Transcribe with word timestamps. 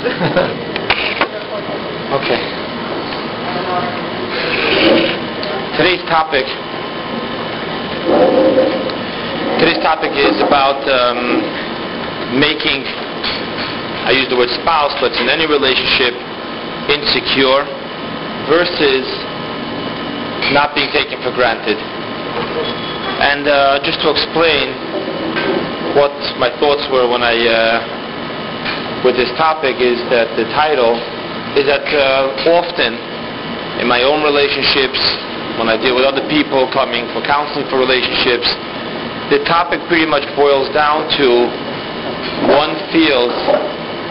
okay. 2.16 2.40
Today's 5.76 6.00
topic. 6.08 6.48
Today's 9.60 9.76
topic 9.84 10.16
is 10.16 10.40
about 10.40 10.80
um, 10.88 11.44
making. 12.40 12.80
I 14.08 14.16
use 14.16 14.24
the 14.32 14.40
word 14.40 14.48
spouse, 14.64 14.96
but 15.04 15.12
in 15.20 15.28
any 15.28 15.44
relationship 15.44 16.16
insecure 16.88 17.68
versus 18.48 19.04
not 20.56 20.72
being 20.72 20.88
taken 20.96 21.20
for 21.20 21.28
granted. 21.36 21.76
And 21.76 23.44
uh, 23.44 23.84
just 23.84 24.00
to 24.00 24.08
explain 24.08 24.72
what 25.92 26.16
my 26.40 26.48
thoughts 26.56 26.88
were 26.88 27.04
when 27.04 27.20
I 27.20 27.36
uh, 27.36 27.99
with 29.04 29.16
this 29.16 29.32
topic 29.40 29.80
is 29.80 29.96
that 30.12 30.28
the 30.36 30.44
title 30.52 30.92
is 31.56 31.64
that 31.64 31.84
uh, 31.88 32.52
often 32.52 32.92
in 33.80 33.88
my 33.88 34.04
own 34.04 34.20
relationships, 34.20 35.00
when 35.56 35.72
I 35.72 35.80
deal 35.80 35.96
with 35.96 36.04
other 36.04 36.24
people 36.28 36.68
coming 36.68 37.08
for 37.16 37.24
counseling 37.24 37.64
for 37.72 37.80
relationships, 37.80 38.44
the 39.32 39.40
topic 39.48 39.80
pretty 39.88 40.04
much 40.04 40.28
boils 40.36 40.68
down 40.76 41.08
to 41.16 41.26
one 42.52 42.76
feels 42.92 43.32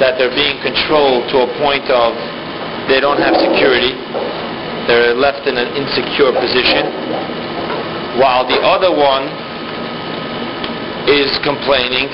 that 0.02 0.18
they're 0.18 0.34
being 0.34 0.58
controlled 0.66 1.30
to 1.30 1.46
a 1.46 1.50
point 1.62 1.86
of 1.94 2.18
they 2.90 2.98
don't 2.98 3.22
have 3.22 3.38
security, 3.38 3.94
they're 4.90 5.14
left 5.14 5.46
in 5.46 5.54
an 5.54 5.70
insecure 5.78 6.34
position, 6.34 6.90
while 8.18 8.42
the 8.42 8.58
other 8.66 8.90
one 8.90 9.30
is 11.06 11.30
complaining 11.46 12.10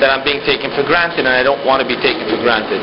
that 0.00 0.12
I'm 0.12 0.24
being 0.24 0.44
taken 0.44 0.72
for 0.76 0.84
granted 0.84 1.24
and 1.24 1.32
I 1.32 1.42
don't 1.42 1.64
want 1.64 1.80
to 1.80 1.88
be 1.88 1.96
taken 2.00 2.24
for 2.28 2.38
granted. 2.40 2.80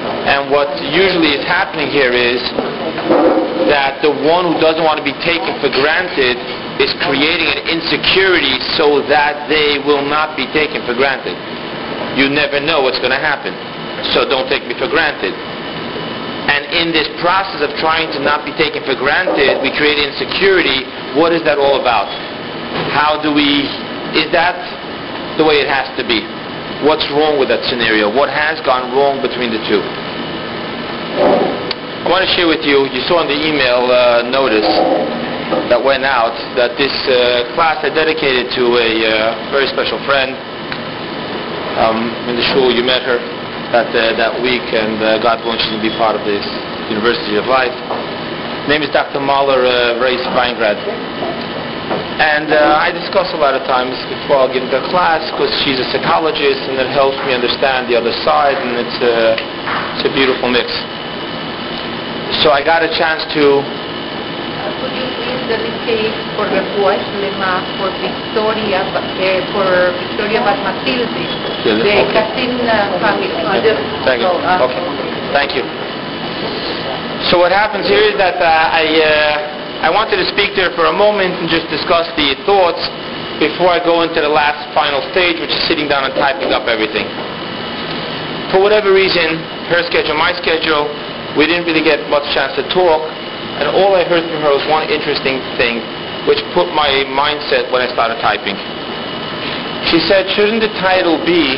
And 0.00 0.48
what 0.48 0.72
usually 0.80 1.36
is 1.36 1.44
happening 1.44 1.92
here 1.92 2.12
is 2.12 2.40
that 3.68 4.00
the 4.00 4.08
one 4.08 4.48
who 4.48 4.56
doesn't 4.56 4.80
want 4.80 4.96
to 4.96 5.04
be 5.04 5.16
taken 5.20 5.52
for 5.60 5.68
granted 5.68 6.40
is 6.80 6.88
creating 7.04 7.52
an 7.52 7.60
insecurity 7.68 8.56
so 8.80 9.04
that 9.12 9.44
they 9.52 9.76
will 9.84 10.00
not 10.00 10.36
be 10.40 10.48
taken 10.56 10.80
for 10.88 10.96
granted. 10.96 11.36
You 12.16 12.32
never 12.32 12.58
know 12.58 12.80
what's 12.80 12.98
going 12.98 13.12
to 13.12 13.20
happen, 13.20 13.52
so 14.16 14.24
don't 14.24 14.48
take 14.48 14.64
me 14.64 14.72
for 14.80 14.88
granted. 14.88 15.36
And 15.36 16.64
in 16.72 16.88
this 16.90 17.06
process 17.20 17.60
of 17.60 17.70
trying 17.76 18.08
to 18.16 18.20
not 18.24 18.48
be 18.48 18.56
taken 18.56 18.80
for 18.88 18.96
granted, 18.96 19.60
we 19.60 19.68
create 19.76 20.00
insecurity. 20.00 20.88
What 21.14 21.36
is 21.36 21.44
that 21.44 21.60
all 21.60 21.78
about? 21.78 22.08
How 22.96 23.20
do 23.20 23.30
we, 23.30 23.68
is 24.16 24.32
that 24.32 24.56
the 25.40 25.48
way 25.48 25.56
it 25.56 25.72
has 25.72 25.88
to 25.96 26.04
be? 26.04 26.20
What's 26.84 27.08
wrong 27.16 27.40
with 27.40 27.48
that 27.48 27.64
scenario? 27.64 28.12
What 28.12 28.28
has 28.28 28.60
gone 28.60 28.92
wrong 28.92 29.24
between 29.24 29.48
the 29.48 29.60
two? 29.64 29.80
I 32.04 32.08
want 32.12 32.28
to 32.28 32.30
share 32.36 32.44
with 32.44 32.60
you, 32.60 32.84
you 32.92 33.00
saw 33.08 33.24
in 33.24 33.28
the 33.32 33.40
email 33.40 33.88
uh, 33.88 34.20
notice 34.28 34.68
that 35.72 35.80
went 35.80 36.04
out 36.04 36.36
that 36.60 36.76
this 36.76 36.92
uh, 37.08 37.48
class 37.56 37.80
I 37.80 37.88
dedicated 37.88 38.52
to 38.52 38.64
a 38.76 38.90
uh, 39.00 39.12
very 39.48 39.64
special 39.72 39.96
friend 40.04 40.36
um, 41.80 42.12
in 42.28 42.36
the 42.36 42.44
shul. 42.52 42.68
You 42.68 42.84
met 42.84 43.00
her 43.08 43.16
that 43.72 43.88
uh, 43.96 44.12
that 44.20 44.36
week, 44.44 44.64
and 44.76 45.00
uh, 45.00 45.24
God 45.24 45.40
she's 45.40 45.72
going 45.72 45.80
to 45.80 45.88
be 45.88 45.96
part 45.96 46.20
of 46.20 46.24
this 46.28 46.44
University 46.92 47.40
of 47.40 47.48
Life. 47.48 47.72
Her 47.72 48.68
name 48.68 48.84
is 48.84 48.92
Dr. 48.92 49.20
Mahler 49.24 49.64
uh, 49.64 50.00
Race 50.04 50.24
Weingrad. 50.36 51.59
And 52.20 52.52
uh, 52.52 52.76
I 52.78 52.92
discuss 52.92 53.32
a 53.32 53.40
lot 53.40 53.56
of 53.56 53.64
times 53.64 53.96
before 54.06 54.44
I'll 54.44 54.52
get 54.52 54.62
into 54.62 54.78
class 54.92 55.24
because 55.32 55.50
she's 55.64 55.80
a 55.80 55.88
psychologist 55.88 56.62
and 56.68 56.76
it 56.76 56.92
helps 56.92 57.16
me 57.24 57.32
understand 57.32 57.88
the 57.88 57.96
other 57.96 58.12
side 58.22 58.60
and 58.60 58.76
it's 58.76 58.98
a, 59.00 59.34
it's 59.96 60.04
a 60.06 60.12
beautiful 60.12 60.52
mix. 60.52 60.68
So 62.44 62.52
I 62.52 62.62
got 62.62 62.84
a 62.84 62.90
chance 62.92 63.26
to 63.34 63.64
Could 64.84 64.94
you 64.94 65.08
please 65.18 65.42
dedicate 65.50 66.14
for 66.38 66.46
the 66.46 66.62
Lema 66.78 67.64
for 67.80 67.90
Victoria, 67.98 68.86
uh, 68.86 69.00
for 69.50 69.66
Victoria 69.98 70.40
Bat 70.44 70.60
Matilde, 70.62 71.24
the 71.64 71.74
okay. 71.82 72.04
Uh, 72.68 73.00
family. 73.02 73.28
Thank 74.06 74.22
you. 74.22 74.30
So, 74.30 74.38
uh, 74.44 74.64
Okay. 74.68 74.84
Thank 75.32 75.50
you. 75.56 75.64
So 77.32 77.38
what 77.38 77.52
happens 77.52 77.88
here 77.88 78.00
is 78.00 78.16
that 78.16 78.40
uh, 78.40 78.78
I 78.80 78.84
uh, 79.00 79.59
I 79.80 79.88
wanted 79.88 80.20
to 80.20 80.26
speak 80.28 80.52
to 80.60 80.68
her 80.68 80.72
for 80.76 80.92
a 80.92 80.96
moment 80.96 81.40
and 81.40 81.48
just 81.48 81.64
discuss 81.72 82.04
the 82.12 82.36
thoughts 82.44 82.84
before 83.40 83.72
I 83.72 83.80
go 83.80 84.04
into 84.04 84.20
the 84.20 84.28
last 84.28 84.68
final 84.76 85.00
stage, 85.08 85.40
which 85.40 85.48
is 85.48 85.62
sitting 85.64 85.88
down 85.88 86.04
and 86.04 86.12
typing 86.20 86.52
up 86.52 86.68
everything. 86.68 87.08
For 88.52 88.60
whatever 88.60 88.92
reason, 88.92 89.40
her 89.72 89.80
schedule, 89.88 90.20
my 90.20 90.36
schedule, 90.36 90.84
we 91.38 91.48
didn't 91.48 91.64
really 91.64 91.80
get 91.80 92.04
much 92.12 92.28
chance 92.36 92.52
to 92.60 92.64
talk, 92.68 93.00
and 93.62 93.72
all 93.72 93.96
I 93.96 94.04
heard 94.04 94.28
from 94.28 94.44
her 94.44 94.52
was 94.52 94.64
one 94.68 94.84
interesting 94.92 95.40
thing, 95.56 95.80
which 96.28 96.44
put 96.52 96.68
my 96.76 97.06
mindset 97.08 97.72
when 97.72 97.80
I 97.80 97.88
started 97.96 98.20
typing. 98.20 98.58
She 99.88 99.96
said, 100.04 100.28
shouldn't 100.36 100.60
the 100.60 100.72
title 100.76 101.16
be 101.24 101.56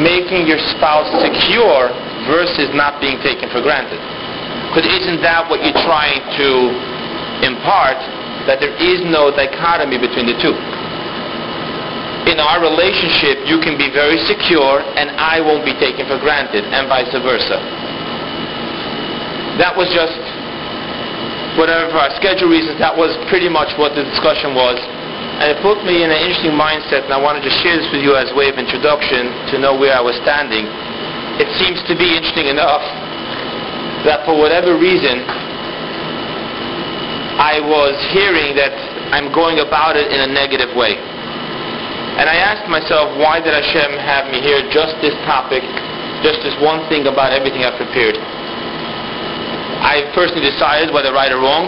making 0.00 0.46
your 0.46 0.62
spouse 0.72 1.10
secure 1.20 1.92
versus 2.30 2.72
not 2.72 3.02
being 3.02 3.18
taken 3.20 3.50
for 3.52 3.60
granted. 3.60 3.98
Because 4.70 4.86
isn't 4.86 5.18
that 5.26 5.50
what 5.50 5.58
you're 5.66 5.82
trying 5.82 6.22
to 6.38 6.48
impart? 7.42 7.98
That 8.46 8.62
there 8.62 8.70
is 8.78 9.02
no 9.02 9.34
dichotomy 9.34 9.98
between 9.98 10.30
the 10.30 10.38
two. 10.38 10.54
In 12.30 12.38
our 12.38 12.62
relationship, 12.62 13.42
you 13.50 13.58
can 13.58 13.74
be 13.74 13.90
very 13.90 14.14
secure 14.30 14.78
and 14.94 15.10
I 15.18 15.42
won't 15.42 15.66
be 15.66 15.74
taken 15.74 16.06
for 16.06 16.22
granted, 16.22 16.62
and 16.62 16.86
vice 16.86 17.10
versa. 17.10 17.58
That 19.58 19.74
was 19.74 19.90
just, 19.90 20.22
whatever 21.58 21.98
our 21.98 22.14
schedule 22.14 22.48
reasons, 22.48 22.78
that 22.78 22.94
was 22.94 23.10
pretty 23.26 23.50
much 23.50 23.74
what 23.74 23.98
the 23.98 24.06
discussion 24.06 24.54
was. 24.54 24.78
And 25.42 25.50
it 25.50 25.58
put 25.66 25.82
me 25.82 26.06
in 26.06 26.14
an 26.14 26.20
interesting 26.22 26.54
mindset, 26.54 27.10
and 27.10 27.12
I 27.12 27.18
wanted 27.18 27.42
to 27.42 27.52
share 27.66 27.74
this 27.74 27.90
with 27.90 28.06
you 28.06 28.14
as 28.14 28.30
a 28.30 28.36
way 28.38 28.46
of 28.46 28.56
introduction 28.56 29.34
to 29.50 29.58
know 29.58 29.74
where 29.74 29.98
I 29.98 30.00
was 30.04 30.14
standing. 30.22 30.64
It 31.42 31.50
seems 31.58 31.82
to 31.90 31.98
be 31.98 32.06
interesting 32.14 32.46
enough 32.46 32.86
that 34.06 34.24
for 34.24 34.36
whatever 34.36 34.76
reason, 34.78 35.24
I 37.40 37.60
was 37.60 37.96
hearing 38.12 38.56
that 38.56 38.72
I'm 39.16 39.32
going 39.32 39.64
about 39.64 39.96
it 39.96 40.12
in 40.12 40.20
a 40.24 40.30
negative 40.30 40.76
way. 40.76 40.96
And 42.20 42.28
I 42.28 42.36
asked 42.36 42.68
myself, 42.68 43.16
why 43.16 43.40
did 43.40 43.56
Hashem 43.56 43.96
have 43.96 44.28
me 44.28 44.44
here 44.44 44.60
just 44.68 44.92
this 45.00 45.16
topic, 45.24 45.64
just 46.20 46.44
this 46.44 46.52
one 46.60 46.84
thing 46.92 47.08
about 47.08 47.32
everything 47.32 47.64
I've 47.64 47.80
prepared? 47.80 48.20
I 49.80 50.04
personally 50.12 50.44
decided, 50.44 50.92
whether 50.92 51.16
right 51.16 51.32
or 51.32 51.40
wrong, 51.40 51.64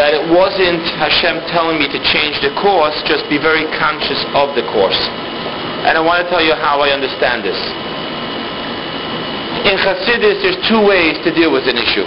that 0.00 0.16
it 0.16 0.24
wasn't 0.32 0.80
Hashem 0.96 1.44
telling 1.52 1.76
me 1.76 1.90
to 1.92 2.00
change 2.14 2.40
the 2.40 2.54
course, 2.62 2.96
just 3.04 3.28
be 3.28 3.36
very 3.36 3.68
conscious 3.76 4.22
of 4.32 4.56
the 4.56 4.64
course. 4.72 4.96
And 5.84 5.98
I 5.98 6.00
want 6.00 6.24
to 6.24 6.26
tell 6.32 6.40
you 6.40 6.56
how 6.56 6.80
I 6.80 6.96
understand 6.96 7.44
this. 7.44 7.58
In 9.68 9.76
Chassidus, 9.76 10.40
there's 10.40 10.60
two 10.68 10.80
ways 10.80 11.20
to 11.24 11.30
deal 11.34 11.52
with 11.52 11.68
an 11.68 11.76
issue. 11.76 12.06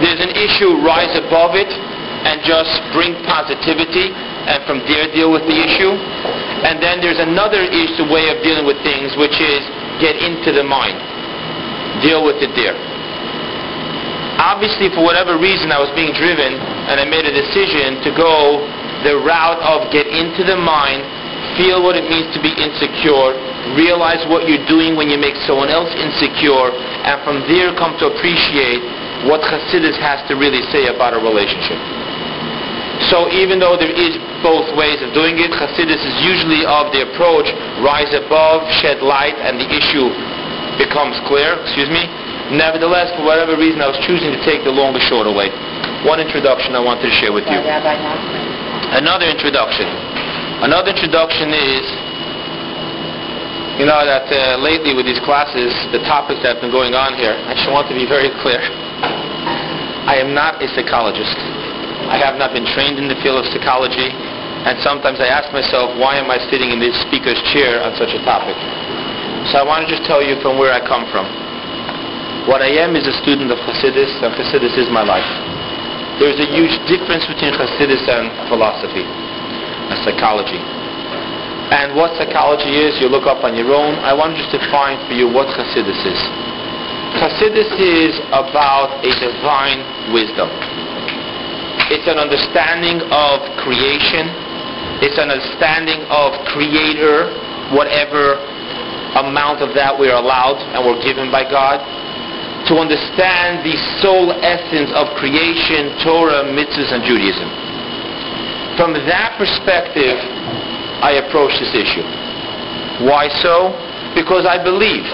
There's 0.00 0.22
an 0.22 0.32
issue, 0.32 0.80
rise 0.80 1.12
above 1.18 1.58
it, 1.58 1.68
and 1.68 2.40
just 2.42 2.70
bring 2.94 3.14
positivity, 3.26 4.10
and 4.14 4.64
from 4.64 4.80
there 4.88 5.10
deal 5.12 5.30
with 5.30 5.44
the 5.44 5.58
issue. 5.58 5.92
And 6.64 6.82
then 6.82 7.00
there's 7.00 7.20
another 7.20 7.62
issue, 7.62 8.08
way 8.08 8.30
of 8.32 8.42
dealing 8.42 8.64
with 8.64 8.80
things, 8.82 9.14
which 9.18 9.36
is 9.36 9.62
get 10.00 10.16
into 10.18 10.50
the 10.54 10.64
mind. 10.64 10.96
Deal 12.02 12.24
with 12.24 12.40
it 12.40 12.54
there 12.54 12.78
obviously 14.38 14.86
for 14.94 15.02
whatever 15.02 15.34
reason 15.34 15.74
I 15.74 15.82
was 15.82 15.90
being 15.98 16.14
driven 16.14 16.54
and 16.54 17.02
I 17.02 17.04
made 17.04 17.26
a 17.26 17.34
decision 17.34 17.98
to 18.06 18.10
go 18.14 18.62
the 19.02 19.18
route 19.18 19.62
of 19.62 19.90
get 19.90 20.06
into 20.06 20.46
the 20.46 20.58
mind, 20.58 21.02
feel 21.58 21.82
what 21.82 21.98
it 21.98 22.06
means 22.06 22.30
to 22.34 22.40
be 22.42 22.50
insecure, 22.54 23.34
realize 23.74 24.22
what 24.30 24.46
you're 24.48 24.64
doing 24.70 24.94
when 24.96 25.10
you 25.10 25.18
make 25.18 25.36
someone 25.44 25.68
else 25.68 25.90
insecure, 25.96 26.72
and 27.04 27.16
from 27.26 27.42
there 27.50 27.74
come 27.74 27.96
to 28.00 28.08
appreciate 28.12 28.80
what 29.26 29.42
Hasidus 29.42 29.98
has 29.98 30.22
to 30.30 30.38
really 30.38 30.62
say 30.70 30.86
about 30.88 31.12
a 31.12 31.20
relationship. 31.20 31.76
So 33.10 33.30
even 33.30 33.58
though 33.58 33.78
there 33.78 33.94
is 33.94 34.18
both 34.42 34.66
ways 34.74 35.02
of 35.02 35.14
doing 35.14 35.38
it, 35.38 35.50
Hasidus 35.54 36.02
is 36.02 36.16
usually 36.22 36.66
of 36.66 36.90
the 36.94 37.06
approach 37.10 37.46
rise 37.82 38.10
above, 38.14 38.66
shed 38.82 39.02
light, 39.02 39.38
and 39.38 39.58
the 39.58 39.68
issue 39.70 40.10
becomes 40.78 41.18
clear, 41.26 41.58
excuse 41.62 41.90
me, 41.90 42.06
Nevertheless, 42.48 43.12
for 43.12 43.28
whatever 43.28 43.60
reason, 43.60 43.84
I 43.84 43.92
was 43.92 44.00
choosing 44.08 44.32
to 44.32 44.40
take 44.40 44.64
the 44.64 44.72
longer, 44.72 44.96
shorter 45.04 45.28
way. 45.28 45.52
One 46.08 46.16
introduction 46.16 46.72
I 46.72 46.80
wanted 46.80 47.04
to 47.04 47.12
share 47.20 47.28
with 47.28 47.44
you. 47.44 47.60
Another 48.96 49.28
introduction. 49.28 49.84
Another 50.64 50.96
introduction 50.96 51.52
is, 51.52 51.84
you 53.78 53.86
know, 53.86 54.02
that 54.02 54.26
uh, 54.26 54.58
lately 54.58 54.90
with 54.90 55.06
these 55.06 55.22
classes, 55.22 55.70
the 55.94 56.02
topics 56.02 56.42
that 56.42 56.58
have 56.58 56.62
been 56.62 56.74
going 56.74 56.98
on 56.98 57.14
here, 57.14 57.30
I 57.30 57.54
just 57.54 57.70
want 57.70 57.86
to 57.86 57.94
be 57.94 58.10
very 58.10 58.26
clear. 58.42 58.58
I 58.58 60.18
am 60.18 60.34
not 60.34 60.58
a 60.58 60.66
psychologist. 60.74 61.38
I 62.10 62.18
have 62.18 62.34
not 62.42 62.50
been 62.50 62.66
trained 62.74 62.98
in 62.98 63.06
the 63.06 63.14
field 63.22 63.38
of 63.38 63.46
psychology, 63.54 64.10
and 64.10 64.74
sometimes 64.82 65.22
I 65.22 65.30
ask 65.30 65.54
myself, 65.54 65.94
why 65.94 66.18
am 66.18 66.26
I 66.26 66.42
sitting 66.50 66.74
in 66.74 66.82
this 66.82 66.98
speaker's 67.06 67.38
chair 67.54 67.78
on 67.78 67.94
such 67.94 68.10
a 68.10 68.20
topic? 68.26 68.58
So 69.54 69.62
I 69.62 69.64
want 69.64 69.86
to 69.86 69.88
just 69.94 70.02
tell 70.10 70.26
you 70.26 70.34
from 70.42 70.58
where 70.58 70.74
I 70.74 70.82
come 70.82 71.06
from. 71.14 71.30
What 72.50 72.66
I 72.66 72.74
am 72.82 72.98
is 72.98 73.06
a 73.06 73.14
student 73.22 73.54
of 73.54 73.62
Hasidus, 73.62 74.10
and 74.26 74.34
Hasidus 74.34 74.74
is 74.74 74.90
my 74.90 75.06
life. 75.06 75.28
There's 76.18 76.42
a 76.42 76.50
huge 76.50 76.74
difference 76.90 77.30
between 77.30 77.54
Hasidus 77.54 78.02
and 78.10 78.26
philosophy 78.50 79.06
and 79.06 79.96
psychology. 80.02 80.58
And 81.68 81.92
what 81.92 82.16
psychology 82.16 82.80
is, 82.80 82.96
you 82.96 83.12
look 83.12 83.28
up 83.28 83.44
on 83.44 83.52
your 83.52 83.68
own. 83.76 84.00
I 84.00 84.16
want 84.16 84.32
to 84.32 84.40
just 84.40 84.56
define 84.56 84.96
for 85.04 85.12
you 85.12 85.28
what 85.28 85.52
Hasidus 85.52 86.00
is. 86.00 86.20
Hasidus 87.20 87.68
is 87.76 88.16
about 88.32 89.04
a 89.04 89.12
divine 89.20 89.84
wisdom. 90.16 90.48
It's 91.92 92.08
an 92.08 92.16
understanding 92.16 93.04
of 93.12 93.44
creation. 93.60 94.32
It's 95.04 95.20
an 95.20 95.28
understanding 95.28 96.08
of 96.08 96.36
creator, 96.52 97.28
whatever 97.76 98.40
amount 99.20 99.60
of 99.60 99.76
that 99.76 99.92
we're 99.92 100.16
allowed 100.16 100.56
and 100.72 100.80
we're 100.84 101.00
given 101.04 101.28
by 101.28 101.44
God. 101.44 101.84
To 102.72 102.80
understand 102.80 103.64
the 103.64 103.76
sole 104.00 104.32
essence 104.40 104.88
of 104.96 105.08
creation, 105.20 105.96
Torah, 106.00 106.48
mitzvahs, 106.48 106.92
and 106.96 107.04
Judaism. 107.04 107.48
From 108.76 108.92
that 108.94 109.36
perspective, 109.36 110.16
I 111.04 111.22
approach 111.22 111.54
this 111.58 111.74
issue. 111.74 112.04
Why 113.06 113.30
so? 113.42 113.70
Because 114.18 114.46
I 114.46 114.58
believe 114.58 115.06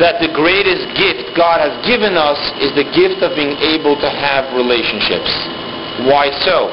that 0.00 0.20
the 0.20 0.28
greatest 0.32 0.92
gift 0.96 1.32
God 1.36 1.60
has 1.60 1.72
given 1.88 2.16
us 2.16 2.36
is 2.60 2.72
the 2.76 2.84
gift 2.92 3.24
of 3.24 3.32
being 3.32 3.56
able 3.60 3.96
to 3.96 4.08
have 4.08 4.52
relationships. 4.52 5.28
Why 6.04 6.28
so? 6.44 6.68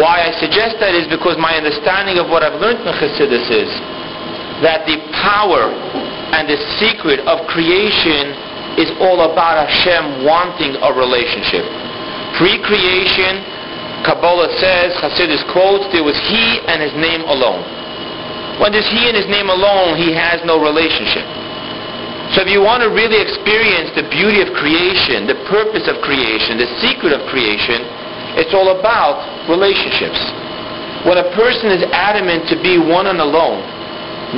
Why 0.00 0.28
I 0.28 0.32
suggest 0.36 0.80
that 0.80 0.92
is 0.92 1.08
because 1.08 1.36
my 1.40 1.56
understanding 1.56 2.20
of 2.20 2.28
what 2.28 2.44
I've 2.44 2.60
learned 2.60 2.84
from 2.84 2.92
Chassidus 2.96 3.48
is 3.52 3.70
that 4.64 4.84
the 4.88 5.00
power 5.20 5.68
and 6.36 6.48
the 6.48 6.58
secret 6.80 7.20
of 7.24 7.46
creation 7.48 8.32
is 8.80 8.90
all 8.98 9.22
about 9.24 9.64
Hashem 9.64 10.26
wanting 10.26 10.76
a 10.82 10.90
relationship. 10.92 11.62
Pre-creation, 12.36 13.53
Kabbalah 14.04 14.52
says, 14.60 14.92
Chassidus 15.00 15.42
quotes, 15.50 15.88
there 15.90 16.04
was 16.04 16.16
He 16.28 16.60
and 16.68 16.78
His 16.84 16.92
name 16.94 17.24
alone. 17.24 17.64
When 18.60 18.70
there's 18.70 18.86
He 18.92 19.08
and 19.08 19.16
His 19.16 19.26
name 19.26 19.48
alone, 19.48 19.96
He 19.96 20.12
has 20.12 20.44
no 20.44 20.60
relationship. 20.60 21.24
So 22.36 22.44
if 22.44 22.48
you 22.48 22.60
want 22.64 22.84
to 22.84 22.90
really 22.92 23.20
experience 23.20 23.92
the 23.96 24.08
beauty 24.08 24.40
of 24.40 24.52
creation, 24.56 25.28
the 25.28 25.38
purpose 25.48 25.88
of 25.88 26.00
creation, 26.04 26.56
the 26.56 26.68
secret 26.80 27.12
of 27.12 27.24
creation, 27.28 27.84
it's 28.36 28.52
all 28.52 28.74
about 28.74 29.22
relationships. 29.46 30.18
When 31.04 31.20
a 31.20 31.28
person 31.36 31.68
is 31.70 31.84
adamant 31.92 32.48
to 32.48 32.56
be 32.58 32.80
one 32.80 33.06
and 33.12 33.20
alone, 33.20 33.60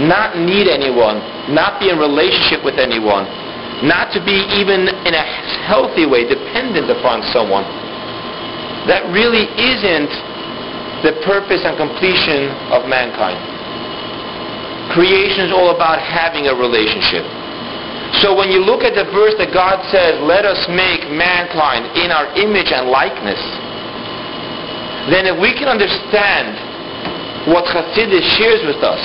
not 0.05 0.37
need 0.37 0.67
anyone, 0.67 1.23
not 1.55 1.79
be 1.79 1.89
in 1.89 1.97
relationship 1.97 2.67
with 2.67 2.77
anyone, 2.77 3.25
not 3.87 4.13
to 4.13 4.21
be 4.21 4.45
even 4.59 4.91
in 5.07 5.15
a 5.15 5.25
healthy 5.65 6.05
way 6.05 6.27
dependent 6.27 6.91
upon 6.91 7.23
someone, 7.33 7.65
that 8.87 9.07
really 9.11 9.51
isn't 9.55 10.11
the 11.03 11.19
purpose 11.27 11.63
and 11.67 11.77
completion 11.77 12.51
of 12.73 12.89
mankind. 12.89 13.39
Creation 14.95 15.51
is 15.51 15.53
all 15.53 15.75
about 15.75 15.99
having 15.99 16.47
a 16.47 16.55
relationship. 16.55 17.27
So 18.23 18.33
when 18.33 18.49
you 18.49 18.63
look 18.63 18.87
at 18.87 18.95
the 18.95 19.05
verse 19.11 19.35
that 19.43 19.51
God 19.53 19.83
says, 19.91 20.23
let 20.23 20.47
us 20.47 20.59
make 20.71 21.05
mankind 21.11 21.91
in 21.99 22.15
our 22.15 22.31
image 22.39 22.71
and 22.71 22.89
likeness, 22.89 23.39
then 25.11 25.27
if 25.27 25.37
we 25.39 25.53
can 25.53 25.69
understand 25.69 26.55
what 27.51 27.67
Chassidus 27.71 28.25
shares 28.39 28.63
with 28.67 28.83
us 28.83 29.03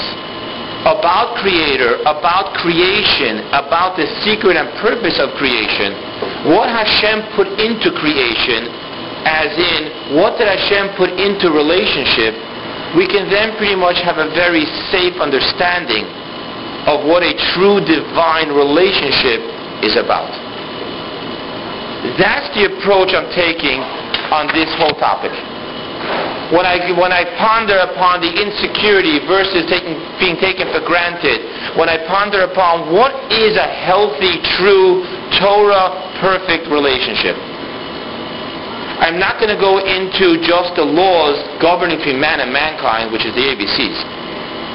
about 0.86 1.38
Creator, 1.38 2.01
about 2.10 2.57
creation, 2.57 3.45
about 3.54 3.94
the 3.98 4.10
secret 4.25 4.57
and 4.57 4.66
purpose 4.81 5.22
of 5.22 5.30
creation, 5.38 5.94
what 6.50 6.74
Hashem 6.74 7.38
put 7.38 7.45
into 7.62 7.94
creation, 7.94 8.66
as 9.26 9.54
in 9.54 10.18
what 10.18 10.38
did 10.38 10.50
Hashem 10.50 10.98
put 10.98 11.14
into 11.14 11.54
relationship, 11.54 12.34
we 12.98 13.08
can 13.08 13.30
then 13.32 13.56
pretty 13.56 13.78
much 13.78 14.02
have 14.04 14.18
a 14.18 14.28
very 14.36 14.66
safe 14.92 15.16
understanding 15.22 16.04
of 16.90 17.06
what 17.06 17.22
a 17.22 17.32
true 17.54 17.80
divine 17.80 18.50
relationship 18.52 19.40
is 19.86 19.96
about. 19.96 20.30
That's 22.18 22.50
the 22.58 22.66
approach 22.66 23.14
I'm 23.14 23.30
taking 23.32 23.78
on 24.34 24.50
this 24.58 24.68
whole 24.82 24.98
topic. 24.98 25.32
When 26.50 26.66
I, 26.68 26.92
when 26.98 27.14
I 27.14 27.24
ponder 27.40 27.80
upon 27.80 28.20
the 28.20 28.28
insecurity 28.28 29.24
versus 29.24 29.70
taking, 29.72 29.96
being 30.20 30.36
taken 30.42 30.68
for 30.74 30.84
granted, 30.84 31.40
when 31.80 31.88
I 31.88 32.02
ponder 32.10 32.44
upon 32.44 32.92
what 32.92 33.16
is 33.32 33.56
a 33.56 33.70
healthy, 33.70 34.42
true, 34.60 35.06
Torah 35.40 36.12
perfect 36.20 36.68
relationship, 36.68 37.40
I'm 39.01 39.18
not 39.18 39.42
going 39.42 39.50
to 39.50 39.57
go 39.57 39.81
into 39.81 40.38
just 40.45 40.77
the 40.77 40.86
laws 40.86 41.42
governing 41.57 41.98
between 41.98 42.21
man 42.21 42.38
and 42.38 42.53
mankind, 42.53 43.09
which 43.09 43.25
is 43.25 43.33
the 43.33 43.42
ABCs. 43.42 43.98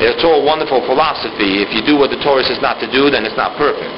It's 0.03 0.27
all 0.27 0.43
wonderful 0.43 0.83
philosophy. 0.83 1.63
If 1.63 1.71
you 1.71 1.81
do 1.87 1.95
what 1.95 2.11
the 2.11 2.19
Torah 2.19 2.43
says 2.43 2.59
not 2.59 2.83
to 2.83 2.91
do, 2.91 3.09
then 3.09 3.23
it's 3.23 3.39
not 3.39 3.55
perfect. 3.55 3.89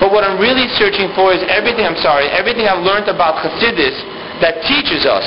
But 0.00 0.08
what 0.08 0.24
I'm 0.24 0.40
really 0.40 0.66
searching 0.80 1.12
for 1.12 1.36
is 1.36 1.44
everything, 1.52 1.84
I'm 1.84 2.00
sorry, 2.00 2.26
everything 2.32 2.64
I've 2.64 2.82
learned 2.82 3.12
about 3.12 3.38
Chassidus 3.44 3.96
that 4.40 4.64
teaches 4.64 5.04
us 5.04 5.24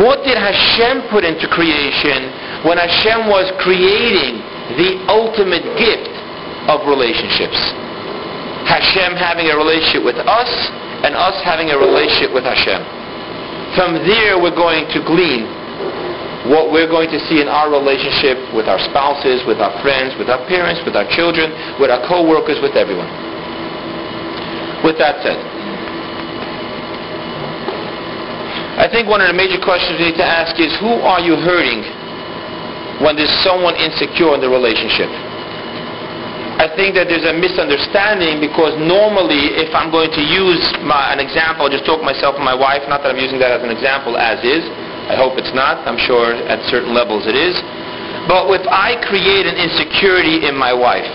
what 0.00 0.24
did 0.24 0.40
Hashem 0.40 1.08
put 1.12 1.20
into 1.20 1.44
creation 1.52 2.32
when 2.64 2.80
Hashem 2.80 3.28
was 3.28 3.52
creating 3.60 4.40
the 4.80 5.04
ultimate 5.08 5.64
gift 5.76 6.08
of 6.68 6.88
relationships? 6.88 7.58
Hashem 8.64 9.18
having 9.20 9.52
a 9.52 9.56
relationship 9.58 10.00
with 10.06 10.16
us 10.16 10.48
and 11.02 11.14
us 11.18 11.34
having 11.42 11.70
a 11.70 11.78
relationship 11.78 12.30
with 12.30 12.46
Hashem. 12.46 12.82
From 13.74 13.98
there 14.06 14.38
we're 14.38 14.54
going 14.54 14.86
to 14.94 15.00
glean 15.02 15.48
what 16.50 16.74
we're 16.74 16.90
going 16.90 17.10
to 17.10 17.20
see 17.30 17.38
in 17.38 17.46
our 17.46 17.70
relationship 17.70 18.34
with 18.50 18.66
our 18.66 18.78
spouses, 18.90 19.46
with 19.46 19.62
our 19.62 19.70
friends, 19.82 20.18
with 20.18 20.26
our 20.26 20.42
parents, 20.50 20.82
with 20.82 20.98
our 20.98 21.06
children, 21.14 21.50
with 21.78 21.90
our 21.90 22.02
co-workers, 22.06 22.58
with 22.58 22.74
everyone. 22.74 23.06
With 24.82 24.98
that 24.98 25.22
said, 25.22 25.38
I 28.82 28.90
think 28.90 29.06
one 29.06 29.22
of 29.22 29.30
the 29.30 29.38
major 29.38 29.62
questions 29.62 30.02
we 30.02 30.10
need 30.10 30.18
to 30.18 30.26
ask 30.26 30.58
is 30.58 30.74
who 30.82 30.98
are 31.06 31.22
you 31.22 31.38
hurting 31.38 31.86
when 32.98 33.14
there's 33.14 33.30
someone 33.46 33.78
insecure 33.78 34.34
in 34.34 34.40
the 34.42 34.50
relationship? 34.50 35.06
I 36.62 36.70
think 36.78 36.94
that 36.94 37.10
there's 37.10 37.26
a 37.26 37.34
misunderstanding 37.34 38.38
because 38.38 38.78
normally 38.78 39.50
if 39.58 39.74
I'm 39.74 39.90
going 39.90 40.14
to 40.14 40.22
use 40.22 40.62
my, 40.86 41.10
an 41.10 41.18
example, 41.18 41.66
I'll 41.66 41.74
just 41.74 41.82
talk 41.82 41.98
myself 42.06 42.38
and 42.38 42.46
my 42.46 42.54
wife, 42.54 42.86
not 42.86 43.02
that 43.02 43.10
I'm 43.10 43.18
using 43.18 43.42
that 43.42 43.50
as 43.50 43.66
an 43.66 43.74
example 43.74 44.14
as 44.14 44.38
is, 44.46 44.62
I 45.10 45.18
hope 45.18 45.34
it's 45.42 45.50
not. 45.58 45.82
I'm 45.90 45.98
sure 45.98 46.38
at 46.46 46.62
certain 46.70 46.94
levels 46.94 47.26
it 47.26 47.34
is. 47.34 47.58
But 48.30 48.46
if 48.54 48.62
I 48.70 48.94
create 49.02 49.50
an 49.50 49.58
insecurity 49.58 50.46
in 50.46 50.54
my 50.54 50.70
wife, 50.70 51.10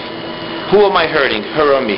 who 0.67 0.83
am 0.83 0.99
I 0.99 1.07
hurting, 1.07 1.47
her 1.55 1.79
or 1.79 1.83
me? 1.83 1.95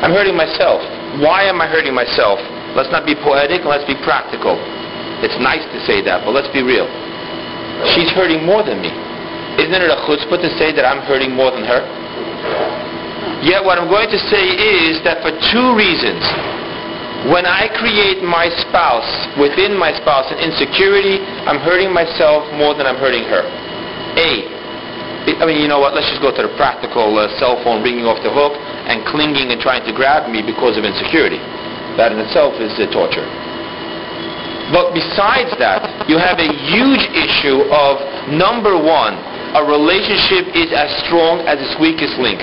I'm 0.00 0.16
hurting 0.16 0.32
myself. 0.32 0.80
Why 1.20 1.44
am 1.44 1.60
I 1.60 1.68
hurting 1.68 1.92
myself? 1.92 2.40
Let's 2.72 2.88
not 2.88 3.04
be 3.04 3.20
poetic, 3.20 3.68
let's 3.68 3.84
be 3.84 4.00
practical. 4.00 4.56
It's 5.20 5.36
nice 5.44 5.60
to 5.76 5.78
say 5.84 6.00
that, 6.08 6.24
but 6.24 6.32
let's 6.32 6.48
be 6.56 6.64
real. 6.64 6.88
She's 7.92 8.08
hurting 8.16 8.48
more 8.48 8.64
than 8.64 8.80
me. 8.80 9.07
Isn't 9.58 9.74
it 9.74 9.90
a 9.90 9.98
chutzpah 10.06 10.38
to 10.38 10.50
say 10.54 10.70
that 10.70 10.86
I'm 10.86 11.02
hurting 11.02 11.34
more 11.34 11.50
than 11.50 11.66
her? 11.66 11.82
Yet 13.42 13.62
what 13.62 13.78
I'm 13.78 13.90
going 13.90 14.10
to 14.10 14.20
say 14.30 14.54
is 14.54 15.02
that 15.02 15.18
for 15.22 15.34
two 15.50 15.74
reasons, 15.74 16.22
when 17.26 17.42
I 17.42 17.66
create 17.74 18.22
my 18.22 18.46
spouse, 18.62 19.06
within 19.34 19.74
my 19.74 19.90
spouse, 19.98 20.30
an 20.30 20.38
insecurity, 20.38 21.18
I'm 21.46 21.58
hurting 21.58 21.90
myself 21.90 22.46
more 22.54 22.78
than 22.78 22.86
I'm 22.86 23.02
hurting 23.02 23.26
her. 23.26 23.42
A. 24.14 24.30
I 25.38 25.44
mean, 25.44 25.58
you 25.58 25.66
know 25.66 25.82
what? 25.82 25.92
Let's 25.92 26.06
just 26.06 26.22
go 26.22 26.30
to 26.30 26.42
the 26.46 26.54
practical 26.54 27.18
uh, 27.18 27.26
cell 27.42 27.58
phone 27.66 27.82
ringing 27.82 28.06
off 28.06 28.22
the 28.22 28.30
hook 28.30 28.54
and 28.86 29.02
clinging 29.10 29.50
and 29.50 29.58
trying 29.58 29.82
to 29.84 29.92
grab 29.92 30.30
me 30.30 30.40
because 30.40 30.78
of 30.78 30.86
insecurity. 30.86 31.42
That 31.98 32.14
in 32.14 32.22
itself 32.22 32.54
is 32.62 32.70
torture. 32.94 33.26
But 34.70 34.94
besides 34.94 35.50
that, 35.58 36.06
you 36.06 36.16
have 36.20 36.38
a 36.38 36.50
huge 36.70 37.04
issue 37.12 37.66
of 37.72 37.98
number 38.30 38.76
one, 38.76 39.18
a 39.56 39.62
relationship 39.64 40.52
is 40.52 40.72
as 40.72 40.90
strong 41.06 41.44
as 41.48 41.60
its 41.60 41.76
weakest 41.80 42.18
link 42.18 42.40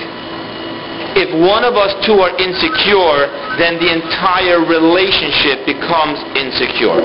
if 1.16 1.32
one 1.32 1.64
of 1.64 1.80
us 1.80 1.96
two 2.04 2.20
are 2.20 2.32
insecure, 2.36 3.32
then 3.56 3.80
the 3.80 3.88
entire 3.88 4.60
relationship 4.60 5.64
becomes 5.64 6.20
insecure. 6.36 7.00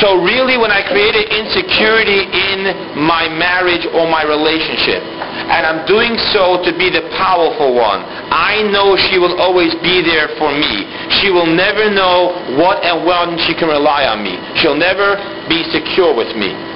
So 0.00 0.18
really 0.24 0.56
when 0.58 0.72
I 0.72 0.82
create 0.88 1.14
an 1.14 1.28
insecurity 1.28 2.26
in 2.26 2.66
my 3.04 3.28
marriage 3.30 3.86
or 3.94 4.08
my 4.10 4.24
relationship, 4.24 5.04
and 5.04 5.62
I'm 5.62 5.86
doing 5.86 6.16
so 6.32 6.64
to 6.64 6.72
be 6.72 6.88
the 6.88 7.04
powerful 7.14 7.76
one, 7.76 8.02
I 8.32 8.64
know 8.72 8.96
she 8.96 9.20
will 9.20 9.38
always 9.38 9.76
be 9.84 10.02
there 10.02 10.32
for 10.40 10.50
me. 10.50 10.88
She 11.20 11.30
will 11.30 11.46
never 11.46 11.92
know 11.92 12.56
what 12.58 12.82
and 12.82 13.06
when 13.06 13.38
she 13.46 13.54
can 13.54 13.68
rely 13.68 14.08
on 14.08 14.24
me. 14.24 14.40
She'll 14.58 14.76
never 14.76 15.20
be 15.52 15.62
secure 15.70 16.16
with 16.16 16.34
me. 16.34 16.73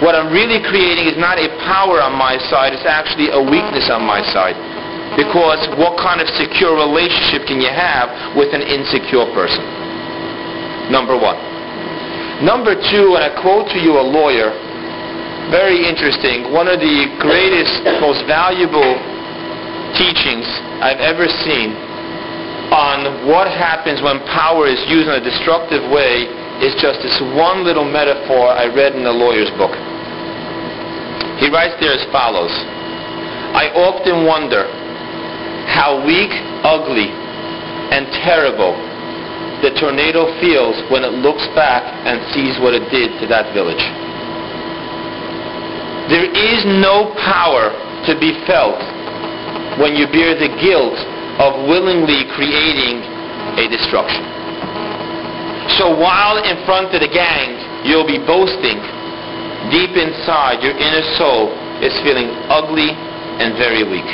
What 0.00 0.16
I'm 0.16 0.32
really 0.32 0.64
creating 0.64 1.12
is 1.12 1.16
not 1.20 1.36
a 1.36 1.48
power 1.68 2.00
on 2.00 2.16
my 2.16 2.40
side, 2.48 2.72
it's 2.72 2.88
actually 2.88 3.28
a 3.28 3.40
weakness 3.40 3.92
on 3.92 4.00
my 4.04 4.24
side. 4.32 4.56
Because 5.18 5.60
what 5.76 5.98
kind 6.00 6.22
of 6.22 6.28
secure 6.40 6.72
relationship 6.78 7.44
can 7.44 7.60
you 7.60 7.68
have 7.68 8.08
with 8.32 8.54
an 8.56 8.62
insecure 8.64 9.28
person? 9.36 9.60
Number 10.88 11.18
one. 11.18 11.36
Number 12.40 12.72
two, 12.72 13.18
and 13.18 13.22
I 13.26 13.30
quote 13.44 13.68
to 13.76 13.78
you 13.78 14.00
a 14.00 14.04
lawyer, 14.04 14.48
very 15.52 15.84
interesting, 15.84 16.54
one 16.54 16.70
of 16.70 16.80
the 16.80 17.10
greatest, 17.20 17.84
most 18.00 18.24
valuable 18.24 18.96
teachings 19.98 20.46
I've 20.80 21.02
ever 21.02 21.28
seen 21.44 21.76
on 22.70 23.26
what 23.26 23.50
happens 23.50 24.00
when 24.00 24.22
power 24.30 24.70
is 24.70 24.78
used 24.86 25.10
in 25.10 25.18
a 25.18 25.24
destructive 25.24 25.82
way 25.90 26.30
is 26.62 26.72
just 26.78 27.02
this 27.02 27.18
one 27.34 27.66
little 27.66 27.84
metaphor 27.84 28.54
I 28.54 28.70
read 28.70 28.94
in 28.94 29.04
a 29.04 29.10
lawyer's 29.10 29.50
book. 29.58 29.74
He 31.40 31.48
writes 31.48 31.74
there 31.80 31.96
as 31.96 32.04
follows 32.12 32.52
I 33.50 33.72
often 33.74 34.28
wonder 34.30 34.68
how 35.66 36.04
weak, 36.06 36.30
ugly, 36.62 37.10
and 37.10 38.06
terrible 38.22 38.78
the 39.58 39.74
tornado 39.76 40.30
feels 40.38 40.78
when 40.88 41.02
it 41.02 41.18
looks 41.20 41.44
back 41.58 41.82
and 42.06 42.22
sees 42.32 42.56
what 42.62 42.72
it 42.72 42.86
did 42.88 43.18
to 43.20 43.26
that 43.26 43.52
village. 43.52 43.82
There 46.08 46.30
is 46.30 46.64
no 46.80 47.12
power 47.20 47.74
to 48.08 48.12
be 48.16 48.38
felt 48.46 48.80
when 49.82 49.98
you 49.98 50.08
bear 50.08 50.38
the 50.38 50.48
guilt 50.62 50.96
of 51.42 51.68
willingly 51.68 52.24
creating 52.38 53.04
a 53.58 53.66
destruction. 53.68 54.24
So 55.76 55.92
while 55.92 56.40
in 56.40 56.56
front 56.64 56.94
of 56.94 57.00
the 57.02 57.10
gang 57.10 57.84
you'll 57.84 58.08
be 58.08 58.18
boasting, 58.18 58.80
deep 59.68 59.92
inside 59.92 60.64
your 60.64 60.72
inner 60.72 61.04
soul 61.20 61.52
is 61.84 61.92
feeling 62.00 62.32
ugly 62.48 62.96
and 63.40 63.56
very 63.60 63.84
weak. 63.84 64.08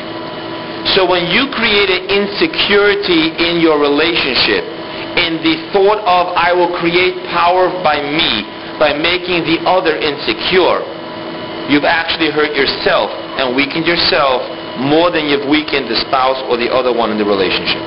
So 0.95 1.07
when 1.07 1.31
you 1.31 1.51
create 1.55 1.91
an 1.91 2.07
insecurity 2.11 3.35
in 3.39 3.63
your 3.63 3.79
relationship, 3.79 4.63
in 5.19 5.43
the 5.43 5.59
thought 5.75 5.99
of 6.07 6.31
I 6.35 6.55
will 6.55 6.71
create 6.79 7.15
power 7.31 7.71
by 7.83 7.99
me, 8.03 8.47
by 8.79 8.95
making 8.95 9.47
the 9.47 9.67
other 9.67 9.99
insecure, 9.99 10.83
you've 11.67 11.89
actually 11.89 12.31
hurt 12.31 12.55
yourself 12.55 13.11
and 13.41 13.57
weakened 13.59 13.87
yourself 13.87 14.47
more 14.79 15.11
than 15.11 15.27
you've 15.27 15.49
weakened 15.49 15.91
the 15.91 15.99
spouse 16.07 16.39
or 16.47 16.55
the 16.55 16.71
other 16.71 16.95
one 16.95 17.11
in 17.11 17.19
the 17.19 17.27
relationship. 17.27 17.83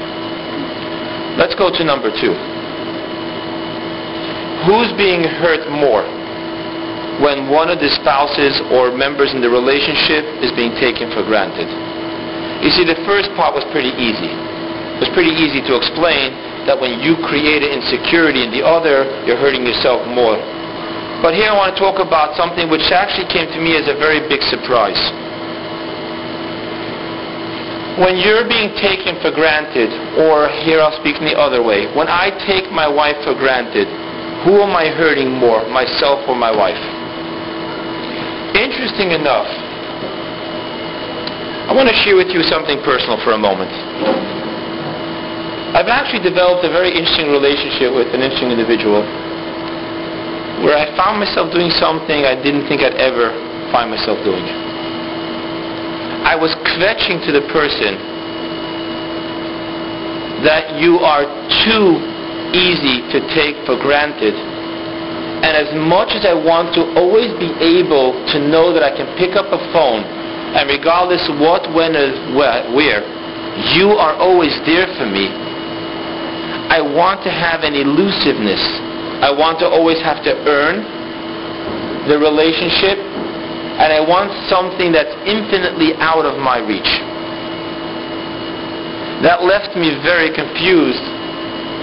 Let's 1.40 1.56
go 1.56 1.72
to 1.72 1.82
number 1.88 2.12
two. 2.12 2.36
Who's 4.68 4.92
being 5.00 5.24
hurt 5.24 5.72
more? 5.72 6.04
When 7.20 7.52
one 7.52 7.68
of 7.68 7.84
the 7.84 7.92
spouses 8.00 8.64
or 8.72 8.96
members 8.96 9.36
in 9.36 9.44
the 9.44 9.52
relationship 9.52 10.24
is 10.40 10.56
being 10.56 10.72
taken 10.80 11.12
for 11.12 11.24
granted. 11.28 11.68
You 12.64 12.72
see, 12.72 12.88
the 12.88 13.00
first 13.08 13.32
part 13.36 13.56
was 13.56 13.64
pretty 13.72 13.92
easy. 13.96 14.32
It 14.32 15.08
was 15.08 15.12
pretty 15.16 15.32
easy 15.32 15.64
to 15.64 15.80
explain 15.80 16.36
that 16.68 16.76
when 16.76 17.00
you 17.00 17.16
create 17.24 17.64
an 17.64 17.72
insecurity 17.72 18.44
in 18.44 18.52
the 18.52 18.64
other, 18.64 19.08
you're 19.24 19.40
hurting 19.40 19.64
yourself 19.64 20.04
more. 20.08 20.36
But 21.24 21.36
here 21.36 21.52
I 21.52 21.56
want 21.56 21.76
to 21.76 21.80
talk 21.80 22.00
about 22.00 22.36
something 22.40 22.72
which 22.72 22.88
actually 22.92 23.28
came 23.28 23.48
to 23.52 23.60
me 23.60 23.76
as 23.76 23.88
a 23.92 23.96
very 23.96 24.24
big 24.28 24.44
surprise. 24.48 25.00
When 28.00 28.16
you're 28.16 28.48
being 28.48 28.72
taken 28.80 29.20
for 29.20 29.32
granted, 29.32 29.92
or 30.16 30.48
here 30.64 30.80
I'll 30.80 30.96
speak 31.04 31.20
in 31.20 31.28
the 31.28 31.36
other 31.36 31.60
way, 31.60 31.92
when 31.96 32.08
I 32.08 32.32
take 32.48 32.72
my 32.72 32.88
wife 32.88 33.20
for 33.28 33.36
granted, 33.36 33.92
who 34.48 34.64
am 34.64 34.72
I 34.72 34.88
hurting 34.88 35.32
more, 35.32 35.68
myself 35.68 36.24
or 36.28 36.36
my 36.36 36.52
wife? 36.52 36.99
Interesting 38.60 39.16
enough, 39.16 39.48
I 41.64 41.72
want 41.72 41.88
to 41.88 41.96
share 42.04 42.20
with 42.20 42.28
you 42.28 42.44
something 42.44 42.76
personal 42.84 43.16
for 43.24 43.32
a 43.32 43.40
moment. 43.40 43.72
I've 45.72 45.88
actually 45.88 46.28
developed 46.28 46.68
a 46.68 46.72
very 46.74 46.92
interesting 46.92 47.32
relationship 47.32 47.96
with 47.96 48.12
an 48.12 48.20
interesting 48.20 48.52
individual 48.52 49.00
where 50.60 50.76
I 50.76 50.92
found 51.00 51.24
myself 51.24 51.56
doing 51.56 51.72
something 51.72 52.28
I 52.28 52.36
didn't 52.36 52.68
think 52.68 52.84
I'd 52.84 53.00
ever 53.00 53.32
find 53.72 53.88
myself 53.88 54.20
doing. 54.28 54.44
I 56.28 56.36
was 56.36 56.52
kvetching 56.76 57.24
to 57.24 57.32
the 57.32 57.48
person 57.48 57.96
that 60.44 60.76
you 60.84 61.00
are 61.00 61.24
too 61.64 61.96
easy 62.52 63.08
to 63.16 63.24
take 63.32 63.56
for 63.64 63.80
granted 63.80 64.36
and 65.40 65.56
as 65.56 65.72
much 65.88 66.12
as 66.12 66.28
I 66.28 66.36
want 66.36 66.76
to 66.76 66.84
always 67.00 67.32
be 67.40 67.48
able 67.64 68.12
to 68.36 68.38
know 68.44 68.76
that 68.76 68.84
I 68.84 68.92
can 68.92 69.08
pick 69.16 69.40
up 69.40 69.48
a 69.50 69.60
phone, 69.72 70.04
and 70.04 70.68
regardless 70.68 71.24
what, 71.40 71.64
when, 71.72 71.96
where, 72.36 73.02
you 73.76 73.96
are 73.96 74.20
always 74.20 74.52
there 74.68 74.88
for 75.00 75.08
me, 75.08 75.32
I 76.70 76.84
want 76.84 77.24
to 77.24 77.32
have 77.32 77.64
an 77.64 77.74
elusiveness. 77.74 78.62
I 79.26 79.32
want 79.32 79.60
to 79.64 79.68
always 79.68 79.98
have 80.04 80.24
to 80.28 80.34
earn 80.46 80.84
the 82.12 82.20
relationship, 82.20 83.00
and 83.00 83.96
I 83.96 84.04
want 84.04 84.32
something 84.52 84.92
that's 84.92 85.12
infinitely 85.24 85.96
out 86.04 86.28
of 86.28 86.36
my 86.38 86.60
reach. 86.60 86.92
That 89.24 89.44
left 89.44 89.76
me 89.76 89.96
very 90.04 90.32
confused 90.36 91.04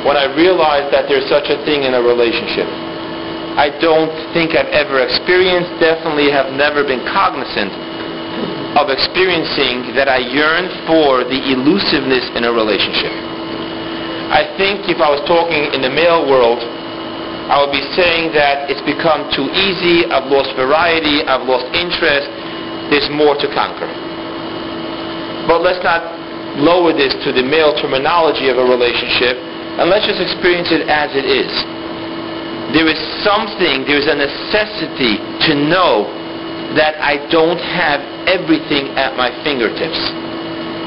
when 0.04 0.16
I 0.16 0.28
realized 0.36 0.92
that 0.92 1.08
there's 1.08 1.28
such 1.28 1.48
a 1.48 1.58
thing 1.64 1.82
in 1.84 1.92
a 1.92 2.00
relationship. 2.00 2.85
I 3.56 3.72
don't 3.80 4.12
think 4.36 4.52
I've 4.52 4.68
ever 4.68 5.00
experienced, 5.00 5.80
definitely 5.80 6.28
have 6.28 6.52
never 6.52 6.84
been 6.84 7.00
cognizant 7.08 7.72
of 8.76 8.92
experiencing 8.92 9.96
that 9.96 10.12
I 10.12 10.20
yearn 10.20 10.68
for 10.84 11.24
the 11.24 11.40
elusiveness 11.56 12.28
in 12.36 12.44
a 12.44 12.52
relationship. 12.52 13.08
I 14.28 14.44
think 14.60 14.92
if 14.92 15.00
I 15.00 15.08
was 15.08 15.24
talking 15.24 15.72
in 15.72 15.80
the 15.80 15.88
male 15.88 16.28
world, 16.28 16.60
I 17.48 17.56
would 17.64 17.72
be 17.72 17.80
saying 17.96 18.36
that 18.36 18.68
it's 18.68 18.84
become 18.84 19.32
too 19.32 19.48
easy, 19.48 20.04
I've 20.04 20.28
lost 20.28 20.52
variety, 20.52 21.24
I've 21.24 21.48
lost 21.48 21.64
interest, 21.72 22.28
there's 22.92 23.08
more 23.08 23.40
to 23.40 23.48
conquer. 23.56 23.88
But 25.48 25.64
let's 25.64 25.80
not 25.80 26.04
lower 26.60 26.92
this 26.92 27.16
to 27.24 27.32
the 27.32 27.40
male 27.40 27.72
terminology 27.80 28.52
of 28.52 28.60
a 28.60 28.66
relationship, 28.68 29.40
and 29.80 29.88
let's 29.88 30.04
just 30.04 30.20
experience 30.20 30.68
it 30.68 30.92
as 30.92 31.16
it 31.16 31.24
is 31.24 31.48
there 32.74 32.88
is 32.90 32.98
something, 33.22 33.86
there 33.86 34.00
is 34.00 34.10
a 34.10 34.18
necessity 34.18 35.22
to 35.46 35.52
know 35.54 36.06
that 36.74 36.98
I 36.98 37.22
don't 37.30 37.60
have 37.62 38.02
everything 38.26 38.90
at 38.98 39.14
my 39.14 39.30
fingertips. 39.46 39.98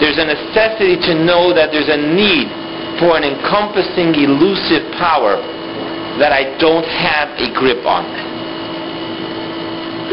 There's 0.04 0.20
a 0.20 0.28
necessity 0.28 1.00
to 1.08 1.14
know 1.24 1.56
that 1.56 1.72
there's 1.72 1.92
a 1.92 2.00
need 2.00 2.52
for 3.00 3.16
an 3.16 3.24
encompassing, 3.24 4.12
elusive 4.16 4.92
power 5.00 5.40
that 6.20 6.36
I 6.36 6.52
don't 6.60 6.84
have 6.84 7.32
a 7.40 7.48
grip 7.56 7.80
on. 7.88 8.04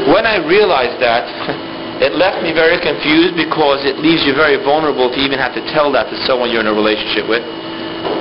When 0.07 0.23
I 0.23 0.39
realized 0.39 1.03
that, 1.03 1.27
it 2.07 2.15
left 2.15 2.47
me 2.47 2.55
very 2.55 2.79
confused 2.79 3.35
because 3.35 3.83
it 3.83 3.99
leaves 3.99 4.23
you 4.23 4.39
very 4.39 4.61
vulnerable 4.63 5.11
to 5.11 5.19
even 5.19 5.43
have 5.43 5.55
to 5.59 5.65
tell 5.75 5.91
that 5.99 6.07
to 6.15 6.17
someone 6.31 6.55
you're 6.55 6.63
in 6.63 6.71
a 6.71 6.77
relationship 6.77 7.27
with. 7.27 7.43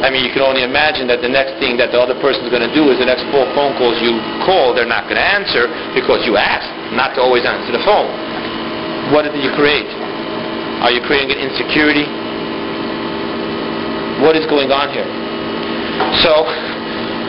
I 0.06 0.14
mean, 0.14 0.22
you 0.22 0.30
can 0.30 0.46
only 0.46 0.62
imagine 0.62 1.10
that 1.10 1.26
the 1.26 1.32
next 1.32 1.58
thing 1.58 1.78
that 1.82 1.90
the 1.90 1.98
other 1.98 2.14
person 2.22 2.46
is 2.46 2.52
going 2.54 2.66
to 2.66 2.74
do 2.74 2.94
is 2.94 3.02
the 3.02 3.10
next 3.10 3.26
four 3.34 3.50
phone 3.58 3.74
calls 3.80 3.98
you 4.02 4.22
call, 4.46 4.76
they're 4.76 4.90
not 4.90 5.10
going 5.10 5.18
to 5.18 5.26
answer 5.26 5.66
because 5.98 6.22
you 6.26 6.38
asked 6.38 6.70
not 6.94 7.18
to 7.18 7.22
always 7.26 7.46
answer 7.46 7.74
the 7.74 7.82
phone. 7.82 8.10
What 9.10 9.26
did 9.26 9.42
you 9.42 9.50
create? 9.58 9.90
Are 10.86 10.94
you 10.94 11.02
creating 11.02 11.34
an 11.34 11.42
insecurity? 11.42 12.06
What 14.22 14.38
is 14.38 14.46
going 14.46 14.70
on 14.70 14.94
here? 14.94 15.08
So, 16.22 16.46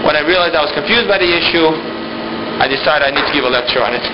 when 0.05 0.15
I 0.15 0.23
realized 0.27 0.55
I 0.55 0.63
was 0.63 0.73
confused 0.77 1.09
by 1.09 1.19
the 1.19 1.27
issue, 1.27 1.67
I 2.61 2.69
decided 2.69 3.09
I 3.09 3.13
need 3.13 3.25
to 3.25 3.35
give 3.35 3.45
a 3.45 3.53
lecture 3.53 3.81
on 3.81 3.97
it. 3.97 4.03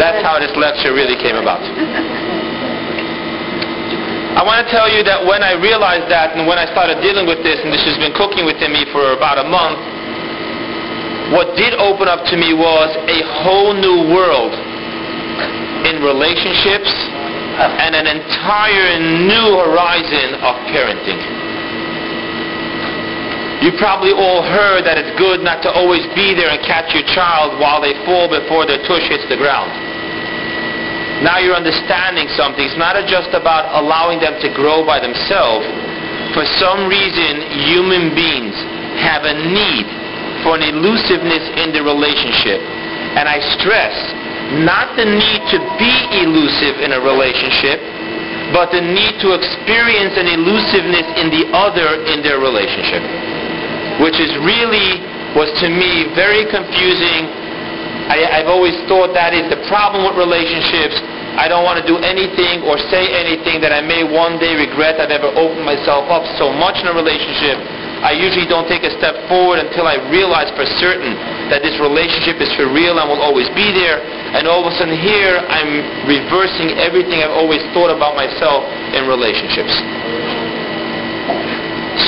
That's 0.00 0.24
how 0.24 0.38
this 0.38 0.54
lecture 0.56 0.94
really 0.94 1.16
came 1.20 1.36
about. 1.36 1.60
I 4.32 4.40
want 4.40 4.64
to 4.64 4.68
tell 4.72 4.88
you 4.88 5.04
that 5.04 5.20
when 5.28 5.44
I 5.44 5.52
realized 5.60 6.08
that 6.08 6.32
and 6.32 6.48
when 6.48 6.56
I 6.56 6.64
started 6.72 7.04
dealing 7.04 7.28
with 7.28 7.44
this, 7.44 7.60
and 7.60 7.68
this 7.68 7.84
has 7.84 8.00
been 8.00 8.16
cooking 8.16 8.48
within 8.48 8.72
me 8.72 8.88
for 8.88 9.12
about 9.12 9.36
a 9.36 9.44
month, 9.44 9.76
what 11.36 11.52
did 11.52 11.76
open 11.76 12.08
up 12.08 12.24
to 12.32 12.36
me 12.40 12.56
was 12.56 12.88
a 13.12 13.20
whole 13.44 13.76
new 13.76 14.08
world 14.08 14.56
in 15.84 16.00
relationships 16.00 16.88
and 17.60 17.92
an 17.92 18.08
entire 18.08 18.96
new 19.28 19.48
horizon 19.68 20.40
of 20.40 20.56
parenting. 20.72 21.20
You 23.60 23.76
probably 23.76 24.16
all 24.16 24.40
heard 24.42 24.88
that 24.88 24.96
it's 24.96 25.12
good 25.20 25.44
not 25.44 25.60
to 25.62 25.70
always 25.70 26.02
be 26.16 26.32
there 26.32 26.50
and 26.50 26.60
catch 26.64 26.90
your 26.96 27.04
child 27.12 27.60
while 27.60 27.84
they 27.84 27.92
fall 28.08 28.32
before 28.32 28.64
their 28.64 28.80
tush 28.88 29.06
hits 29.12 29.28
the 29.28 29.36
ground. 29.36 29.91
Now 31.22 31.38
you're 31.38 31.56
understanding 31.56 32.26
something. 32.34 32.66
It's 32.66 32.78
not 32.78 32.98
just 33.06 33.30
about 33.32 33.70
allowing 33.78 34.18
them 34.18 34.36
to 34.42 34.48
grow 34.52 34.82
by 34.82 34.98
themselves. 34.98 35.64
For 36.34 36.44
some 36.58 36.90
reason, 36.90 37.46
human 37.70 38.10
beings 38.14 38.54
have 39.06 39.22
a 39.24 39.34
need 39.34 39.86
for 40.42 40.58
an 40.58 40.66
elusiveness 40.66 41.46
in 41.62 41.70
the 41.70 41.82
relationship. 41.86 42.58
and 43.12 43.28
I 43.28 43.38
stress 43.60 43.92
not 44.64 44.96
the 44.96 45.04
need 45.04 45.42
to 45.52 45.58
be 45.76 45.94
elusive 46.24 46.80
in 46.80 46.96
a 46.96 47.00
relationship, 47.00 47.80
but 48.52 48.72
the 48.72 48.80
need 48.80 49.20
to 49.20 49.36
experience 49.36 50.16
an 50.16 50.28
elusiveness 50.28 51.06
in 51.20 51.28
the 51.28 51.44
other 51.52 52.04
in 52.08 52.24
their 52.24 52.40
relationship, 52.40 53.00
which 54.00 54.16
is 54.16 54.32
really 54.40 55.00
was 55.36 55.48
to 55.60 55.68
me 55.68 56.08
very 56.16 56.44
confusing. 56.48 57.28
I, 58.08 58.40
I've 58.40 58.50
always 58.50 58.76
thought 58.88 59.12
that 59.16 59.32
is 59.32 59.48
the 59.48 59.60
problem 59.68 60.04
with 60.08 60.16
relationships. 60.16 61.00
I 61.32 61.48
don't 61.48 61.64
want 61.64 61.80
to 61.80 61.86
do 61.88 61.96
anything 61.96 62.60
or 62.68 62.76
say 62.92 63.08
anything 63.08 63.64
that 63.64 63.72
I 63.72 63.80
may 63.80 64.04
one 64.04 64.36
day 64.36 64.52
regret 64.52 65.00
I've 65.00 65.08
ever 65.08 65.32
opened 65.32 65.64
myself 65.64 66.12
up 66.12 66.28
so 66.36 66.52
much 66.52 66.76
in 66.84 66.86
a 66.86 66.94
relationship. 66.94 67.56
I 68.04 68.12
usually 68.12 68.44
don't 68.44 68.68
take 68.68 68.84
a 68.84 68.92
step 69.00 69.16
forward 69.32 69.62
until 69.62 69.88
I 69.88 69.96
realize 70.12 70.52
for 70.58 70.66
certain 70.82 71.16
that 71.48 71.64
this 71.64 71.78
relationship 71.80 72.36
is 72.42 72.52
for 72.52 72.68
real 72.68 73.00
and 73.00 73.08
will 73.08 73.22
always 73.22 73.48
be 73.56 73.72
there. 73.72 74.02
And 74.36 74.44
all 74.44 74.60
of 74.60 74.68
a 74.68 74.74
sudden 74.76 74.92
here, 74.92 75.40
I'm 75.40 76.04
reversing 76.04 76.76
everything 76.76 77.24
I've 77.24 77.32
always 77.32 77.62
thought 77.72 77.94
about 77.94 78.12
myself 78.12 78.66
in 78.92 79.08
relationships. 79.08 79.72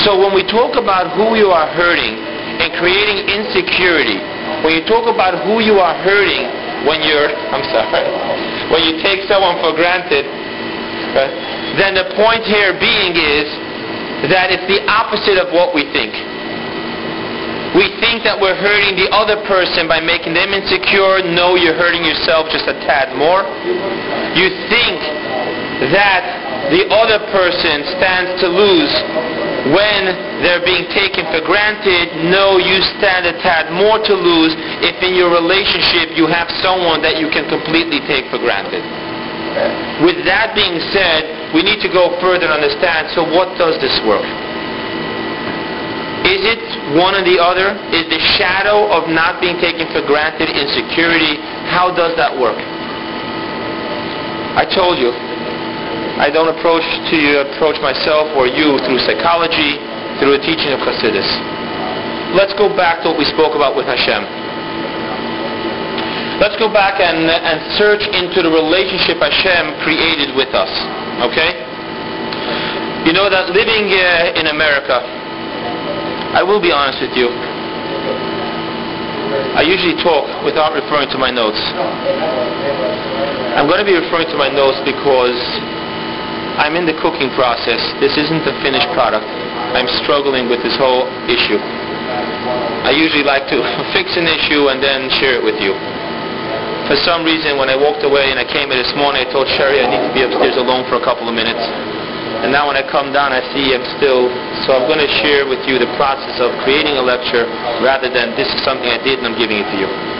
So 0.05 0.19
when 0.19 0.37
we 0.37 0.45
talk 0.45 0.77
about 0.77 1.17
who 1.17 1.33
you 1.33 1.49
are 1.49 1.65
hurting 1.73 2.13
and 2.61 2.69
creating 2.77 3.25
insecurity, 3.25 4.21
when 4.61 4.77
you 4.77 4.83
talk 4.85 5.09
about 5.09 5.47
who 5.49 5.65
you 5.65 5.81
are 5.81 5.95
hurting 6.05 6.64
when 6.85 7.01
you're, 7.01 7.27
I'm 7.27 7.65
sorry, 7.73 8.05
when 8.69 8.81
you 8.85 9.01
take 9.01 9.25
someone 9.27 9.57
for 9.59 9.73
granted, 9.73 10.25
right, 11.17 11.33
then 11.81 11.97
the 11.97 12.13
point 12.15 12.45
here 12.45 12.77
being 12.77 13.17
is 13.17 13.49
that 14.31 14.53
it's 14.53 14.65
the 14.69 14.85
opposite 14.87 15.41
of 15.41 15.51
what 15.51 15.75
we 15.75 15.85
think. 15.91 16.13
We 17.75 17.91
think 17.99 18.23
that 18.23 18.39
we're 18.39 18.55
hurting 18.55 18.95
the 18.95 19.11
other 19.11 19.35
person 19.43 19.83
by 19.83 19.99
making 19.99 20.31
them 20.31 20.55
insecure. 20.55 21.19
No, 21.35 21.59
you're 21.59 21.75
hurting 21.75 22.07
yourself 22.07 22.47
just 22.47 22.71
a 22.71 22.75
tad 22.87 23.11
more. 23.19 23.43
You 24.31 24.47
think 24.71 24.95
that 25.91 26.44
the 26.73 26.89
other 26.89 27.21
person 27.29 27.85
stands 27.97 28.41
to 28.41 28.47
lose 28.49 28.93
when 29.73 30.13
they're 30.41 30.65
being 30.65 30.85
taken 30.93 31.25
for 31.33 31.41
granted. 31.45 32.29
No, 32.29 32.57
you 32.57 32.81
stand 32.97 33.25
a 33.25 33.33
tad 33.41 33.73
more 33.73 33.97
to 34.01 34.13
lose 34.13 34.53
if 34.81 34.97
in 35.01 35.13
your 35.17 35.29
relationship 35.33 36.13
you 36.17 36.25
have 36.29 36.49
someone 36.61 37.01
that 37.01 37.17
you 37.17 37.29
can 37.29 37.49
completely 37.49 38.01
take 38.09 38.29
for 38.33 38.37
granted. 38.37 38.81
With 40.03 40.25
that 40.27 40.53
being 40.53 40.77
said, 40.91 41.53
we 41.55 41.63
need 41.63 41.79
to 41.85 41.89
go 41.89 42.13
further 42.19 42.49
and 42.49 42.59
understand, 42.59 43.13
so 43.15 43.23
what 43.23 43.55
does 43.57 43.79
this 43.79 43.95
work? 44.03 44.25
Is 46.25 46.41
it 46.41 46.61
one 46.97 47.13
or 47.13 47.21
the 47.21 47.37
other? 47.37 47.77
Is 47.93 48.09
the 48.09 48.19
shadow 48.41 48.89
of 48.89 49.07
not 49.07 49.39
being 49.39 49.61
taken 49.61 49.85
for 49.93 50.01
granted 50.01 50.49
insecurity? 50.49 51.37
How 51.69 51.93
does 51.93 52.17
that 52.17 52.33
work? 52.33 52.57
I 54.57 54.65
told 54.65 54.97
you, 54.97 55.13
I 56.15 56.31
don't 56.31 56.47
approach 56.47 56.87
to 57.11 57.15
you, 57.19 57.43
approach 57.43 57.75
myself 57.83 58.31
or 58.39 58.47
you 58.47 58.79
through 58.87 59.03
psychology, 59.03 59.75
through 60.15 60.39
a 60.39 60.41
teaching 60.41 60.71
of 60.71 60.79
Hasidus. 60.79 61.27
Let's 62.31 62.55
go 62.55 62.71
back 62.71 63.03
to 63.03 63.11
what 63.11 63.19
we 63.19 63.27
spoke 63.27 63.51
about 63.51 63.75
with 63.75 63.83
Hashem. 63.83 64.23
Let's 66.39 66.55
go 66.55 66.71
back 66.71 67.03
and, 67.03 67.27
and 67.27 67.59
search 67.75 68.03
into 68.15 68.43
the 68.43 68.51
relationship 68.51 69.19
Hashem 69.19 69.75
created 69.83 70.35
with 70.35 70.55
us. 70.55 70.71
Okay? 71.27 71.51
You 73.07 73.11
know 73.11 73.27
that 73.27 73.51
living 73.51 73.91
uh, 73.91 74.39
in 74.39 74.47
America, 74.51 74.99
I 76.35 76.43
will 76.43 76.63
be 76.63 76.71
honest 76.71 76.99
with 77.03 77.15
you. 77.15 77.27
I 79.55 79.63
usually 79.63 79.99
talk 79.99 80.27
without 80.43 80.71
referring 80.75 81.11
to 81.11 81.19
my 81.19 81.31
notes. 81.31 81.59
I'm 83.55 83.67
going 83.67 83.79
to 83.79 83.87
be 83.87 83.95
referring 83.95 84.27
to 84.31 84.37
my 84.39 84.51
notes 84.51 84.79
because 84.83 85.39
I'm 86.55 86.79
in 86.79 86.87
the 86.87 86.95
cooking 87.03 87.29
process. 87.35 87.81
This 87.99 88.15
isn't 88.15 88.47
the 88.47 88.55
finished 88.63 88.87
product. 88.95 89.27
I'm 89.75 89.89
struggling 90.03 90.47
with 90.47 90.63
this 90.63 90.75
whole 90.79 91.03
issue. 91.27 91.59
I 91.59 92.95
usually 92.95 93.27
like 93.27 93.49
to 93.51 93.59
fix 93.95 94.15
an 94.15 94.29
issue 94.29 94.71
and 94.71 94.79
then 94.79 95.11
share 95.19 95.35
it 95.35 95.43
with 95.43 95.59
you. 95.59 95.75
For 96.87 96.95
some 97.01 97.25
reason, 97.25 97.57
when 97.57 97.67
I 97.67 97.75
walked 97.75 98.05
away 98.05 98.29
and 98.29 98.37
I 98.37 98.45
came 98.45 98.69
here 98.69 98.77
this 98.77 98.93
morning, 98.93 99.25
I 99.25 99.27
told 99.33 99.49
Sherry 99.57 99.81
I 99.81 99.89
need 99.89 100.05
to 100.05 100.13
be 100.13 100.21
upstairs 100.21 100.55
alone 100.55 100.85
for 100.85 101.01
a 101.01 101.03
couple 101.03 101.25
of 101.27 101.33
minutes. 101.33 101.59
And 102.45 102.53
now 102.53 102.69
when 102.69 102.77
I 102.77 102.85
come 102.85 103.09
down, 103.09 103.33
I 103.33 103.41
see 103.51 103.73
I'm 103.73 103.81
still, 103.97 104.29
so 104.69 104.77
I'm 104.77 104.85
going 104.85 105.01
to 105.01 105.11
share 105.25 105.49
with 105.49 105.65
you 105.65 105.81
the 105.81 105.89
process 105.97 106.37
of 106.37 106.53
creating 106.61 106.93
a 106.95 107.01
lecture 107.01 107.49
rather 107.81 108.05
than 108.05 108.37
this 108.37 108.45
is 108.45 108.61
something 108.61 108.85
I 108.85 109.01
did 109.01 109.17
and 109.17 109.33
I'm 109.33 109.37
giving 109.39 109.57
it 109.57 109.67
to 109.73 109.77
you. 109.81 110.14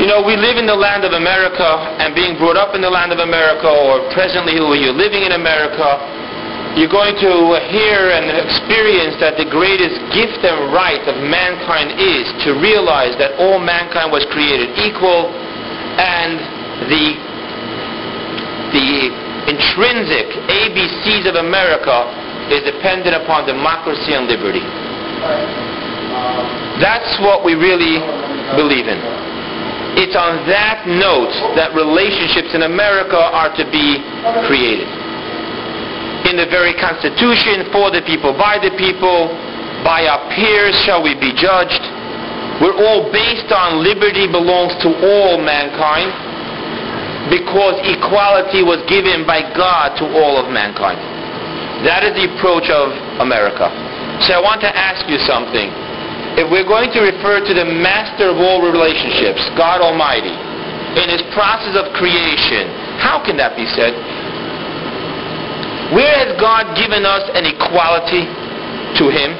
You 0.00 0.08
know, 0.08 0.24
we 0.24 0.34
live 0.34 0.56
in 0.56 0.66
the 0.66 0.74
land 0.74 1.04
of 1.04 1.12
America, 1.12 1.68
and 2.00 2.14
being 2.16 2.40
brought 2.40 2.56
up 2.56 2.74
in 2.74 2.80
the 2.80 2.90
land 2.90 3.12
of 3.12 3.20
America, 3.20 3.68
or 3.68 4.02
presently 4.16 4.58
when 4.58 4.80
you're 4.80 4.96
living 4.96 5.22
in 5.22 5.36
America, 5.36 6.00
you're 6.78 6.90
going 6.90 7.18
to 7.18 7.32
hear 7.68 8.14
and 8.14 8.30
experience 8.30 9.18
that 9.18 9.34
the 9.34 9.46
greatest 9.46 9.98
gift 10.14 10.38
and 10.46 10.70
right 10.70 11.02
of 11.10 11.18
mankind 11.18 11.98
is 11.98 12.30
to 12.46 12.54
realize 12.62 13.18
that 13.18 13.34
all 13.42 13.58
mankind 13.58 14.10
was 14.14 14.22
created 14.30 14.70
equal 14.78 15.26
and 15.98 16.38
the 16.86 17.18
the 18.70 19.10
intrinsic 19.50 20.30
ABCs 20.46 21.26
of 21.26 21.42
America 21.42 22.06
is 22.54 22.62
dependent 22.62 23.18
upon 23.18 23.50
democracy 23.50 24.14
and 24.14 24.30
liberty. 24.30 24.62
That's 26.78 27.18
what 27.18 27.44
we 27.44 27.58
really 27.58 27.98
believe 28.54 28.86
in. 28.86 29.29
It's 30.10 30.18
on 30.18 30.42
that 30.50 30.90
note 30.90 31.30
that 31.54 31.70
relationships 31.70 32.50
in 32.50 32.66
America 32.66 33.14
are 33.14 33.46
to 33.54 33.62
be 33.70 34.02
created. 34.42 34.90
In 36.26 36.34
the 36.34 36.50
very 36.50 36.74
Constitution, 36.74 37.70
for 37.70 37.94
the 37.94 38.02
people, 38.02 38.34
by 38.34 38.58
the 38.58 38.74
people, 38.74 39.30
by 39.86 40.10
our 40.10 40.18
peers 40.34 40.74
shall 40.82 40.98
we 40.98 41.14
be 41.14 41.30
judged. 41.38 41.78
We're 42.58 42.74
all 42.74 43.06
based 43.14 43.54
on 43.54 43.86
liberty 43.86 44.26
belongs 44.26 44.74
to 44.82 44.90
all 44.98 45.38
mankind 45.38 46.10
because 47.30 47.78
equality 47.86 48.66
was 48.66 48.82
given 48.90 49.22
by 49.22 49.46
God 49.54 49.94
to 50.02 50.10
all 50.10 50.42
of 50.42 50.50
mankind. 50.50 50.98
That 51.86 52.02
is 52.02 52.18
the 52.18 52.26
approach 52.34 52.66
of 52.66 52.98
America. 53.22 53.70
So 54.26 54.34
I 54.34 54.42
want 54.42 54.58
to 54.66 54.72
ask 54.74 55.06
you 55.06 55.22
something. 55.22 55.70
If 56.40 56.48
we're 56.48 56.64
going 56.64 56.88
to 56.96 57.04
refer 57.04 57.44
to 57.44 57.52
the 57.52 57.68
master 57.68 58.32
of 58.32 58.40
all 58.40 58.64
relationships, 58.64 59.44
God 59.60 59.84
Almighty, 59.84 60.32
in 60.96 61.12
his 61.12 61.20
process 61.36 61.76
of 61.76 61.92
creation, 61.92 62.64
how 62.96 63.20
can 63.20 63.36
that 63.36 63.60
be 63.60 63.68
said? 63.76 63.92
Where 65.92 66.16
has 66.16 66.32
God 66.40 66.72
given 66.80 67.04
us 67.04 67.28
an 67.36 67.44
equality 67.44 68.24
to 68.24 69.04
him? 69.12 69.36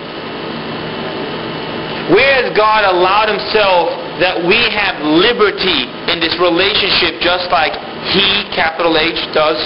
Where 2.13 2.45
has 2.45 2.53
God 2.53 2.85
allowed 2.85 3.33
himself 3.33 3.97
that 4.21 4.37
we 4.45 4.61
have 4.69 5.01
liberty 5.01 5.89
in 6.13 6.21
this 6.21 6.37
relationship 6.37 7.17
just 7.25 7.49
like 7.49 7.73
he, 8.13 8.45
capital 8.53 9.01
H, 9.01 9.17
does? 9.33 9.57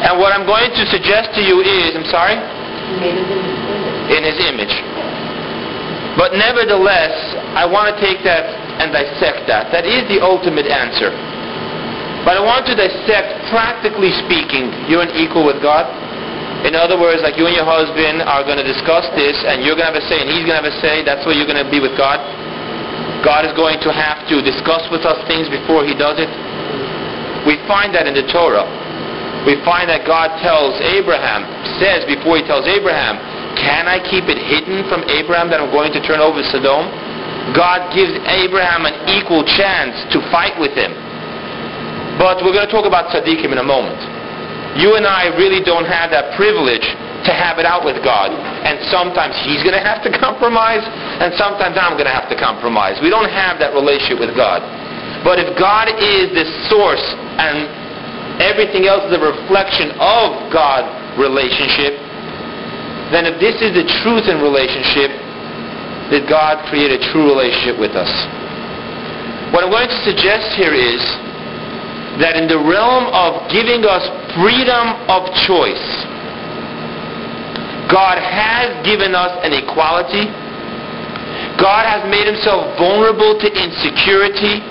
And 0.00 0.16
what 0.16 0.32
I'm 0.32 0.48
going 0.48 0.72
to 0.72 0.84
suggest 0.88 1.36
to 1.36 1.44
you 1.44 1.60
is, 1.60 1.92
I'm 1.92 2.08
sorry? 2.08 2.40
In 4.16 4.24
his 4.24 4.40
image. 4.48 4.72
But 6.16 6.32
nevertheless, 6.32 7.12
I 7.52 7.68
want 7.68 7.92
to 7.92 7.96
take 8.00 8.24
that 8.24 8.48
and 8.80 8.88
dissect 8.92 9.44
that. 9.52 9.68
That 9.68 9.84
is 9.84 10.08
the 10.08 10.24
ultimate 10.24 10.64
answer. 10.64 11.12
But 12.24 12.40
I 12.40 12.42
want 12.42 12.66
to 12.66 12.74
dissect, 12.74 13.52
practically 13.52 14.10
speaking, 14.26 14.72
you're 14.90 15.04
an 15.04 15.12
equal 15.14 15.46
with 15.46 15.62
God. 15.62 15.86
In 16.66 16.74
other 16.74 16.98
words, 16.98 17.22
like 17.22 17.38
you 17.38 17.46
and 17.46 17.54
your 17.54 17.68
husband 17.68 18.24
are 18.24 18.42
going 18.42 18.58
to 18.58 18.66
discuss 18.66 19.06
this, 19.14 19.38
and 19.46 19.62
you're 19.62 19.78
going 19.78 19.86
to 19.86 19.94
have 19.94 20.00
a 20.00 20.06
say, 20.10 20.24
and 20.24 20.26
he's 20.26 20.42
going 20.42 20.58
to 20.58 20.64
have 20.64 20.72
a 20.72 20.78
say. 20.82 21.04
That's 21.06 21.22
where 21.22 21.36
you're 21.36 21.46
going 21.46 21.62
to 21.62 21.70
be 21.70 21.78
with 21.78 21.94
God. 21.94 22.18
God 23.22 23.46
is 23.46 23.54
going 23.54 23.78
to 23.84 23.92
have 23.92 24.24
to 24.32 24.42
discuss 24.42 24.88
with 24.90 25.06
us 25.06 25.20
things 25.30 25.46
before 25.52 25.86
he 25.86 25.94
does 25.94 26.18
it. 26.18 26.30
We 27.46 27.60
find 27.70 27.94
that 27.94 28.10
in 28.10 28.16
the 28.16 28.26
Torah. 28.32 28.66
We 29.46 29.54
find 29.62 29.86
that 29.86 30.02
God 30.02 30.34
tells 30.42 30.74
Abraham, 30.82 31.46
says 31.78 32.02
before 32.10 32.38
he 32.38 32.42
tells 32.42 32.66
Abraham, 32.66 33.22
can 33.56 33.88
I 33.88 33.98
keep 33.98 34.28
it 34.28 34.38
hidden 34.38 34.86
from 34.86 35.02
Abraham 35.08 35.48
that 35.50 35.58
I'm 35.60 35.72
going 35.72 35.92
to 35.96 36.00
turn 36.04 36.20
over 36.20 36.40
Sodom? 36.52 36.88
God 37.56 37.94
gives 37.94 38.12
Abraham 38.26 38.84
an 38.84 38.96
equal 39.08 39.42
chance 39.44 39.96
to 40.12 40.20
fight 40.30 40.54
with 40.60 40.76
him. 40.76 40.92
But 42.16 42.40
we're 42.40 42.56
going 42.56 42.66
to 42.66 42.72
talk 42.72 42.88
about 42.88 43.12
tzaddikim 43.12 43.52
in 43.52 43.60
a 43.60 43.66
moment. 43.66 44.00
You 44.80 44.96
and 44.96 45.08
I 45.08 45.32
really 45.36 45.64
don't 45.64 45.88
have 45.88 46.12
that 46.12 46.36
privilege 46.36 46.84
to 47.24 47.32
have 47.32 47.58
it 47.58 47.66
out 47.66 47.84
with 47.84 48.00
God. 48.04 48.32
And 48.32 48.80
sometimes 48.88 49.36
He's 49.44 49.60
going 49.64 49.76
to 49.76 49.84
have 49.84 50.00
to 50.04 50.10
compromise, 50.24 50.84
and 50.84 51.32
sometimes 51.36 51.76
I'm 51.76 51.98
going 51.98 52.08
to 52.08 52.16
have 52.16 52.28
to 52.32 52.38
compromise. 52.38 53.00
We 53.02 53.10
don't 53.10 53.28
have 53.28 53.58
that 53.60 53.72
relationship 53.72 54.20
with 54.20 54.32
God. 54.36 54.64
But 55.24 55.42
if 55.42 55.52
God 55.58 55.90
is 55.90 56.30
the 56.32 56.46
source 56.70 57.02
and 57.40 57.66
everything 58.38 58.86
else 58.86 59.08
is 59.10 59.16
a 59.16 59.22
reflection 59.22 59.96
of 59.98 60.52
God 60.54 60.86
relationship, 61.18 61.98
then 63.14 63.26
if 63.26 63.38
this 63.38 63.62
is 63.62 63.70
the 63.74 63.86
truth 64.02 64.26
in 64.26 64.42
relationship, 64.42 65.14
did 66.10 66.30
God 66.30 66.62
create 66.70 66.94
a 66.94 67.00
true 67.10 67.26
relationship 67.26 67.78
with 67.78 67.98
us. 67.98 68.10
What 69.50 69.62
I'm 69.66 69.70
going 69.70 69.90
to 69.90 70.02
suggest 70.06 70.54
here 70.54 70.74
is 70.74 71.02
that 72.22 72.38
in 72.38 72.46
the 72.46 72.58
realm 72.58 73.10
of 73.10 73.46
giving 73.50 73.82
us 73.82 74.06
freedom 74.38 74.94
of 75.10 75.26
choice, 75.46 75.86
God 77.90 78.18
has 78.18 78.74
given 78.86 79.14
us 79.14 79.30
an 79.46 79.54
equality. 79.54 80.26
God 81.58 81.86
has 81.86 82.02
made 82.10 82.26
himself 82.26 82.74
vulnerable 82.78 83.38
to 83.38 83.48
insecurity, 83.50 84.62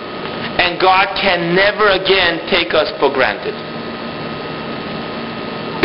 and 0.60 0.80
God 0.80 1.16
can 1.20 1.56
never 1.56 1.96
again 1.96 2.44
take 2.52 2.76
us 2.76 2.92
for 3.00 3.12
granted. 3.12 3.56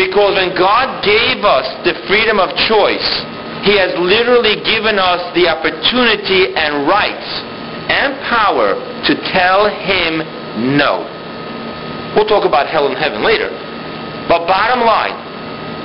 Because 0.01 0.33
when 0.33 0.57
God 0.57 1.05
gave 1.05 1.45
us 1.45 1.69
the 1.85 1.93
freedom 2.09 2.41
of 2.41 2.49
choice, 2.65 3.05
he 3.69 3.77
has 3.77 3.93
literally 4.01 4.57
given 4.65 4.97
us 4.97 5.21
the 5.37 5.45
opportunity 5.45 6.57
and 6.57 6.89
rights 6.89 7.29
and 7.93 8.17
power 8.25 8.81
to 8.81 9.13
tell 9.29 9.69
him 9.69 10.25
no. 10.73 11.05
We'll 12.17 12.25
talk 12.25 12.49
about 12.49 12.73
hell 12.73 12.89
and 12.89 12.97
heaven 12.97 13.21
later. 13.21 13.53
But 14.25 14.49
bottom 14.49 14.81
line, 14.89 15.13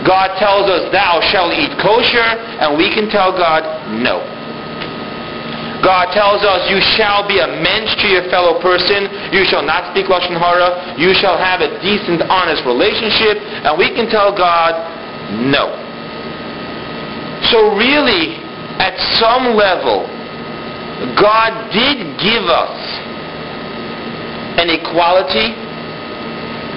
God 0.07 0.39
tells 0.39 0.71
us, 0.71 0.87
thou 0.95 1.19
shalt 1.19 1.51
eat 1.51 1.75
kosher, 1.83 2.23
and 2.63 2.77
we 2.77 2.93
can 2.95 3.09
tell 3.09 3.35
God, 3.35 3.67
no. 3.99 4.23
God 5.85 6.09
tells 6.17 6.41
us, 6.41 6.65
you 6.65 6.81
shall 6.97 7.29
be 7.29 7.37
a 7.37 7.45
mensch 7.45 7.93
to 8.01 8.09
your 8.09 8.25
fellow 8.33 8.57
person. 8.57 9.05
You 9.29 9.45
shall 9.45 9.61
not 9.61 9.93
speak 9.93 10.09
Lashon 10.09 10.33
Hara. 10.33 10.97
You 10.97 11.13
shall 11.13 11.37
have 11.37 11.61
a 11.61 11.77
decent, 11.77 12.25
honest 12.25 12.65
relationship. 12.65 13.37
And 13.37 13.77
we 13.77 13.93
can 13.93 14.09
tell 14.09 14.33
God, 14.33 14.73
no. 15.45 15.69
So 17.53 17.77
really, 17.77 18.41
at 18.81 18.97
some 19.21 19.53
level, 19.53 20.09
God 21.21 21.53
did 21.69 22.17
give 22.17 22.49
us 22.49 22.81
an 24.57 24.73
equality. 24.73 25.53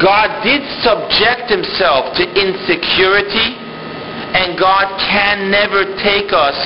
God 0.04 0.44
did 0.44 0.60
subject 0.84 1.48
himself 1.48 2.12
to 2.20 2.28
insecurity. 2.28 3.56
And 4.36 4.60
God 4.60 4.84
can 5.00 5.48
never 5.48 5.96
take 6.04 6.28
us 6.36 6.60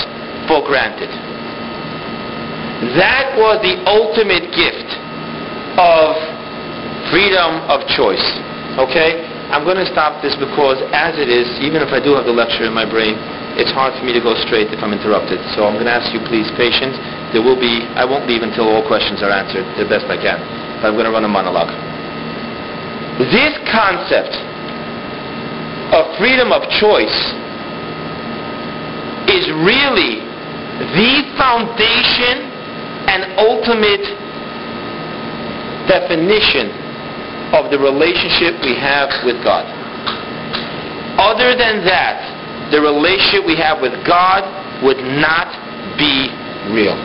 for 0.51 0.67
granted. 0.67 1.32
That 2.99 3.39
was 3.39 3.63
the 3.63 3.79
ultimate 3.87 4.51
gift 4.51 4.91
of 5.79 6.19
freedom 7.15 7.63
of 7.71 7.87
choice. 7.95 8.25
Okay? 8.75 9.23
I'm 9.55 9.63
going 9.63 9.79
to 9.79 9.87
stop 9.87 10.19
this 10.25 10.35
because 10.35 10.81
as 10.91 11.15
it 11.21 11.29
is, 11.29 11.47
even 11.61 11.85
if 11.85 11.93
I 11.95 12.01
do 12.01 12.17
have 12.17 12.25
the 12.25 12.35
lecture 12.35 12.65
in 12.65 12.73
my 12.75 12.89
brain, 12.89 13.15
it's 13.55 13.71
hard 13.71 13.93
for 13.95 14.03
me 14.03 14.17
to 14.17 14.23
go 14.25 14.33
straight 14.49 14.73
if 14.73 14.81
I'm 14.81 14.97
interrupted. 14.97 15.39
So 15.55 15.69
I'm 15.69 15.77
going 15.77 15.87
to 15.87 15.95
ask 15.95 16.09
you 16.11 16.25
please 16.25 16.49
patience. 16.57 16.97
There 17.37 17.45
will 17.45 17.61
be, 17.61 17.85
I 17.95 18.09
won't 18.09 18.25
leave 18.25 18.41
until 18.41 18.67
all 18.67 18.81
questions 18.83 19.21
are 19.21 19.31
answered 19.31 19.63
the 19.77 19.85
best 19.85 20.09
I 20.09 20.17
can. 20.17 20.41
But 20.81 20.91
I'm 20.91 20.97
going 20.97 21.07
to 21.07 21.15
run 21.15 21.29
a 21.29 21.31
monologue. 21.31 21.71
This 23.31 23.55
concept 23.71 24.35
of 25.93 26.17
freedom 26.17 26.51
of 26.51 26.65
choice 26.81 27.19
is 29.29 29.53
really 29.63 30.25
the 30.97 31.29
foundation 31.37 32.52
and 33.09 33.39
ultimate 33.39 34.05
definition 35.89 36.71
of 37.53 37.71
the 37.71 37.79
relationship 37.79 38.57
we 38.65 38.75
have 38.79 39.11
with 39.25 39.37
God. 39.45 39.69
Other 41.21 41.53
than 41.53 41.85
that, 41.85 42.73
the 42.73 42.81
relationship 42.81 43.45
we 43.45 43.57
have 43.61 43.85
with 43.85 43.93
God 44.09 44.43
would 44.81 45.01
not 45.21 45.53
be 46.01 46.33
real. 46.73 46.97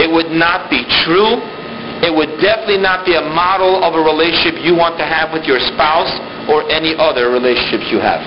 It 0.00 0.08
would 0.08 0.32
not 0.32 0.72
be 0.72 0.84
true. 1.04 1.36
It 2.00 2.12
would 2.12 2.40
definitely 2.40 2.80
not 2.80 3.04
be 3.04 3.16
a 3.16 3.24
model 3.24 3.84
of 3.84 3.96
a 3.96 4.02
relationship 4.02 4.60
you 4.64 4.76
want 4.76 4.96
to 5.00 5.04
have 5.04 5.32
with 5.32 5.44
your 5.44 5.60
spouse 5.60 6.12
or 6.48 6.64
any 6.72 6.96
other 6.96 7.28
relationships 7.32 7.88
you 7.92 8.00
have. 8.00 8.24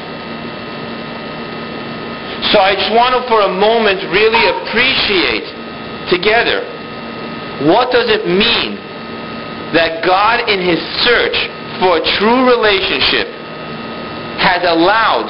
So 2.54 2.58
I 2.58 2.74
just 2.74 2.90
want 2.94 3.14
to 3.14 3.22
for 3.30 3.46
a 3.46 3.52
moment 3.52 4.02
really 4.10 4.42
appreciate 4.50 5.59
together 6.08 6.64
what 7.68 7.92
does 7.92 8.08
it 8.08 8.24
mean 8.24 8.80
that 9.76 10.02
God 10.08 10.48
in 10.48 10.64
his 10.64 10.80
search 11.04 11.36
for 11.84 12.00
a 12.00 12.04
true 12.18 12.48
relationship 12.48 13.28
has 14.40 14.64
allowed 14.64 15.28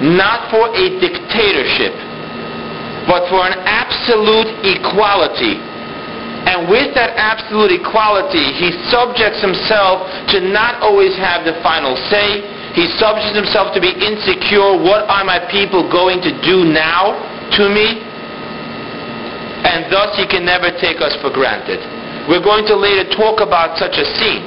not 0.00 0.48
for 0.48 0.72
a 0.72 0.86
dictatorship 0.96 1.92
but 3.04 3.28
for 3.28 3.44
an 3.44 3.60
absolute 3.68 4.48
equality 4.64 5.60
and 6.46 6.70
with 6.70 6.94
that 6.94 7.18
absolute 7.18 7.74
equality, 7.74 8.54
he 8.54 8.70
subjects 8.86 9.42
himself 9.42 10.06
to 10.30 10.38
not 10.38 10.78
always 10.78 11.10
have 11.18 11.42
the 11.42 11.58
final 11.58 11.98
say. 12.06 12.38
He 12.70 12.86
subjects 13.02 13.34
himself 13.34 13.74
to 13.74 13.82
be 13.82 13.90
insecure. 13.90 14.78
What 14.78 15.10
are 15.10 15.26
my 15.26 15.42
people 15.50 15.90
going 15.90 16.22
to 16.22 16.30
do 16.46 16.62
now 16.62 17.18
to 17.58 17.66
me? 17.66 18.05
And 19.66 19.90
thus 19.90 20.14
he 20.14 20.30
can 20.30 20.46
never 20.46 20.70
take 20.78 21.02
us 21.02 21.18
for 21.18 21.34
granted. 21.34 21.82
We're 22.30 22.44
going 22.44 22.66
to 22.70 22.76
later 22.78 23.06
talk 23.18 23.42
about 23.42 23.74
such 23.78 23.98
a 23.98 24.06
scene. 24.18 24.46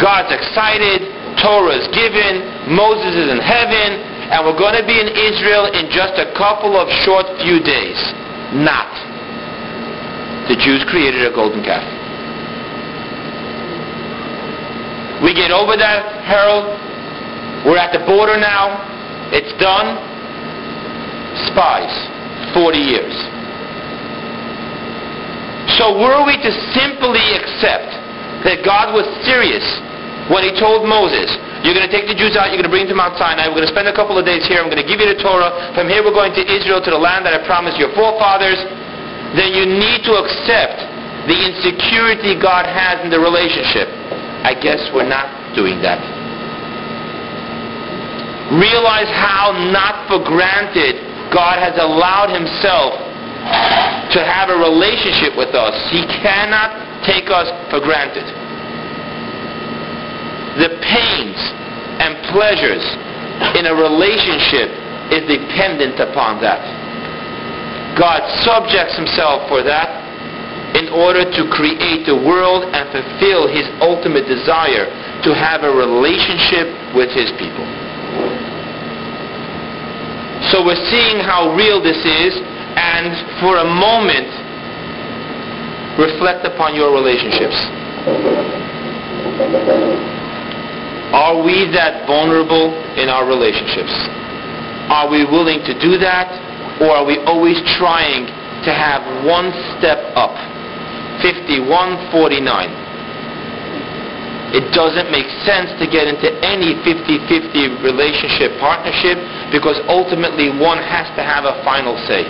God's 0.00 0.32
excited. 0.32 1.04
Torah 1.40 1.76
is 1.76 1.88
given. 1.92 2.40
Moses 2.72 3.12
is 3.12 3.28
in 3.28 3.40
heaven. 3.40 4.00
And 4.32 4.48
we're 4.48 4.56
going 4.56 4.76
to 4.80 4.86
be 4.88 4.96
in 4.96 5.08
Israel 5.12 5.68
in 5.68 5.92
just 5.92 6.16
a 6.16 6.32
couple 6.32 6.80
of 6.80 6.88
short 7.04 7.28
few 7.44 7.60
days. 7.60 8.00
Not 8.56 8.88
the 10.48 10.56
Jews 10.56 10.84
created 10.88 11.24
a 11.24 11.32
golden 11.32 11.62
calf. 11.62 11.84
We 15.22 15.32
get 15.34 15.52
over 15.52 15.76
that, 15.76 16.24
Harold. 16.26 16.66
We're 17.64 17.78
at 17.78 17.92
the 17.92 18.04
border 18.04 18.36
now. 18.36 19.30
It's 19.30 19.52
done. 19.62 19.96
Spies. 21.46 21.94
40 22.52 22.78
years. 22.78 23.31
So 25.80 25.96
were 25.96 26.24
we 26.26 26.36
to 26.36 26.52
simply 26.76 27.22
accept 27.38 27.90
that 28.44 28.60
God 28.66 28.92
was 28.92 29.06
serious 29.24 29.64
when 30.30 30.46
he 30.46 30.52
told 30.54 30.86
Moses, 30.86 31.30
you're 31.62 31.74
going 31.74 31.86
to 31.86 31.94
take 31.94 32.06
the 32.06 32.14
Jews 32.14 32.34
out, 32.38 32.50
you're 32.50 32.58
going 32.58 32.68
to 32.68 32.72
bring 32.72 32.86
them 32.86 32.94
to 32.94 33.00
Mount 33.00 33.18
Sinai, 33.18 33.50
we're 33.50 33.62
going 33.62 33.70
to 33.70 33.74
spend 33.74 33.90
a 33.90 33.94
couple 33.94 34.18
of 34.18 34.26
days 34.26 34.46
here, 34.46 34.62
I'm 34.62 34.70
going 34.70 34.82
to 34.82 34.86
give 34.86 35.02
you 35.02 35.10
the 35.10 35.18
Torah, 35.18 35.50
from 35.74 35.90
here 35.90 36.02
we're 36.02 36.14
going 36.14 36.34
to 36.34 36.44
Israel, 36.46 36.78
to 36.82 36.90
the 36.90 36.98
land 36.98 37.26
that 37.26 37.34
I 37.34 37.42
promised 37.46 37.78
your 37.78 37.90
forefathers, 37.94 38.58
then 39.34 39.54
you 39.54 39.66
need 39.66 40.06
to 40.06 40.14
accept 40.18 40.82
the 41.26 41.38
insecurity 41.38 42.34
God 42.38 42.66
has 42.66 43.02
in 43.06 43.10
the 43.10 43.18
relationship. 43.18 43.86
I 44.42 44.58
guess 44.58 44.90
we're 44.90 45.08
not 45.08 45.54
doing 45.54 45.78
that. 45.86 46.02
Realize 48.58 49.08
how 49.14 49.54
not 49.70 50.10
for 50.10 50.18
granted 50.22 50.98
God 51.30 51.62
has 51.62 51.78
allowed 51.78 52.34
himself 52.34 53.11
to 54.12 54.20
have 54.20 54.52
a 54.52 54.58
relationship 54.58 55.36
with 55.36 55.56
us. 55.56 55.74
He 55.90 56.04
cannot 56.20 57.04
take 57.06 57.32
us 57.32 57.48
for 57.72 57.80
granted. 57.80 58.26
The 60.60 60.76
pains 60.84 61.40
and 61.98 62.12
pleasures 62.28 62.84
in 63.56 63.66
a 63.66 63.74
relationship 63.74 64.68
is 65.10 65.24
dependent 65.24 65.96
upon 65.98 66.40
that. 66.44 66.60
God 67.98 68.24
subjects 68.44 68.96
himself 68.96 69.48
for 69.48 69.62
that 69.64 70.00
in 70.76 70.88
order 70.88 71.24
to 71.24 71.42
create 71.52 72.04
the 72.08 72.16
world 72.16 72.64
and 72.72 72.88
fulfill 72.88 73.48
his 73.48 73.68
ultimate 73.80 74.24
desire 74.24 74.88
to 75.24 75.30
have 75.36 75.64
a 75.64 75.72
relationship 75.72 76.68
with 76.96 77.12
his 77.12 77.28
people. 77.36 77.64
So 80.48 80.64
we're 80.64 80.80
seeing 80.88 81.20
how 81.20 81.54
real 81.56 81.80
this 81.80 82.00
is 82.04 82.40
and 82.76 83.12
for 83.40 83.58
a 83.58 83.66
moment 83.68 84.30
reflect 85.98 86.46
upon 86.46 86.74
your 86.74 86.92
relationships. 86.92 87.56
Are 91.12 91.36
we 91.44 91.68
that 91.76 92.08
vulnerable 92.08 92.72
in 92.96 93.12
our 93.12 93.28
relationships? 93.28 93.92
Are 94.88 95.08
we 95.10 95.24
willing 95.28 95.60
to 95.68 95.76
do 95.76 96.00
that? 96.00 96.32
Or 96.80 96.96
are 96.96 97.04
we 97.04 97.20
always 97.28 97.60
trying 97.76 98.26
to 98.64 98.72
have 98.72 99.04
one 99.24 99.52
step 99.78 100.00
up? 100.16 100.32
5149. 101.20 102.42
It 104.52 104.68
doesn't 104.76 105.08
make 105.08 105.28
sense 105.48 105.72
to 105.80 105.88
get 105.88 106.08
into 106.08 106.28
any 106.44 106.76
50-50 106.84 107.80
relationship 107.80 108.52
partnership 108.60 109.16
because 109.52 109.80
ultimately 109.88 110.52
one 110.52 110.76
has 110.76 111.08
to 111.16 111.24
have 111.24 111.44
a 111.44 111.56
final 111.64 111.96
say. 112.04 112.28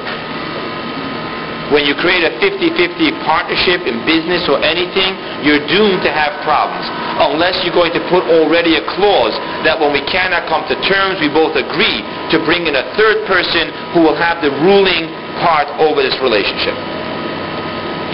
When 1.72 1.88
you 1.88 1.96
create 1.96 2.20
a 2.20 2.37
50-50 2.37 3.24
partnership 3.24 3.88
in 3.88 4.04
business 4.04 4.44
or 4.44 4.61
anything, 4.61 5.16
you're 5.40 5.64
doomed 5.64 6.04
to 6.04 6.12
have 6.12 6.37
problems. 6.44 6.85
Unless 7.16 7.64
you're 7.64 7.72
going 7.72 7.96
to 7.96 8.02
put 8.12 8.28
already 8.28 8.76
a 8.76 8.85
clause 8.92 9.32
that 9.64 9.80
when 9.80 9.88
we 9.88 10.04
cannot 10.04 10.44
come 10.52 10.68
to 10.68 10.76
terms, 10.85 11.16
we 11.24 11.32
both 11.32 11.56
agree 11.56 12.04
to 12.28 12.37
bring 12.44 12.68
in 12.68 12.76
a 12.76 12.85
third 12.92 13.24
person 13.24 13.72
who 13.96 14.04
will 14.04 14.18
have 14.20 14.44
the 14.44 14.52
ruling 14.61 15.08
part 15.40 15.64
over 15.80 16.04
this 16.04 16.20
relationship. 16.20 16.76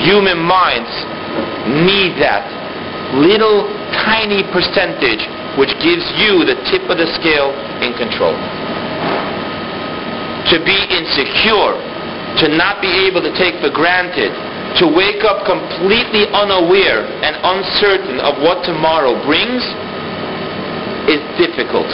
Human 0.07 0.38
minds 0.38 0.94
need 1.83 2.14
that 2.23 2.47
little 3.18 3.66
tiny 4.07 4.47
percentage 4.55 5.27
which 5.59 5.75
gives 5.83 6.07
you 6.23 6.47
the 6.47 6.55
tip 6.71 6.87
of 6.87 7.03
the 7.03 7.11
scale 7.18 7.51
in 7.83 7.90
control. 7.99 8.38
To 10.55 10.57
be 10.62 10.79
insecure, 10.94 11.75
to 12.43 12.47
not 12.53 12.85
be 12.85 12.93
able 13.09 13.25
to 13.25 13.33
take 13.35 13.57
for 13.64 13.73
granted, 13.73 14.31
to 14.79 14.87
wake 14.87 15.25
up 15.25 15.49
completely 15.49 16.29
unaware 16.31 17.09
and 17.25 17.35
uncertain 17.41 18.21
of 18.21 18.38
what 18.45 18.62
tomorrow 18.62 19.17
brings 19.25 19.64
is 21.09 21.25
difficult. 21.41 21.88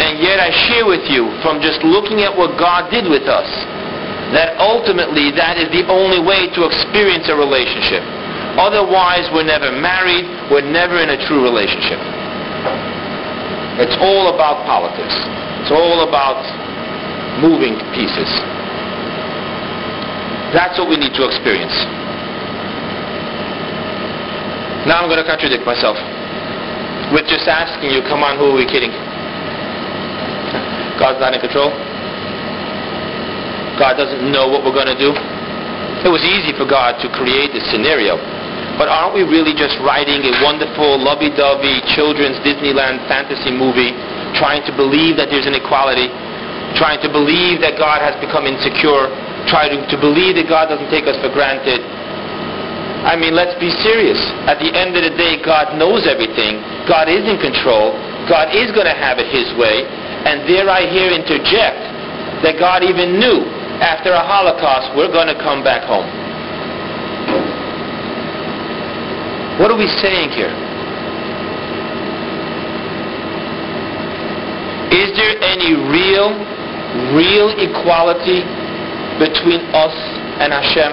And 0.00 0.22
yet 0.22 0.38
I 0.38 0.50
share 0.70 0.86
with 0.86 1.06
you 1.10 1.30
from 1.42 1.58
just 1.58 1.82
looking 1.82 2.22
at 2.22 2.30
what 2.30 2.54
God 2.58 2.90
did 2.90 3.10
with 3.10 3.26
us 3.26 3.46
that 4.34 4.58
ultimately 4.58 5.30
that 5.38 5.54
is 5.60 5.70
the 5.70 5.86
only 5.86 6.18
way 6.18 6.50
to 6.58 6.66
experience 6.66 7.30
a 7.30 7.36
relationship. 7.38 8.02
Otherwise, 8.58 9.30
we're 9.30 9.46
never 9.46 9.70
married, 9.70 10.26
we're 10.50 10.64
never 10.64 10.98
in 10.98 11.14
a 11.14 11.18
true 11.26 11.42
relationship. 11.42 11.98
It's 13.78 13.94
all 13.98 14.34
about 14.34 14.66
politics. 14.66 15.14
It's 15.62 15.74
all 15.74 16.06
about 16.06 16.42
moving 17.42 17.78
pieces. 17.94 18.30
That's 20.54 20.78
what 20.78 20.88
we 20.88 20.96
need 20.96 21.12
to 21.18 21.26
experience. 21.26 21.74
Now 24.86 25.02
I'm 25.02 25.10
going 25.10 25.18
to 25.18 25.26
contradict 25.26 25.66
myself 25.66 25.98
with 27.10 27.26
just 27.26 27.50
asking 27.50 27.90
you, 27.90 28.00
come 28.06 28.22
on, 28.22 28.38
who 28.38 28.54
are 28.54 28.56
we 28.56 28.64
kidding? 28.64 28.94
God's 30.96 31.18
not 31.18 31.34
in 31.34 31.42
control. 31.42 31.74
God 33.74 33.98
doesn't 33.98 34.30
know 34.30 34.46
what 34.46 34.62
we're 34.62 34.76
going 34.76 34.92
to 34.92 35.00
do. 35.00 35.10
It 36.06 36.12
was 36.12 36.22
easy 36.22 36.54
for 36.54 36.68
God 36.68 37.02
to 37.02 37.10
create 37.10 37.50
this 37.50 37.66
scenario. 37.74 38.14
But 38.78 38.86
aren't 38.86 39.14
we 39.14 39.26
really 39.26 39.54
just 39.54 39.74
writing 39.82 40.22
a 40.22 40.32
wonderful, 40.42 41.00
lovey-dovey 41.02 41.82
children's 41.94 42.38
Disneyland 42.46 43.02
fantasy 43.10 43.50
movie, 43.50 43.90
trying 44.38 44.62
to 44.66 44.72
believe 44.74 45.18
that 45.18 45.30
there's 45.30 45.46
inequality, 45.46 46.10
trying 46.78 47.02
to 47.02 47.10
believe 47.10 47.62
that 47.62 47.78
God 47.78 48.02
has 48.02 48.14
become 48.22 48.46
insecure, 48.46 49.10
trying 49.50 49.76
to 49.76 49.96
believe 50.00 50.36
that 50.40 50.48
God 50.48 50.72
doesn't 50.72 50.88
take 50.88 51.04
us 51.04 51.16
for 51.20 51.30
granted? 51.32 51.82
I 53.04 53.20
mean, 53.20 53.36
let's 53.36 53.52
be 53.60 53.68
serious. 53.84 54.16
At 54.48 54.56
the 54.64 54.72
end 54.72 54.96
of 54.96 55.04
the 55.04 55.12
day, 55.12 55.36
God 55.44 55.76
knows 55.76 56.08
everything. 56.08 56.64
God 56.88 57.12
is 57.12 57.28
in 57.28 57.36
control. 57.36 57.92
God 58.24 58.56
is 58.56 58.72
going 58.72 58.88
to 58.88 58.96
have 58.96 59.20
it 59.20 59.28
His 59.28 59.52
way. 59.60 59.84
And 60.24 60.48
there 60.48 60.72
I 60.72 60.88
hear 60.88 61.12
interject 61.12 61.84
that 62.40 62.56
God 62.56 62.80
even 62.80 63.20
knew 63.20 63.44
after 63.84 64.08
a 64.16 64.24
Holocaust 64.24 64.96
we're 64.96 65.12
going 65.12 65.28
to 65.28 65.36
come 65.36 65.60
back 65.60 65.84
home. 65.84 66.08
What 69.60 69.68
are 69.70 69.76
we 69.76 69.86
saying 70.00 70.32
here? 70.32 70.52
Is 74.96 75.12
there 75.12 75.36
any 75.44 75.76
real, 75.76 76.32
real 77.12 77.52
equality 77.60 78.46
between 79.18 79.62
us 79.72 79.94
and 80.40 80.52
Hashem? 80.52 80.92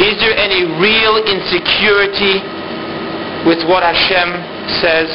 Is 0.00 0.16
there 0.22 0.34
any 0.34 0.64
real 0.80 1.20
insecurity 1.20 2.40
with 3.44 3.60
what 3.68 3.82
Hashem 3.84 4.28
says 4.80 5.08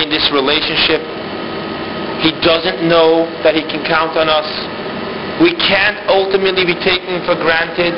in 0.00 0.08
this 0.08 0.30
relationship? 0.32 1.04
He 2.24 2.32
doesn't 2.44 2.84
know 2.88 3.28
that 3.44 3.56
he 3.56 3.62
can 3.64 3.84
count 3.84 4.16
on 4.16 4.28
us. 4.28 4.48
We 5.40 5.56
can't 5.56 6.00
ultimately 6.08 6.64
be 6.68 6.76
taken 6.84 7.24
for 7.24 7.34
granted 7.36 7.96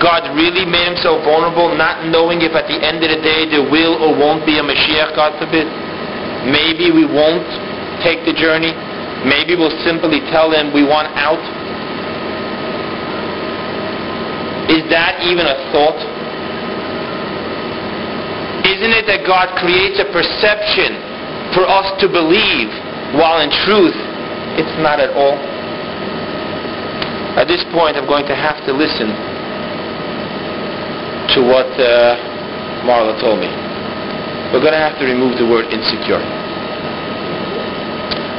God 0.00 0.32
really 0.32 0.64
made 0.64 0.96
himself 0.96 1.20
vulnerable, 1.28 1.76
not 1.76 2.08
knowing 2.08 2.40
if 2.40 2.56
at 2.56 2.64
the 2.64 2.80
end 2.80 3.04
of 3.04 3.12
the 3.12 3.20
day 3.20 3.44
there 3.44 3.60
will 3.60 4.00
or 4.00 4.16
won't 4.16 4.48
be 4.48 4.56
a 4.56 4.64
Mashiach, 4.64 5.12
God 5.12 5.36
forbid. 5.36 5.68
Maybe 6.48 6.88
we 6.88 7.04
won't 7.04 7.44
take 8.00 8.24
the 8.24 8.32
journey. 8.32 8.72
Maybe 9.26 9.52
we'll 9.52 9.74
simply 9.84 10.24
tell 10.32 10.48
him 10.48 10.72
we 10.72 10.80
want 10.80 11.12
out. 11.12 11.40
Is 14.72 14.86
that 14.88 15.20
even 15.26 15.44
a 15.44 15.56
thought? 15.74 15.98
Isn't 18.64 18.96
it 18.96 19.04
that 19.10 19.26
God 19.26 19.52
creates 19.60 20.00
a 20.00 20.08
perception 20.08 20.96
for 21.52 21.68
us 21.68 21.92
to 22.00 22.08
believe, 22.08 22.70
while 23.18 23.44
in 23.44 23.50
truth, 23.68 23.98
it's 24.56 24.76
not 24.80 25.02
at 25.02 25.12
all? 25.12 25.36
At 27.36 27.44
this 27.44 27.60
point, 27.76 28.00
I'm 28.00 28.08
going 28.08 28.24
to 28.24 28.36
have 28.38 28.62
to 28.64 28.72
listen 28.72 29.12
to 31.36 31.38
what 31.44 31.68
uh, 31.76 32.16
Marla 32.88 33.20
told 33.20 33.42
me. 33.42 33.50
We're 34.54 34.64
going 34.64 34.72
to 34.72 34.82
have 34.82 34.98
to 34.98 35.04
remove 35.04 35.36
the 35.36 35.44
word 35.44 35.68
insecure. 35.68 36.39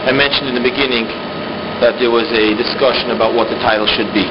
I 0.06 0.12
mentioned 0.12 0.50
in 0.50 0.56
the 0.58 0.66
beginning 0.66 1.06
that 1.82 2.02
there 2.02 2.10
was 2.10 2.26
a 2.34 2.58
discussion 2.58 3.14
about 3.14 3.38
what 3.38 3.50
the 3.50 3.60
title 3.62 3.86
should 3.86 4.10
be. 4.14 4.26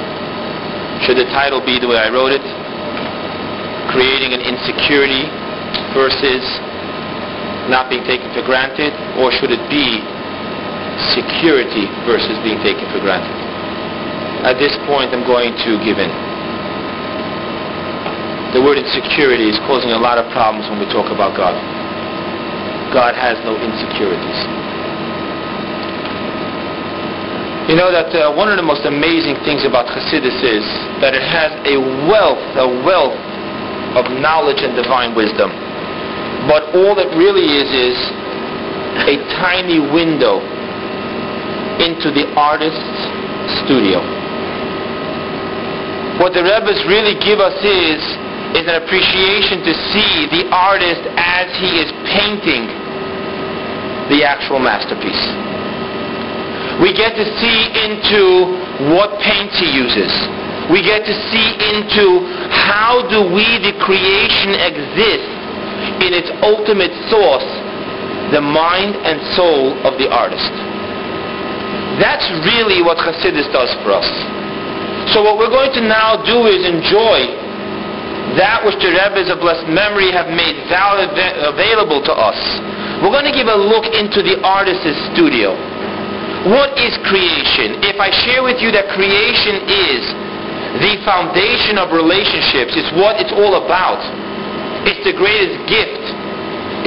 Should 1.07 1.19
the 1.19 1.31
title 1.31 1.63
be 1.63 1.79
the 1.79 1.87
way 1.87 1.99
I 1.99 2.11
wrote 2.11 2.35
it? 2.35 2.43
Creating 3.95 4.35
an 4.35 4.43
insecurity 4.43 5.27
versus 5.95 6.43
not 7.71 7.87
being 7.87 8.03
taken 8.03 8.31
for 8.35 8.43
granted? 8.43 8.91
Or 9.23 9.31
should 9.31 9.55
it 9.55 9.63
be 9.71 10.03
security 11.15 11.87
versus 12.07 12.35
being 12.43 12.59
taken 12.63 12.85
for 12.91 12.99
granted? 12.99 13.35
At 14.47 14.59
this 14.59 14.75
point, 14.91 15.15
I'm 15.15 15.27
going 15.27 15.55
to 15.55 15.71
give 15.87 15.99
in 15.99 16.11
the 18.51 18.59
word 18.59 18.83
insecurity 18.83 19.47
is 19.47 19.55
causing 19.71 19.95
a 19.95 20.01
lot 20.03 20.19
of 20.19 20.27
problems 20.35 20.67
when 20.67 20.83
we 20.83 20.87
talk 20.91 21.07
about 21.15 21.39
God. 21.39 21.55
God 22.91 23.15
has 23.15 23.39
no 23.47 23.55
insecurities. 23.55 24.41
You 27.69 27.77
know 27.77 27.93
that 27.93 28.09
uh, 28.17 28.33
one 28.33 28.49
of 28.49 28.57
the 28.57 28.65
most 28.65 28.89
amazing 28.89 29.37
things 29.45 29.69
about 29.69 29.87
Hasidus 29.91 30.39
is 30.41 30.65
that 31.05 31.13
it 31.13 31.23
has 31.23 31.53
a 31.69 31.77
wealth, 32.09 32.41
a 32.57 32.67
wealth 32.83 33.19
of 34.01 34.09
knowledge 34.23 34.63
and 34.65 34.75
divine 34.75 35.15
wisdom. 35.15 35.51
But 36.49 36.73
all 36.73 36.97
it 36.97 37.11
really 37.15 37.45
is 37.45 37.69
is 37.69 37.99
a 39.07 39.17
tiny 39.39 39.79
window 39.79 40.41
into 41.85 42.09
the 42.11 42.27
artist's 42.37 43.01
studio. 43.65 44.01
What 46.21 46.33
the 46.37 46.45
Rebbe's 46.45 46.85
really 46.89 47.17
give 47.21 47.41
us 47.41 47.57
is 47.65 48.03
is 48.57 48.67
an 48.67 48.83
appreciation 48.83 49.63
to 49.63 49.73
see 49.95 50.27
the 50.27 50.51
artist 50.51 51.07
as 51.17 51.47
he 51.63 51.79
is 51.79 51.89
painting 52.11 52.67
the 54.11 54.27
actual 54.27 54.59
masterpiece. 54.59 55.23
We 56.81 56.97
get 56.97 57.13
to 57.13 57.27
see 57.37 57.59
into 57.77 58.25
what 58.97 59.21
paints 59.21 59.61
he 59.61 59.69
uses. 59.69 60.09
We 60.73 60.81
get 60.81 61.05
to 61.05 61.15
see 61.29 61.49
into 61.77 62.25
how 62.49 63.05
do 63.11 63.29
we, 63.29 63.45
the 63.61 63.77
creation, 63.85 64.57
exist 64.57 65.29
in 66.01 66.17
its 66.17 66.31
ultimate 66.41 66.95
source, 67.13 67.45
the 68.33 68.41
mind 68.41 68.97
and 68.97 69.21
soul 69.37 69.77
of 69.85 70.01
the 70.01 70.09
artist. 70.09 70.53
That's 72.01 72.25
really 72.49 72.81
what 72.81 72.97
Hasidus 72.97 73.51
does 73.53 73.69
for 73.85 73.93
us. 73.93 74.09
So 75.13 75.21
what 75.21 75.37
we're 75.37 75.53
going 75.53 75.75
to 75.77 75.85
now 75.85 76.17
do 76.25 76.49
is 76.49 76.65
enjoy 76.65 77.29
that 78.41 78.63
which 78.65 78.79
the 78.79 78.95
Rebbe's 78.95 79.29
of 79.29 79.43
blessed 79.43 79.69
memory 79.69 80.09
have 80.15 80.31
made 80.31 80.55
valid, 80.71 81.11
available 81.45 82.01
to 82.09 82.15
us. 82.15 82.39
We're 83.03 83.13
going 83.13 83.27
to 83.27 83.37
give 83.37 83.51
a 83.51 83.59
look 83.59 83.91
into 83.91 84.23
the 84.23 84.39
artist's 84.41 84.97
studio. 85.13 85.59
What 86.49 86.73
is 86.81 86.97
creation? 87.05 87.85
If 87.85 88.01
I 88.01 88.09
share 88.25 88.41
with 88.41 88.65
you 88.65 88.73
that 88.73 88.89
creation 88.97 89.61
is 89.69 90.03
the 90.81 90.97
foundation 91.05 91.77
of 91.77 91.93
relationships, 91.93 92.73
it's 92.73 92.89
what 92.97 93.21
it's 93.21 93.35
all 93.37 93.61
about. 93.61 94.01
It's 94.89 95.05
the 95.05 95.13
greatest 95.13 95.61
gift. 95.69 96.01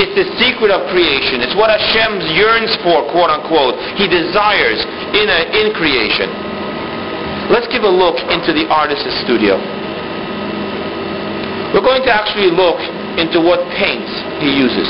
It's 0.02 0.16
the 0.18 0.26
secret 0.42 0.74
of 0.74 0.89
creation. 0.89 1.46
It's 1.46 1.54
what 1.54 1.70
Hashem 1.70 2.34
yearns 2.34 2.74
for, 2.82 3.06
quote 3.13 3.30
unquote. 3.30 3.78
He 3.94 4.10
desires 4.10 4.82
in, 5.13 5.30
a, 5.30 5.39
in 5.54 5.66
creation. 5.78 6.34
Let's 7.54 7.70
give 7.70 7.86
a 7.86 7.94
look 7.94 8.18
into 8.34 8.58
the 8.58 8.66
artist's 8.74 9.13
studio. 9.22 9.62
We're 11.78 11.86
going 11.86 12.02
to 12.10 12.13
actually 12.13 12.50
look 12.50 12.82
into 13.22 13.38
what 13.38 13.62
paints 13.78 14.10
he 14.42 14.50
uses. 14.50 14.89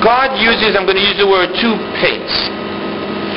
God 0.00 0.40
uses, 0.40 0.72
I'm 0.72 0.88
going 0.88 0.96
to 0.96 1.04
use 1.04 1.20
the 1.20 1.28
word, 1.28 1.52
two 1.60 1.76
paints. 2.00 2.32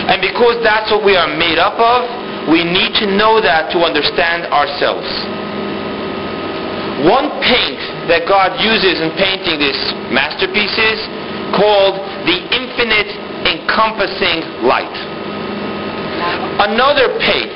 And 0.06 0.22
because 0.22 0.62
that's 0.62 0.94
what 0.94 1.02
we 1.02 1.18
are 1.18 1.28
made 1.28 1.58
up 1.58 1.76
of, 1.82 2.06
we 2.48 2.64
need 2.64 2.96
to 3.02 3.06
know 3.18 3.42
that 3.42 3.74
to 3.76 3.84
understand 3.84 4.48
ourselves. 4.54 5.08
One 7.04 7.30
paint 7.46 7.78
that 8.10 8.26
God 8.26 8.58
uses 8.58 8.98
in 9.04 9.14
painting 9.20 9.62
these 9.62 9.82
masterpieces 10.10 10.98
called 11.54 12.02
the 12.26 12.38
infinite 12.50 13.12
encompassing 13.46 14.66
light. 14.66 14.98
Another 16.58 17.14
paint 17.22 17.54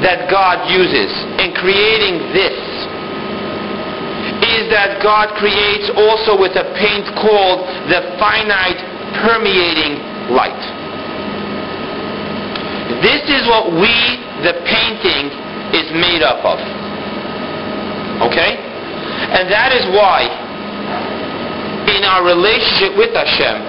that 0.00 0.32
God 0.32 0.64
uses 0.72 1.12
in 1.44 1.52
creating 1.52 2.32
this 2.32 2.56
is 4.40 4.72
that 4.72 5.04
God 5.04 5.36
creates 5.36 5.92
also 5.92 6.40
with 6.40 6.56
a 6.56 6.64
paint 6.80 7.04
called 7.20 7.68
the 7.92 8.16
finite 8.16 8.80
permeating 9.20 10.00
light. 10.32 10.79
This 12.98 13.22
is 13.30 13.46
what 13.46 13.70
we, 13.70 13.94
the 14.42 14.58
painting, 14.66 15.30
is 15.70 15.86
made 15.94 16.26
up 16.26 16.42
of. 16.42 16.58
Okay? 18.26 18.58
And 19.30 19.46
that 19.46 19.70
is 19.70 19.86
why 19.94 20.26
in 21.86 22.02
our 22.02 22.26
relationship 22.26 22.98
with 22.98 23.14
Hashem, 23.14 23.62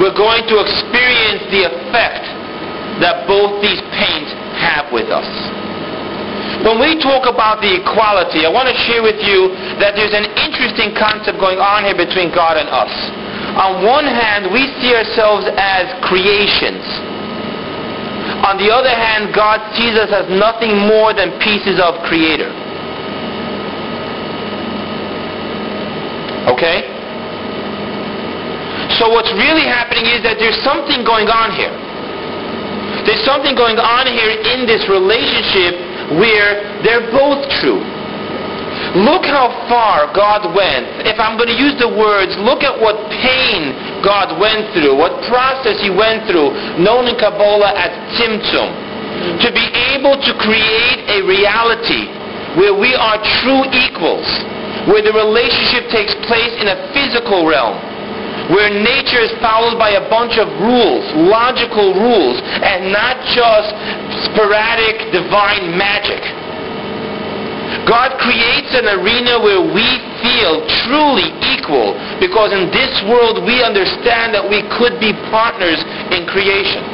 we're 0.00 0.16
going 0.16 0.48
to 0.48 0.56
experience 0.64 1.44
the 1.52 1.68
effect 1.68 2.24
that 3.04 3.28
both 3.28 3.60
these 3.60 3.80
paints 3.92 4.32
have 4.56 4.88
with 4.92 5.12
us. 5.12 5.28
When 6.64 6.76
we 6.76 7.00
talk 7.00 7.24
about 7.24 7.64
the 7.64 7.80
equality, 7.80 8.44
I 8.44 8.52
want 8.52 8.68
to 8.68 8.76
share 8.84 9.00
with 9.00 9.16
you 9.24 9.48
that 9.80 9.96
there's 9.96 10.12
an 10.12 10.28
interesting 10.36 10.92
concept 10.92 11.40
going 11.40 11.56
on 11.56 11.88
here 11.88 11.96
between 11.96 12.28
God 12.32 12.60
and 12.60 12.68
us. 12.68 12.92
On 13.56 13.84
one 13.84 14.04
hand, 14.04 14.52
we 14.52 14.68
see 14.80 14.92
ourselves 14.92 15.48
as 15.56 15.88
creations. 16.04 16.84
On 18.46 18.56
the 18.56 18.70
other 18.70 18.92
hand, 18.92 19.34
God 19.34 19.60
sees 19.74 19.98
us 19.98 20.10
as 20.14 20.30
nothing 20.30 20.76
more 20.86 21.12
than 21.12 21.34
pieces 21.42 21.82
of 21.82 21.98
Creator. 22.06 22.50
Okay? 26.50 26.86
So 28.98 29.08
what's 29.08 29.32
really 29.32 29.64
happening 29.64 30.04
is 30.12 30.22
that 30.22 30.36
there's 30.36 30.58
something 30.60 31.04
going 31.04 31.28
on 31.32 31.56
here. 31.56 31.72
There's 33.08 33.24
something 33.24 33.56
going 33.56 33.80
on 33.80 34.04
here 34.06 34.32
in 34.34 34.68
this 34.68 34.84
relationship 34.90 36.18
where 36.20 36.80
they're 36.84 37.08
both 37.08 37.48
true. 37.62 37.80
Look 39.06 39.22
how 39.22 39.48
far 39.70 40.10
God 40.12 40.50
went. 40.52 41.06
If 41.06 41.20
I'm 41.22 41.38
going 41.38 41.48
to 41.48 41.56
use 41.58 41.78
the 41.78 41.88
words, 41.88 42.34
look 42.42 42.66
at 42.66 42.74
what 42.74 42.98
pain 43.22 43.72
God 44.02 44.40
went 44.40 44.72
through, 44.72 44.96
what 44.96 45.12
process 45.28 45.80
he 45.80 45.90
went 45.92 46.24
through, 46.28 46.52
known 46.80 47.08
in 47.08 47.16
Kabbalah 47.20 47.72
as 47.76 47.92
Tzimtzum, 48.16 49.44
to 49.44 49.48
be 49.52 49.66
able 49.94 50.16
to 50.16 50.32
create 50.40 51.00
a 51.08 51.18
reality 51.24 52.08
where 52.56 52.74
we 52.74 52.96
are 52.96 53.20
true 53.44 53.62
equals, 53.70 54.26
where 54.88 55.04
the 55.04 55.12
relationship 55.12 55.92
takes 55.92 56.14
place 56.26 56.54
in 56.58 56.66
a 56.72 56.78
physical 56.96 57.46
realm, 57.46 57.76
where 58.50 58.72
nature 58.72 59.22
is 59.22 59.30
followed 59.38 59.78
by 59.78 59.94
a 59.94 60.04
bunch 60.10 60.34
of 60.40 60.48
rules, 60.58 61.04
logical 61.14 61.94
rules, 61.94 62.40
and 62.42 62.90
not 62.90 63.20
just 63.30 63.70
sporadic 64.32 65.12
divine 65.12 65.76
magic. 65.78 66.39
God 67.88 68.20
creates 68.20 68.72
an 68.76 68.86
arena 69.00 69.40
where 69.40 69.62
we 69.62 69.88
feel 70.20 70.64
truly 70.84 71.32
equal 71.56 71.96
because 72.20 72.52
in 72.52 72.68
this 72.72 72.92
world 73.08 73.44
we 73.44 73.64
understand 73.64 74.36
that 74.36 74.44
we 74.44 74.60
could 74.76 75.00
be 75.00 75.16
partners 75.32 75.80
in 76.12 76.28
creation. 76.28 76.84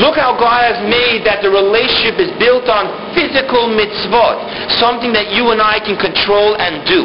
Look 0.00 0.16
how 0.16 0.32
God 0.38 0.64
has 0.64 0.80
made 0.88 1.26
that 1.28 1.44
the 1.44 1.52
relationship 1.52 2.16
is 2.16 2.32
built 2.40 2.64
on 2.70 2.88
physical 3.12 3.68
mitzvot, 3.76 4.40
something 4.80 5.12
that 5.12 5.34
you 5.36 5.52
and 5.52 5.60
I 5.60 5.82
can 5.84 6.00
control 6.00 6.56
and 6.56 6.80
do. 6.88 7.04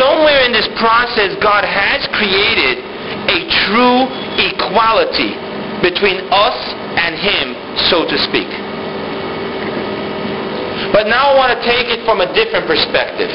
Somewhere 0.00 0.40
in 0.48 0.56
this 0.56 0.68
process, 0.80 1.36
God 1.44 1.68
has 1.68 2.08
created 2.16 2.80
a 3.28 3.38
true 3.68 4.08
equality 4.40 5.36
between 5.84 6.24
us 6.32 6.56
and 6.96 7.12
Him, 7.20 7.52
so 7.92 8.08
to 8.08 8.16
speak. 8.24 8.48
But 10.92 11.08
now 11.08 11.32
I 11.32 11.34
want 11.36 11.50
to 11.56 11.60
take 11.64 11.88
it 11.88 12.04
from 12.04 12.20
a 12.20 12.28
different 12.32 12.66
perspective. 12.66 13.30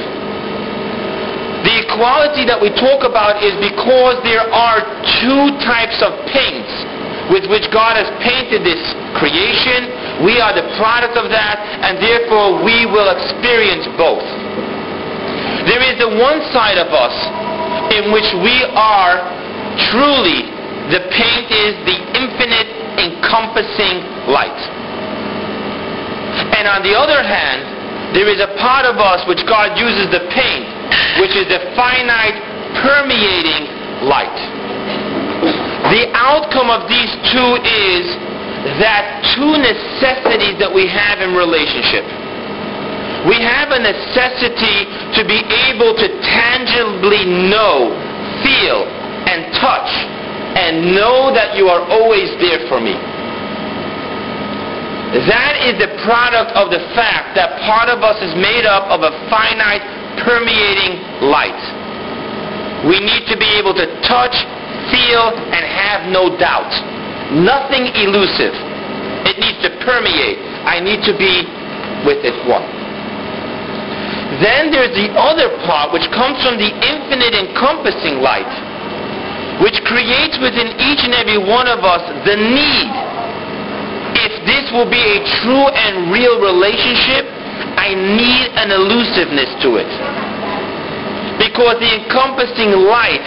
The 1.62 1.76
equality 1.86 2.46
that 2.50 2.58
we 2.58 2.74
talk 2.74 3.06
about 3.06 3.46
is 3.46 3.54
because 3.62 4.18
there 4.26 4.46
are 4.50 4.82
two 5.22 5.44
types 5.62 6.02
of 6.02 6.10
paints 6.34 6.74
with 7.30 7.46
which 7.48 7.70
God 7.70 8.02
has 8.02 8.10
painted 8.26 8.66
this 8.66 8.82
creation. 9.14 10.26
We 10.26 10.42
are 10.42 10.58
the 10.58 10.66
product 10.82 11.22
of 11.22 11.30
that, 11.30 11.62
and 11.86 12.02
therefore 12.02 12.66
we 12.66 12.90
will 12.90 13.14
experience 13.14 13.86
both. 13.94 14.26
There 15.70 15.86
is 15.86 16.02
the 16.02 16.10
one 16.18 16.42
side 16.50 16.82
of 16.82 16.90
us 16.90 17.14
in 17.94 18.10
which 18.10 18.26
we 18.42 18.66
are 18.74 19.22
truly, 19.94 20.50
the 20.90 21.06
paint 21.14 21.48
is 21.54 21.78
the 21.86 21.98
infinite 22.18 22.70
encompassing 22.98 24.02
light. 24.26 24.81
And 26.62 26.70
on 26.70 26.86
the 26.86 26.94
other 26.94 27.26
hand, 27.26 28.14
there 28.14 28.30
is 28.30 28.38
a 28.38 28.54
part 28.62 28.86
of 28.86 29.02
us 29.02 29.26
which 29.26 29.42
God 29.50 29.82
uses 29.82 30.14
the 30.14 30.22
paint, 30.30 30.70
which 31.18 31.34
is 31.34 31.50
the 31.50 31.58
finite 31.74 32.38
permeating 32.86 33.66
light. 34.06 34.38
The 35.90 36.06
outcome 36.14 36.70
of 36.70 36.86
these 36.86 37.10
two 37.34 37.52
is 37.66 38.06
that 38.78 39.26
two 39.34 39.58
necessities 39.58 40.62
that 40.62 40.70
we 40.70 40.86
have 40.86 41.18
in 41.26 41.34
relationship. 41.34 42.06
We 43.26 43.42
have 43.42 43.74
a 43.74 43.82
necessity 43.82 44.86
to 45.18 45.26
be 45.26 45.42
able 45.66 45.98
to 45.98 46.08
tangibly 46.22 47.26
know, 47.26 47.90
feel, 48.46 48.86
and 49.26 49.50
touch, 49.58 49.90
and 50.62 50.94
know 50.94 51.34
that 51.34 51.58
you 51.58 51.74
are 51.74 51.82
always 51.90 52.30
there 52.38 52.70
for 52.70 52.78
me. 52.78 52.94
That 55.12 55.60
is 55.68 55.76
the 55.76 55.92
product 56.08 56.56
of 56.56 56.72
the 56.72 56.80
fact 56.96 57.36
that 57.36 57.60
part 57.68 57.92
of 57.92 58.00
us 58.00 58.16
is 58.24 58.32
made 58.40 58.64
up 58.64 58.88
of 58.88 59.04
a 59.04 59.12
finite, 59.28 59.84
permeating 60.24 61.04
light. 61.28 61.60
We 62.88 62.96
need 63.04 63.28
to 63.28 63.36
be 63.36 63.60
able 63.60 63.76
to 63.76 63.86
touch, 64.08 64.32
feel, 64.88 65.36
and 65.36 65.64
have 65.68 66.08
no 66.08 66.32
doubt. 66.40 66.72
Nothing 67.44 67.92
elusive. 67.92 68.56
It 69.28 69.36
needs 69.36 69.60
to 69.68 69.72
permeate. 69.84 70.40
I 70.64 70.80
need 70.80 71.04
to 71.04 71.14
be 71.20 71.44
with 72.08 72.24
it 72.24 72.36
one. 72.48 72.64
Then 74.40 74.72
there's 74.72 74.96
the 74.96 75.12
other 75.20 75.52
part 75.68 75.92
which 75.92 76.08
comes 76.16 76.40
from 76.40 76.56
the 76.56 76.72
infinite 76.72 77.36
encompassing 77.36 78.24
light, 78.24 78.48
which 79.60 79.76
creates 79.84 80.40
within 80.40 80.72
each 80.80 81.04
and 81.04 81.12
every 81.12 81.36
one 81.38 81.68
of 81.68 81.84
us 81.84 82.00
the 82.24 82.40
need. 82.40 82.92
If 84.22 84.46
this 84.46 84.70
will 84.70 84.90
be 84.90 85.02
a 85.02 85.20
true 85.42 85.68
and 85.68 86.14
real 86.14 86.38
relationship, 86.38 87.26
I 87.78 87.98
need 87.98 88.48
an 88.56 88.70
elusiveness 88.70 89.50
to 89.66 89.82
it. 89.82 89.92
Because 91.42 91.82
the 91.82 91.90
encompassing 91.90 92.78
light 92.86 93.26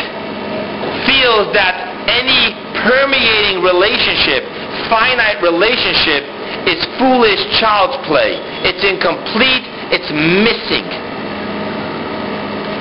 feels 1.07 1.51
that 1.53 1.75
any 2.07 2.55
permeating 2.87 3.65
relationship, 3.65 4.47
finite 4.87 5.43
relationship, 5.43 6.23
is 6.71 6.79
foolish 6.97 7.43
child's 7.59 7.99
play. 8.07 8.39
It's 8.65 8.85
incomplete 8.87 9.67
it's 9.95 10.11
missing. 10.11 10.87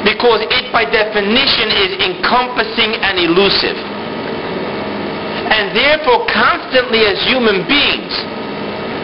Because 0.01 0.43
it 0.49 0.65
by 0.71 0.83
definition 0.89 1.69
is 1.71 1.91
encompassing 2.01 2.97
and 2.97 3.21
elusive. 3.21 3.77
And 5.49 5.75
therefore 5.75 6.25
constantly 6.31 7.03
as 7.03 7.19
human 7.27 7.67
beings, 7.67 8.13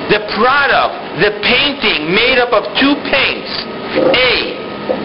the 0.10 0.26
product, 0.34 1.22
the 1.22 1.38
painting 1.46 2.10
made 2.16 2.40
up 2.42 2.50
of 2.56 2.66
two 2.80 2.96
paints, 3.12 3.52
A, 4.16 4.34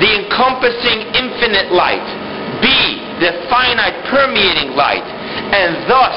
the 0.00 0.10
encompassing 0.24 1.12
infinite 1.12 1.72
light, 1.72 2.04
B, 2.64 2.66
the 3.20 3.44
finite 3.52 3.98
permeating 4.08 4.72
light, 4.72 5.04
and 5.04 5.84
thus 5.90 6.16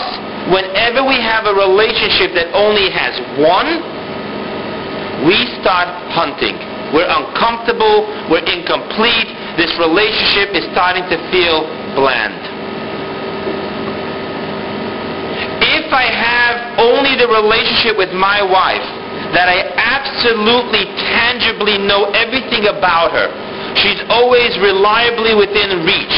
whenever 0.54 1.04
we 1.04 1.20
have 1.20 1.46
a 1.46 1.56
relationship 1.56 2.32
that 2.32 2.48
only 2.56 2.88
has 2.88 3.20
one, 3.44 3.84
we 5.28 5.36
start 5.60 5.91
hunting. 6.14 6.56
We're 6.96 7.10
uncomfortable. 7.10 8.08
We're 8.32 8.46
incomplete. 8.48 9.28
This 9.60 9.74
relationship 9.76 10.56
is 10.56 10.64
starting 10.72 11.04
to 11.12 11.18
feel 11.32 11.68
bland. 12.00 12.57
If 15.88 15.96
I 15.96 16.12
have 16.12 16.84
only 16.84 17.16
the 17.16 17.32
relationship 17.32 17.96
with 17.96 18.12
my 18.12 18.44
wife, 18.44 18.84
that 19.32 19.48
I 19.48 19.72
absolutely 19.72 20.84
tangibly 21.00 21.80
know 21.80 22.12
everything 22.12 22.68
about 22.68 23.16
her, 23.16 23.32
she's 23.80 24.04
always 24.12 24.52
reliably 24.60 25.32
within 25.32 25.88
reach, 25.88 26.16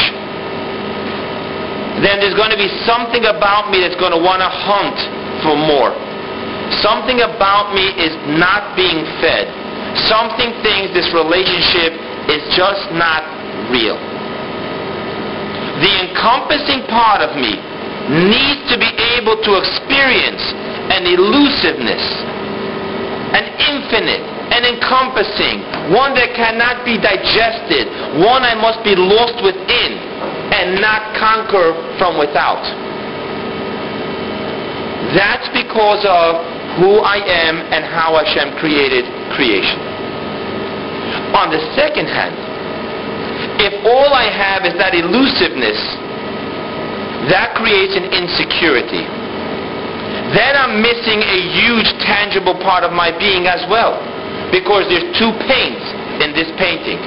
then 2.02 2.18
there's 2.18 2.34
going 2.34 2.50
to 2.50 2.58
be 2.58 2.66
something 2.82 3.30
about 3.30 3.70
me 3.70 3.78
that's 3.78 3.94
going 3.94 4.10
to 4.10 4.18
want 4.18 4.42
to 4.42 4.50
hunt 4.50 4.98
for 5.46 5.54
more. 5.54 5.94
Something 6.82 7.22
about 7.22 7.70
me 7.70 7.94
is 7.94 8.10
not 8.42 8.74
being 8.74 9.06
fed. 9.22 9.46
Something 10.10 10.50
thinks 10.66 10.90
this 10.98 11.14
relationship 11.14 11.94
is 12.26 12.42
just 12.58 12.90
not 12.98 13.22
real. 13.70 13.94
The 15.78 16.10
encompassing 16.10 16.90
part 16.90 17.22
of 17.22 17.38
me 17.38 17.69
needs 18.08 18.64
to 18.72 18.76
be 18.80 18.90
able 19.20 19.36
to 19.44 19.60
experience 19.60 20.40
an 20.94 21.04
elusiveness, 21.04 22.04
an 23.36 23.44
infinite, 23.60 24.24
an 24.50 24.66
encompassing, 24.66 25.62
one 25.94 26.16
that 26.18 26.34
cannot 26.34 26.82
be 26.82 26.98
digested, 26.98 27.86
one 28.18 28.42
I 28.42 28.58
must 28.58 28.82
be 28.82 28.98
lost 28.98 29.38
within 29.44 29.90
and 30.50 30.80
not 30.82 31.14
conquer 31.14 31.76
from 32.00 32.18
without. 32.18 32.62
That's 35.14 35.46
because 35.54 36.02
of 36.06 36.42
who 36.82 37.02
I 37.02 37.18
am 37.22 37.62
and 37.70 37.86
how 37.86 38.18
Hashem 38.18 38.58
created 38.58 39.06
creation. 39.34 39.78
On 41.34 41.50
the 41.50 41.62
second 41.78 42.06
hand, 42.10 42.34
if 43.62 43.74
all 43.86 44.10
I 44.14 44.26
have 44.30 44.66
is 44.66 44.74
that 44.78 44.94
elusiveness, 44.94 45.78
that 47.28 47.52
creates 47.52 47.92
an 47.98 48.08
insecurity. 48.08 49.04
Then 50.32 50.54
I'm 50.54 50.78
missing 50.80 51.20
a 51.20 51.38
huge 51.58 51.90
tangible 52.06 52.54
part 52.62 52.86
of 52.86 52.94
my 52.94 53.10
being 53.10 53.50
as 53.50 53.66
well. 53.68 53.98
Because 54.54 54.86
there's 54.86 55.06
two 55.18 55.30
paints 55.46 55.84
in 56.22 56.32
this 56.32 56.48
painting. 56.54 56.98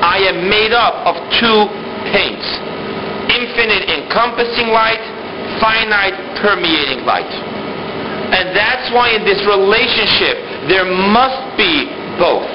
I 0.00 0.24
am 0.32 0.48
made 0.48 0.72
up 0.72 1.04
of 1.04 1.14
two 1.36 1.68
paints. 2.10 2.44
Infinite 3.30 3.84
encompassing 3.88 4.72
light, 4.72 5.00
finite 5.60 6.16
permeating 6.40 7.04
light. 7.04 7.28
And 8.32 8.56
that's 8.56 8.88
why 8.96 9.12
in 9.12 9.28
this 9.28 9.44
relationship 9.44 10.40
there 10.72 10.88
must 10.88 11.56
be 11.60 11.84
both. 12.16 12.48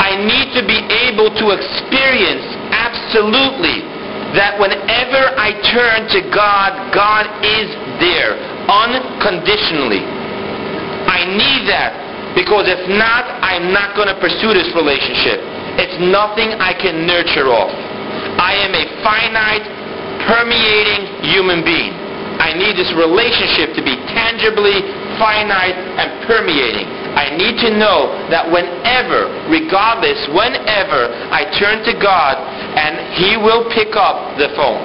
I 0.00 0.16
need 0.18 0.50
to 0.56 0.62
be 0.64 0.80
able 1.08 1.30
to 1.30 1.52
experience 1.52 2.48
absolutely 2.72 3.91
that 4.36 4.56
whenever 4.56 5.22
I 5.36 5.52
turn 5.72 6.08
to 6.08 6.20
God, 6.32 6.92
God 6.96 7.28
is 7.44 7.68
there 8.00 8.36
unconditionally. 8.68 10.04
I 11.08 11.28
need 11.28 11.68
that 11.68 12.34
because 12.34 12.64
if 12.64 12.80
not, 12.88 13.28
I'm 13.44 13.72
not 13.76 13.92
going 13.92 14.08
to 14.08 14.16
pursue 14.16 14.56
this 14.56 14.72
relationship. 14.72 15.40
It's 15.76 16.00
nothing 16.00 16.56
I 16.56 16.72
can 16.72 17.04
nurture 17.04 17.52
off. 17.52 17.72
I 18.40 18.56
am 18.64 18.72
a 18.72 18.84
finite, 19.04 19.64
permeating 20.24 21.28
human 21.28 21.60
being. 21.60 21.92
I 22.40 22.56
need 22.56 22.74
this 22.74 22.90
relationship 22.96 23.76
to 23.76 23.82
be 23.84 23.94
tangibly 24.10 24.80
finite 25.20 25.76
and 25.76 26.08
permeating. 26.24 26.88
I 27.12 27.36
need 27.36 27.60
to 27.60 27.70
know 27.76 28.08
that 28.32 28.48
whenever, 28.48 29.28
regardless, 29.52 30.16
whenever 30.32 31.12
I 31.28 31.44
turn 31.60 31.84
to 31.84 31.94
God 32.00 32.40
and 32.76 33.16
He 33.16 33.36
will 33.36 33.68
pick 33.72 33.96
up 33.96 34.36
the 34.38 34.48
phone. 34.56 34.80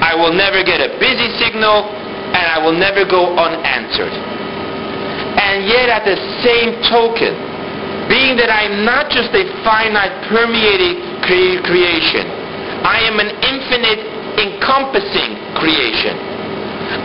I 0.00 0.16
will 0.16 0.32
never 0.32 0.64
get 0.64 0.80
a 0.80 0.96
busy 0.96 1.28
signal 1.36 1.84
and 2.32 2.44
I 2.46 2.58
will 2.62 2.76
never 2.76 3.04
go 3.04 3.36
unanswered. 3.36 4.14
And 4.14 5.66
yet 5.66 5.90
at 5.90 6.08
the 6.08 6.16
same 6.42 6.78
token, 6.88 7.36
being 8.08 8.34
that 8.38 8.50
I'm 8.50 8.82
not 8.82 9.10
just 9.10 9.30
a 9.30 9.44
finite 9.62 10.14
permeating 10.26 11.22
cre- 11.22 11.62
creation, 11.62 12.26
I 12.82 13.04
am 13.06 13.20
an 13.20 13.30
infinite 13.44 14.02
encompassing 14.40 15.36
creation. 15.54 16.16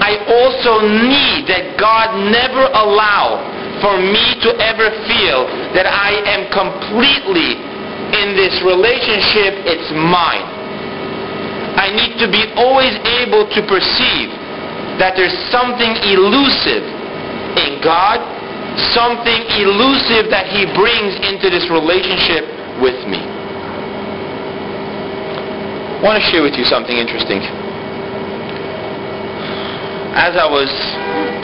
I 0.01 0.17
also 0.25 0.81
need 1.05 1.45
that 1.51 1.77
God 1.77 2.17
never 2.31 2.65
allow 2.73 3.43
for 3.83 4.01
me 4.01 4.39
to 4.41 4.49
ever 4.57 4.89
feel 5.05 5.45
that 5.77 5.85
I 5.85 6.15
am 6.25 6.49
completely 6.49 7.74
in 8.13 8.37
this 8.37 8.53
relationship, 8.61 9.65
it's 9.65 9.89
mine. 9.95 10.45
I 11.75 11.91
need 11.91 12.15
to 12.23 12.27
be 12.31 12.45
always 12.55 12.95
able 13.19 13.49
to 13.51 13.61
perceive 13.67 14.31
that 15.01 15.19
there's 15.19 15.35
something 15.51 15.91
elusive 16.07 16.83
in 17.59 17.83
God, 17.83 18.23
something 18.95 19.41
elusive 19.59 20.31
that 20.31 20.47
He 20.47 20.63
brings 20.71 21.19
into 21.27 21.51
this 21.51 21.67
relationship 21.67 22.47
with 22.79 22.99
me. 23.07 23.19
I 25.95 25.99
want 26.03 26.19
to 26.21 26.25
share 26.31 26.43
with 26.43 26.55
you 26.55 26.63
something 26.63 26.95
interesting. 26.95 27.43
As 30.15 30.39
I 30.39 30.47
was 30.47 30.71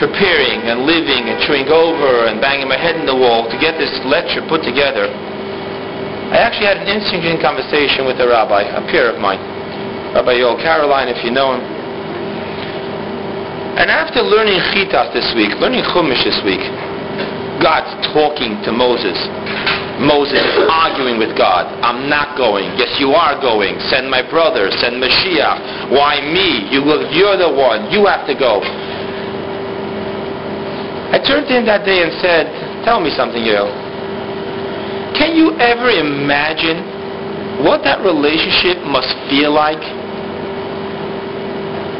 preparing 0.00 0.64
and 0.64 0.88
living 0.88 1.28
and 1.28 1.36
chewing 1.44 1.68
over 1.68 2.24
and 2.24 2.40
banging 2.40 2.68
my 2.72 2.80
head 2.80 2.96
in 2.96 3.04
the 3.04 3.14
wall 3.14 3.52
to 3.52 3.56
get 3.60 3.76
this 3.76 3.92
lecture 4.08 4.40
put 4.48 4.64
together, 4.64 5.12
I 6.32 6.40
actually 6.40 6.64
had 6.64 6.80
an 6.80 6.88
interesting 6.88 7.36
conversation 7.44 8.08
with 8.08 8.16
a 8.16 8.24
rabbi, 8.24 8.64
a 8.64 8.80
peer 8.88 9.12
of 9.12 9.20
mine, 9.20 9.36
Rabbi 10.16 10.40
Yoel 10.40 10.56
Caroline, 10.64 11.12
if 11.12 11.20
you 11.20 11.28
know 11.28 11.52
him. 11.52 11.60
And 13.76 13.92
after 13.92 14.24
learning 14.24 14.56
Chitas 14.72 15.12
this 15.12 15.28
week, 15.36 15.52
learning 15.60 15.84
Chumash 15.92 16.24
this 16.24 16.40
week, 16.40 16.64
God's 17.60 17.92
talking 18.16 18.56
to 18.64 18.72
Moses. 18.72 19.12
Moses 20.00 20.40
arguing 20.72 21.20
with 21.20 21.36
God. 21.36 21.68
I'm 21.84 22.08
not 22.08 22.40
going. 22.40 22.80
Yes, 22.80 22.96
you 22.96 23.12
are 23.12 23.36
going. 23.36 23.76
Send 23.92 24.08
my 24.08 24.24
brother. 24.24 24.72
Send 24.80 25.04
Mashiach. 25.04 25.92
Why 25.92 26.24
me? 26.24 26.72
You 26.72 26.80
look, 26.80 27.12
you're 27.12 27.36
the 27.36 27.52
one. 27.52 27.92
You 27.92 28.08
have 28.08 28.24
to 28.24 28.32
go. 28.32 28.64
I 31.12 31.20
turned 31.20 31.44
to 31.52 31.60
him 31.60 31.68
that 31.68 31.84
day 31.84 32.00
and 32.00 32.12
said, 32.24 32.48
tell 32.88 33.04
me 33.04 33.12
something, 33.12 33.44
Yoel. 33.44 33.81
Can 35.18 35.36
you 35.36 35.52
ever 35.60 35.90
imagine 35.90 37.64
what 37.64 37.84
that 37.84 38.00
relationship 38.00 38.80
must 38.88 39.12
feel 39.28 39.52
like? 39.52 39.80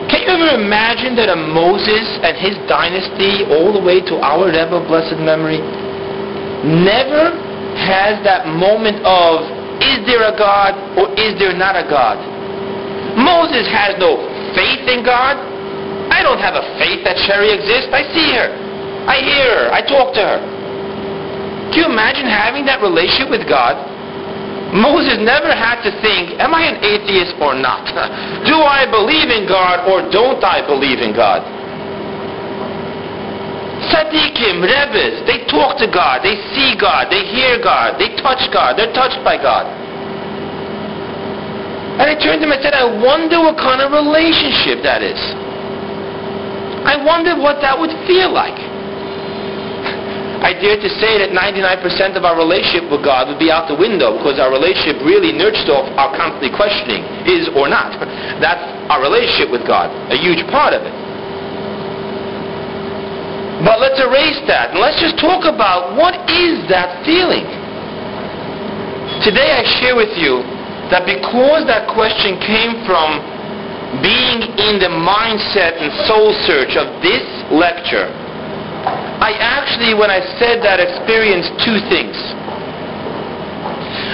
Can 0.09 0.25
you 0.25 0.31
ever 0.33 0.61
imagine 0.61 1.17
that 1.17 1.33
a 1.33 1.37
Moses 1.37 2.05
and 2.21 2.37
his 2.37 2.57
dynasty, 2.69 3.49
all 3.49 3.73
the 3.73 3.81
way 3.81 4.01
to 4.01 4.21
our 4.21 4.49
Rebbe, 4.49 4.81
blessed 4.89 5.21
memory, 5.21 5.61
never 6.65 7.33
has 7.89 8.21
that 8.25 8.45
moment 8.47 9.01
of, 9.09 9.49
is 9.81 10.05
there 10.05 10.23
a 10.29 10.37
God 10.37 10.77
or 11.01 11.09
is 11.17 11.39
there 11.41 11.57
not 11.57 11.77
a 11.77 11.89
God? 11.89 12.21
Moses 13.17 13.69
has 13.69 13.97
no 14.01 14.21
faith 14.57 14.85
in 14.89 15.05
God. 15.05 15.37
I 16.13 16.21
don't 16.21 16.41
have 16.41 16.57
a 16.57 16.65
faith 16.77 17.05
that 17.05 17.17
Sherry 17.25 17.53
exists. 17.53 17.89
I 17.93 18.05
see 18.13 18.37
her. 18.37 18.49
I 19.09 19.17
hear 19.21 19.49
her. 19.49 19.67
I 19.73 19.81
talk 19.81 20.15
to 20.15 20.23
her. 20.23 20.41
Can 21.71 21.87
you 21.87 21.87
imagine 21.87 22.27
having 22.27 22.67
that 22.67 22.83
relationship 22.83 23.31
with 23.31 23.47
God? 23.47 23.79
Moses 24.73 25.21
never 25.21 25.53
had 25.53 25.85
to 25.85 25.93
think, 26.01 26.41
am 26.41 26.57
I 26.57 26.65
an 26.65 26.81
atheist 26.81 27.37
or 27.39 27.53
not? 27.53 27.85
Do 28.49 28.57
I 28.57 28.89
believe 28.89 29.29
in 29.29 29.45
God 29.45 29.85
or 29.85 30.09
don't 30.09 30.41
I 30.41 30.65
believe 30.65 30.99
in 31.05 31.13
God? 31.13 31.45
Tzaddikim, 33.93 34.65
Rebbes, 34.65 35.29
they 35.29 35.45
talk 35.51 35.77
to 35.77 35.91
God, 35.91 36.25
they 36.25 36.41
see 36.57 36.73
God, 36.81 37.13
they 37.13 37.21
hear 37.29 37.61
God, 37.61 38.01
they 38.01 38.17
touch 38.17 38.41
God, 38.49 38.79
they're 38.81 38.95
touched 38.97 39.21
by 39.21 39.37
God. 39.37 39.69
And 42.01 42.09
I 42.09 42.17
turned 42.17 42.41
to 42.41 42.49
him 42.49 42.53
and 42.57 42.63
said, 42.65 42.73
I 42.73 42.89
wonder 42.89 43.45
what 43.45 43.61
kind 43.61 43.85
of 43.85 43.93
relationship 43.93 44.81
that 44.81 45.05
is. 45.05 45.21
I 46.89 46.97
wonder 47.05 47.37
what 47.37 47.61
that 47.61 47.77
would 47.77 47.93
feel 48.09 48.33
like. 48.33 48.57
I 50.43 50.51
dare 50.59 50.74
to 50.74 50.90
say 50.99 51.22
that 51.22 51.30
99% 51.30 52.18
of 52.18 52.26
our 52.26 52.34
relationship 52.34 52.90
with 52.90 53.07
God 53.07 53.30
would 53.30 53.38
be 53.38 53.55
out 53.55 53.70
the 53.70 53.78
window 53.78 54.18
because 54.18 54.43
our 54.43 54.51
relationship 54.51 54.99
really 55.07 55.30
nurtures 55.30 55.70
off 55.70 55.86
our 55.95 56.11
constantly 56.18 56.51
questioning, 56.51 57.07
is 57.30 57.47
or 57.55 57.70
not. 57.70 57.95
That's 58.43 58.62
our 58.90 58.99
relationship 58.99 59.55
with 59.55 59.62
God, 59.62 59.95
a 60.11 60.18
huge 60.18 60.43
part 60.51 60.74
of 60.74 60.82
it. 60.82 60.95
But 63.62 63.78
let's 63.78 64.03
erase 64.03 64.43
that 64.51 64.74
and 64.74 64.82
let's 64.82 64.99
just 64.99 65.14
talk 65.22 65.47
about 65.47 65.95
what 65.95 66.18
is 66.26 66.66
that 66.66 67.07
feeling. 67.07 67.47
Today 69.22 69.55
I 69.55 69.62
share 69.78 69.95
with 69.95 70.11
you 70.18 70.43
that 70.90 71.07
because 71.07 71.70
that 71.70 71.86
question 71.95 72.43
came 72.43 72.82
from 72.82 73.22
being 74.03 74.43
in 74.59 74.82
the 74.82 74.90
mindset 74.90 75.78
and 75.78 75.95
soul 76.11 76.34
search 76.43 76.74
of 76.74 76.90
this 77.07 77.22
lecture, 77.55 78.11
I 79.23 79.39
actually, 79.39 79.95
when 79.95 80.11
I 80.11 80.18
said 80.43 80.66
that, 80.66 80.83
experienced 80.83 81.55
two 81.62 81.79
things. 81.87 82.18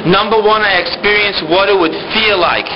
Number 0.05 0.37
one, 0.37 0.61
I 0.61 0.85
experienced 0.85 1.49
what 1.49 1.73
it 1.73 1.77
would 1.81 1.97
feel 2.13 2.37
like 2.37 2.69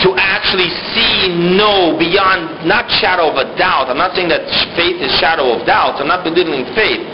to 0.00 0.16
actually 0.16 0.72
see, 0.96 1.28
know 1.60 1.92
beyond, 2.00 2.64
not 2.64 2.88
shadow 3.04 3.28
of 3.28 3.36
a 3.36 3.52
doubt. 3.60 3.92
I'm 3.92 4.00
not 4.00 4.16
saying 4.16 4.32
that 4.32 4.48
faith 4.76 4.96
is 4.96 5.12
shadow 5.20 5.52
of 5.52 5.68
doubt. 5.68 6.00
I'm 6.00 6.08
not 6.08 6.24
belittling 6.24 6.64
faith. 6.72 7.04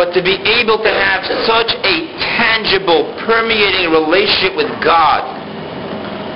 But 0.00 0.16
to 0.16 0.24
be 0.24 0.40
able 0.40 0.80
to 0.80 0.88
have 0.88 1.20
such 1.44 1.76
a 1.76 1.96
tangible, 2.40 3.04
permeating 3.28 3.92
relationship 3.92 4.56
with 4.56 4.72
God. 4.80 5.28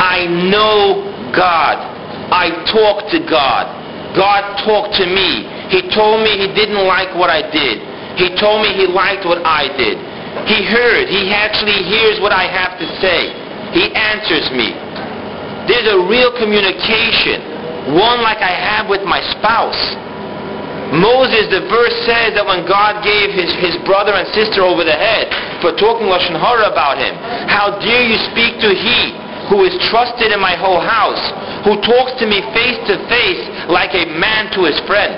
I 0.04 0.28
know 0.52 1.00
God. 1.32 1.80
I 2.28 2.52
talk 2.68 3.08
to 3.08 3.24
God. 3.24 3.72
God 4.14 4.62
talked 4.62 4.94
to 5.00 5.06
me. 5.06 5.48
He 5.72 5.84
told 5.94 6.20
me 6.24 6.36
he 6.36 6.50
didn't 6.52 6.84
like 6.84 7.12
what 7.16 7.30
I 7.30 7.44
did. 7.48 7.80
He 8.20 8.30
told 8.38 8.62
me 8.62 8.72
he 8.74 8.86
liked 8.86 9.24
what 9.24 9.42
I 9.42 9.68
did. 9.74 9.96
He 10.46 10.62
heard. 10.66 11.08
He 11.08 11.30
actually 11.32 11.86
hears 11.86 12.20
what 12.20 12.32
I 12.32 12.44
have 12.46 12.78
to 12.78 12.86
say. 13.00 13.32
He 13.72 13.90
answers 13.94 14.50
me. 14.54 14.74
There's 15.66 15.88
a 15.88 15.98
real 16.04 16.30
communication, 16.36 17.96
one 17.96 18.20
like 18.20 18.44
I 18.44 18.52
have 18.52 18.86
with 18.86 19.02
my 19.02 19.24
spouse. 19.34 19.80
Moses, 20.92 21.48
the 21.48 21.64
verse 21.72 21.96
says 22.04 22.36
that 22.36 22.44
when 22.44 22.68
God 22.68 23.02
gave 23.02 23.32
his, 23.32 23.50
his 23.58 23.74
brother 23.88 24.12
and 24.12 24.28
sister 24.36 24.62
over 24.62 24.84
the 24.84 24.94
head 24.94 25.32
for 25.64 25.72
talking 25.74 26.06
Lashon 26.06 26.36
Hara 26.36 26.68
about 26.70 27.00
him, 27.00 27.16
how 27.48 27.80
dare 27.80 28.04
you 28.04 28.20
speak 28.30 28.60
to 28.60 28.70
he 28.70 29.16
who 29.48 29.64
is 29.64 29.74
trusted 29.90 30.30
in 30.30 30.40
my 30.40 30.54
whole 30.54 30.80
house, 30.80 31.20
who 31.64 31.80
talks 31.80 32.12
to 32.20 32.28
me 32.28 32.44
face 32.52 32.78
to 32.86 33.00
face 33.08 33.42
like 33.72 33.92
a 33.96 34.04
man 34.20 34.52
to 34.52 34.68
his 34.68 34.78
friend. 34.84 35.16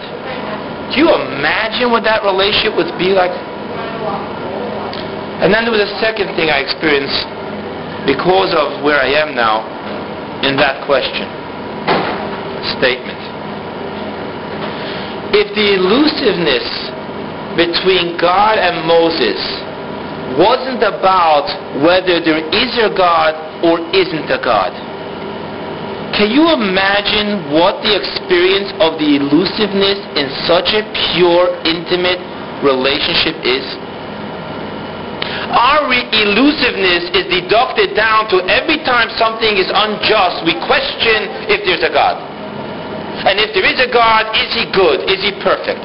Do 0.92 1.02
you 1.02 1.10
imagine 1.10 1.90
what 1.90 2.04
that 2.04 2.22
relationship 2.22 2.76
would 2.78 2.94
be 2.98 3.10
like? 3.10 3.34
And 5.42 5.52
then 5.52 5.68
there 5.68 5.74
was 5.74 5.84
a 5.84 5.94
second 6.00 6.32
thing 6.38 6.48
I 6.48 6.64
experienced 6.64 7.26
because 8.06 8.54
of 8.54 8.80
where 8.86 8.96
I 8.96 9.10
am 9.18 9.34
now 9.34 9.66
in 10.46 10.56
that 10.56 10.86
question. 10.86 11.26
Statement. 12.78 13.20
If 15.34 15.52
the 15.52 15.76
elusiveness 15.76 16.64
between 17.58 18.16
God 18.16 18.56
and 18.56 18.86
Moses 18.86 19.36
wasn't 20.38 20.80
about 20.86 21.50
whether 21.82 22.22
there 22.22 22.40
is 22.40 22.72
a 22.78 22.88
God 22.94 23.34
or 23.60 23.82
isn't 23.92 24.30
a 24.30 24.40
God, 24.40 24.72
can 26.16 26.32
you 26.32 26.48
imagine 26.48 27.52
what 27.52 27.84
the 27.84 27.92
experience 27.92 28.72
of 28.80 28.96
the 28.96 29.20
elusiveness 29.20 30.00
in 30.16 30.32
such 30.48 30.72
a 30.72 30.80
pure, 31.12 31.52
intimate 31.68 32.18
relationship 32.64 33.36
is? 33.44 33.64
Our 35.52 35.84
re- 35.92 36.08
elusiveness 36.08 37.12
is 37.12 37.28
deducted 37.28 37.92
down 37.92 38.32
to 38.32 38.40
every 38.48 38.80
time 38.88 39.12
something 39.20 39.60
is 39.60 39.68
unjust, 39.68 40.40
we 40.48 40.56
question 40.64 41.52
if 41.52 41.68
there's 41.68 41.84
a 41.84 41.92
God. 41.92 42.16
And 43.28 43.36
if 43.36 43.52
there 43.52 43.68
is 43.68 43.76
a 43.76 43.90
God, 43.92 44.32
is 44.32 44.50
he 44.56 44.64
good? 44.72 45.04
Is 45.12 45.20
he 45.20 45.36
perfect? 45.44 45.84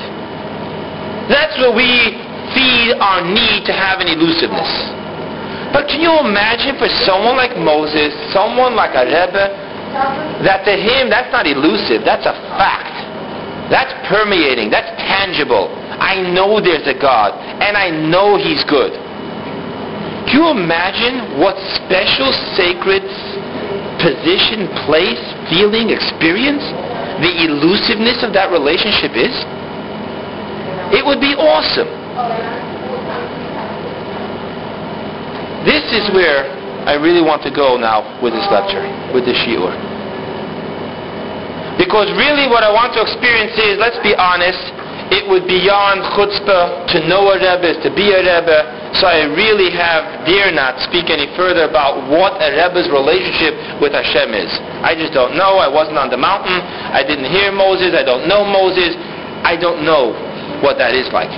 That's 1.28 1.60
where 1.60 1.76
we 1.76 2.16
feed 2.56 2.96
our 3.04 3.20
need 3.24 3.68
to 3.68 3.74
have 3.76 4.00
an 4.00 4.08
elusiveness. 4.08 4.72
But 5.72 5.88
can 5.88 6.04
you 6.04 6.12
imagine 6.24 6.76
for 6.80 6.88
someone 7.08 7.36
like 7.36 7.56
Moses, 7.56 8.12
someone 8.36 8.76
like 8.76 8.92
a 8.92 9.08
Rebbe, 9.08 9.71
that 10.44 10.64
to 10.64 10.74
him 10.74 11.10
that's 11.10 11.32
not 11.32 11.48
elusive, 11.48 12.04
that's 12.04 12.26
a 12.26 12.36
fact. 12.56 12.92
That's 13.72 13.92
permeating, 14.12 14.68
that's 14.70 14.92
tangible. 15.00 15.72
I 15.72 16.20
know 16.36 16.60
there's 16.60 16.88
a 16.88 16.98
God, 16.98 17.32
and 17.64 17.80
I 17.80 17.88
know 17.88 18.36
he's 18.36 18.64
good. 18.68 18.92
Can 20.28 20.44
you 20.44 20.48
imagine 20.52 21.40
what 21.40 21.56
special, 21.80 22.32
sacred 22.56 23.04
position, 24.04 24.68
place, 24.88 25.22
feeling, 25.48 25.92
experience 25.92 26.64
the 27.24 27.48
elusiveness 27.48 28.24
of 28.24 28.34
that 28.36 28.52
relationship 28.52 29.16
is? 29.16 29.32
It 30.92 31.04
would 31.08 31.24
be 31.24 31.32
awesome. 31.40 31.88
This 35.64 35.86
is 35.96 36.12
where 36.12 36.61
I 36.86 36.98
really 36.98 37.22
want 37.22 37.46
to 37.46 37.52
go 37.54 37.78
now 37.78 38.02
with 38.22 38.34
this 38.34 38.46
lecture, 38.50 38.82
with 39.14 39.26
this 39.26 39.38
shiur. 39.46 39.70
Because 41.78 42.10
really 42.18 42.50
what 42.50 42.62
I 42.66 42.70
want 42.74 42.94
to 42.98 43.02
experience 43.02 43.58
is, 43.58 43.78
let's 43.78 43.98
be 44.02 44.14
honest, 44.18 44.60
it 45.12 45.28
would 45.28 45.44
be 45.44 45.68
beyond 45.68 46.02
chutzpah 46.16 46.88
to 46.96 46.98
know 47.06 47.30
a 47.32 47.38
Rebbe, 47.38 47.84
to 47.84 47.90
be 47.92 48.16
a 48.16 48.24
Rebbe. 48.24 48.60
So 48.96 49.08
I 49.08 49.28
really 49.28 49.68
have, 49.76 50.24
dare 50.24 50.56
not 50.56 50.80
speak 50.88 51.12
any 51.12 51.28
further 51.36 51.68
about 51.68 52.08
what 52.08 52.40
a 52.40 52.50
Rebbe's 52.56 52.88
relationship 52.88 53.82
with 53.84 53.92
Hashem 53.92 54.32
is. 54.32 54.52
I 54.82 54.96
just 54.96 55.12
don't 55.12 55.36
know. 55.36 55.60
I 55.60 55.68
wasn't 55.68 56.00
on 56.00 56.10
the 56.10 56.20
mountain. 56.20 56.56
I 56.96 57.04
didn't 57.04 57.28
hear 57.28 57.52
Moses. 57.52 57.92
I 57.92 58.08
don't 58.08 58.28
know 58.28 58.48
Moses. 58.48 58.96
I 59.44 59.60
don't 59.60 59.84
know 59.84 60.16
what 60.64 60.80
that 60.80 60.96
is 60.96 61.12
like. 61.12 61.32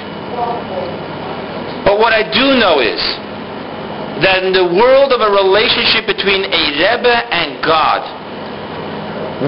But 1.82 1.98
what 1.98 2.14
I 2.14 2.24
do 2.30 2.58
know 2.62 2.78
is 2.80 3.02
that 4.22 4.46
in 4.46 4.54
the 4.54 4.68
world 4.78 5.10
of 5.10 5.26
a 5.26 5.32
relationship 5.34 6.06
between 6.06 6.46
a 6.46 6.64
Rebbe 6.78 7.16
and 7.34 7.58
God, 7.66 8.02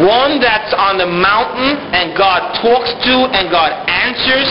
one 0.01 0.41
that's 0.41 0.73
on 0.73 0.97
the 0.97 1.05
mountain 1.05 1.77
and 1.93 2.17
God 2.17 2.57
talks 2.59 2.89
to 3.05 3.15
and 3.37 3.53
God 3.53 3.71
answers, 3.85 4.49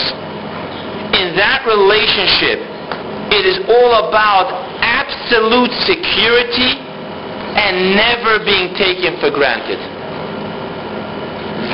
in 1.19 1.35
that 1.35 1.67
relationship, 1.67 2.63
it 3.35 3.45
is 3.47 3.59
all 3.67 4.09
about 4.09 4.51
absolute 4.83 5.71
security 5.87 6.79
and 7.55 7.95
never 7.95 8.43
being 8.43 8.75
taken 8.75 9.19
for 9.21 9.31
granted. 9.31 9.79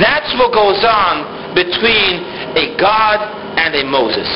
That's 0.01 0.33
what 0.41 0.53
goes 0.53 0.81
on 0.85 1.55
between 1.55 2.25
a 2.57 2.77
God 2.81 3.21
and 3.57 3.75
a 3.75 3.85
Moses. 3.85 4.29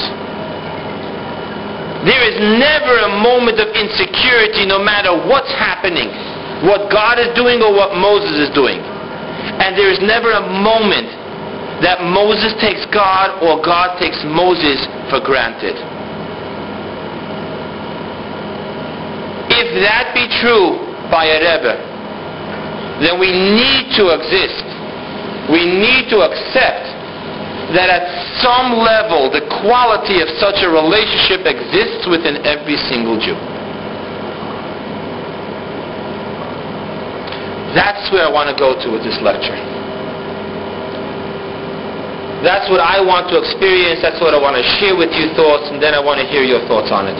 There 2.05 2.20
is 2.20 2.36
never 2.61 2.94
a 3.09 3.12
moment 3.24 3.57
of 3.57 3.72
insecurity 3.72 4.68
no 4.68 4.76
matter 4.76 5.16
what's 5.16 5.50
happening, 5.57 6.12
what 6.68 6.92
God 6.92 7.16
is 7.16 7.32
doing 7.32 7.64
or 7.64 7.72
what 7.72 7.96
Moses 7.96 8.48
is 8.48 8.50
doing. 8.52 8.76
And 8.76 9.72
there 9.72 9.88
is 9.88 10.00
never 10.05 10.32
a 10.36 10.44
moment 10.44 11.09
that 11.80 12.05
Moses 12.05 12.52
takes 12.61 12.84
God 12.92 13.40
or 13.40 13.64
God 13.64 13.96
takes 13.96 14.20
Moses 14.22 14.84
for 15.09 15.20
granted. 15.24 15.74
If 19.48 19.68
that 19.80 20.12
be 20.12 20.28
true 20.44 20.76
by 21.09 21.24
a 21.24 21.40
Rebbe, 21.40 21.74
then 23.00 23.18
we 23.18 23.32
need 23.32 23.96
to 23.96 24.12
exist. 24.12 24.64
We 25.50 25.66
need 25.66 26.12
to 26.12 26.20
accept 26.20 26.93
that 27.72 27.88
at 27.88 28.04
some 28.44 28.76
level 28.76 29.32
the 29.32 29.40
quality 29.64 30.20
of 30.20 30.28
such 30.36 30.60
a 30.60 30.68
relationship 30.68 31.48
exists 31.48 32.04
within 32.04 32.44
every 32.44 32.76
single 32.90 33.16
Jew. 33.16 33.38
That's 37.72 38.06
where 38.12 38.22
I 38.22 38.30
want 38.30 38.52
to 38.52 38.56
go 38.56 38.76
to 38.78 38.86
with 38.92 39.02
this 39.02 39.18
lecture. 39.24 39.56
That's 42.44 42.68
what 42.68 42.78
I 42.78 43.00
want 43.00 43.32
to 43.32 43.40
experience. 43.40 44.04
That's 44.04 44.20
what 44.20 44.36
I 44.36 44.38
want 44.38 44.60
to 44.60 44.64
share 44.78 44.94
with 44.94 45.10
you 45.16 45.32
thoughts, 45.32 45.72
and 45.72 45.80
then 45.80 45.96
I 45.96 45.98
want 45.98 46.20
to 46.20 46.26
hear 46.28 46.44
your 46.44 46.60
thoughts 46.68 46.92
on 46.92 47.08
it. 47.08 47.16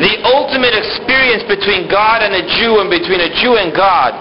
The 0.00 0.24
ultimate 0.24 0.72
experience 0.72 1.44
between 1.44 1.84
God 1.92 2.24
and 2.24 2.32
a 2.32 2.44
Jew 2.56 2.80
and 2.80 2.88
between 2.88 3.20
a 3.20 3.28
Jew 3.36 3.60
and 3.60 3.68
God 3.76 4.16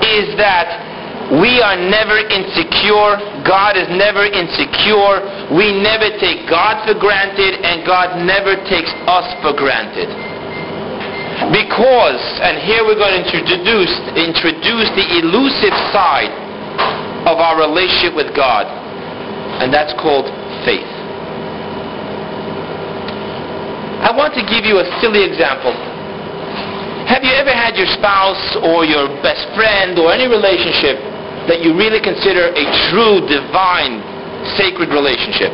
is 0.00 0.32
that 0.40 0.93
we 1.32 1.56
are 1.64 1.72
never 1.80 2.20
insecure. 2.20 3.16
God 3.48 3.80
is 3.80 3.88
never 3.88 4.28
insecure. 4.28 5.24
We 5.56 5.72
never 5.72 6.12
take 6.20 6.44
God 6.44 6.84
for 6.84 6.92
granted, 6.92 7.64
and 7.64 7.80
God 7.88 8.20
never 8.28 8.60
takes 8.68 8.92
us 9.08 9.24
for 9.40 9.56
granted. 9.56 10.12
Because, 11.48 12.20
and 12.44 12.60
here 12.60 12.84
we're 12.84 13.00
going 13.00 13.24
to 13.24 13.24
introduce, 13.24 13.92
introduce 14.12 14.88
the 14.92 15.24
elusive 15.24 15.72
side 15.96 16.32
of 17.24 17.40
our 17.40 17.56
relationship 17.56 18.12
with 18.12 18.36
God, 18.36 18.68
and 19.64 19.72
that's 19.72 19.96
called 19.96 20.28
faith. 20.68 20.92
I 24.04 24.12
want 24.12 24.36
to 24.36 24.44
give 24.44 24.68
you 24.68 24.76
a 24.84 24.86
silly 25.00 25.24
example. 25.24 25.72
Have 27.08 27.24
you 27.24 27.32
ever 27.32 27.52
had 27.52 27.76
your 27.76 27.88
spouse 27.96 28.60
or 28.60 28.84
your 28.84 29.08
best 29.24 29.48
friend 29.56 29.96
or 29.96 30.12
any 30.12 30.28
relationship 30.28 31.13
that 31.48 31.60
you 31.60 31.76
really 31.76 32.00
consider 32.00 32.52
a 32.52 32.64
true, 32.88 33.20
divine, 33.28 34.00
sacred 34.56 34.88
relationship? 34.90 35.52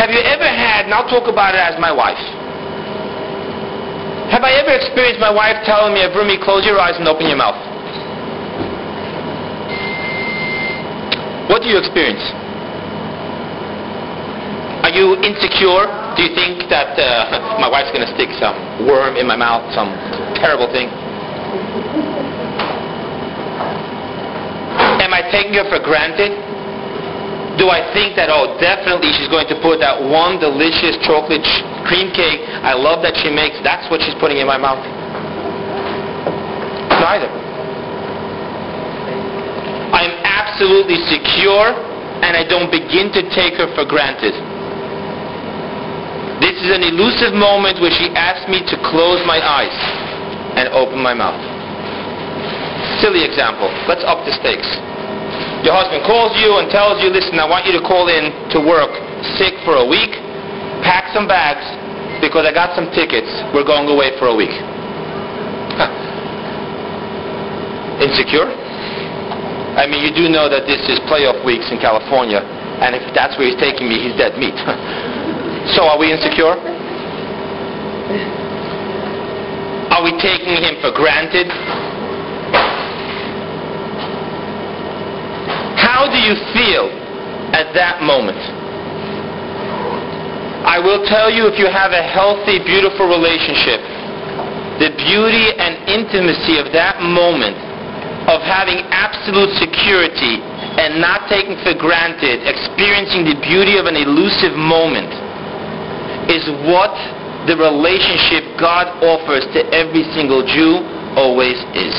Have 0.00 0.10
you 0.10 0.20
ever 0.24 0.48
had, 0.48 0.88
and 0.88 0.94
I'll 0.94 1.08
talk 1.08 1.28
about 1.28 1.54
it 1.54 1.62
as 1.62 1.78
my 1.78 1.92
wife, 1.92 2.20
have 4.32 4.42
I 4.42 4.56
ever 4.56 4.72
experienced 4.72 5.20
my 5.20 5.30
wife 5.30 5.62
telling 5.68 5.94
me, 5.94 6.00
Avrumi, 6.00 6.40
close 6.42 6.64
your 6.64 6.80
eyes 6.80 6.96
and 6.96 7.06
open 7.06 7.28
your 7.28 7.36
mouth? 7.36 7.54
What 11.52 11.60
do 11.60 11.68
you 11.68 11.76
experience? 11.76 12.24
Are 14.82 14.90
you 14.90 15.20
insecure? 15.20 15.86
Do 16.16 16.24
you 16.24 16.32
think 16.32 16.66
that 16.72 16.96
uh, 16.96 17.60
my 17.62 17.68
wife's 17.68 17.92
going 17.92 18.04
to 18.04 18.12
stick 18.16 18.32
some 18.40 18.88
worm 18.88 19.16
in 19.16 19.28
my 19.28 19.36
mouth, 19.36 19.68
some 19.76 19.92
terrible 20.40 20.66
thing? 20.72 21.03
I 25.14 25.22
taking 25.30 25.54
her 25.54 25.66
for 25.70 25.78
granted? 25.78 26.34
Do 27.54 27.70
I 27.70 27.86
think 27.94 28.18
that, 28.18 28.34
oh, 28.34 28.58
definitely 28.58 29.14
she's 29.14 29.30
going 29.30 29.46
to 29.46 29.54
put 29.62 29.78
that 29.78 29.94
one 29.94 30.42
delicious 30.42 30.98
chocolate 31.06 31.46
cream 31.86 32.10
cake 32.10 32.42
I 32.66 32.74
love 32.74 32.98
that 33.06 33.14
she 33.22 33.30
makes, 33.30 33.54
that's 33.62 33.86
what 33.94 34.02
she's 34.02 34.18
putting 34.18 34.42
in 34.42 34.46
my 34.50 34.58
mouth? 34.58 34.82
Neither. 36.98 37.30
I'm 39.94 40.18
absolutely 40.26 40.98
secure 41.06 41.70
and 42.26 42.34
I 42.34 42.42
don't 42.42 42.74
begin 42.74 43.14
to 43.14 43.22
take 43.30 43.54
her 43.54 43.70
for 43.78 43.86
granted. 43.86 44.34
This 46.42 46.58
is 46.58 46.74
an 46.74 46.82
elusive 46.82 47.38
moment 47.38 47.78
where 47.78 47.94
she 47.94 48.10
asks 48.18 48.50
me 48.50 48.66
to 48.66 48.76
close 48.90 49.22
my 49.30 49.38
eyes 49.38 49.78
and 50.58 50.74
open 50.74 50.98
my 50.98 51.14
mouth. 51.14 51.38
Silly 52.98 53.22
example. 53.22 53.70
Let's 53.86 54.02
up 54.02 54.26
the 54.26 54.34
stakes. 54.34 54.66
Your 55.64 55.72
husband 55.72 56.04
calls 56.04 56.36
you 56.36 56.60
and 56.60 56.68
tells 56.68 57.00
you, 57.00 57.08
listen, 57.08 57.40
I 57.40 57.48
want 57.48 57.64
you 57.64 57.72
to 57.72 57.80
call 57.80 58.12
in 58.12 58.28
to 58.52 58.60
work 58.60 58.92
sick 59.40 59.56
for 59.64 59.80
a 59.80 59.86
week, 59.88 60.12
pack 60.84 61.08
some 61.16 61.24
bags, 61.24 61.64
because 62.20 62.44
I 62.44 62.52
got 62.52 62.76
some 62.76 62.92
tickets. 62.92 63.32
We're 63.56 63.64
going 63.64 63.88
away 63.88 64.12
for 64.20 64.28
a 64.28 64.36
week. 64.36 64.52
Huh. 65.80 65.88
Insecure? 68.04 68.44
I 69.80 69.88
mean, 69.88 70.04
you 70.04 70.12
do 70.12 70.28
know 70.28 70.52
that 70.52 70.68
this 70.68 70.84
is 70.84 71.00
playoff 71.08 71.40
weeks 71.48 71.72
in 71.72 71.80
California, 71.80 72.44
and 72.84 72.92
if 72.92 73.00
that's 73.16 73.40
where 73.40 73.48
he's 73.48 73.56
taking 73.56 73.88
me, 73.88 74.04
he's 74.04 74.12
dead 74.20 74.36
meat. 74.36 74.52
so 75.72 75.88
are 75.88 75.96
we 75.96 76.12
insecure? 76.12 76.60
Are 79.88 80.04
we 80.04 80.12
taking 80.20 80.60
him 80.60 80.76
for 80.84 80.92
granted? 80.92 81.48
How 86.04 86.12
do 86.12 86.20
you 86.20 86.36
feel 86.52 86.92
at 87.56 87.72
that 87.72 88.04
moment? 88.04 88.36
I 90.68 90.76
will 90.76 91.00
tell 91.08 91.32
you 91.32 91.48
if 91.48 91.56
you 91.56 91.64
have 91.64 91.96
a 91.96 92.04
healthy, 92.04 92.60
beautiful 92.60 93.08
relationship, 93.08 93.80
the 94.84 94.92
beauty 95.00 95.48
and 95.56 95.80
intimacy 95.88 96.60
of 96.60 96.76
that 96.76 97.00
moment 97.00 97.56
of 98.28 98.44
having 98.44 98.84
absolute 98.92 99.48
security 99.56 100.44
and 100.76 101.00
not 101.00 101.24
taking 101.32 101.56
for 101.64 101.72
granted, 101.72 102.44
experiencing 102.52 103.24
the 103.24 103.40
beauty 103.40 103.80
of 103.80 103.88
an 103.88 103.96
elusive 103.96 104.52
moment 104.60 105.08
is 106.28 106.44
what 106.68 106.92
the 107.48 107.56
relationship 107.56 108.44
God 108.60 108.92
offers 109.00 109.48
to 109.56 109.64
every 109.72 110.04
single 110.12 110.44
Jew 110.44 110.84
always 111.16 111.56
is. 111.72 111.96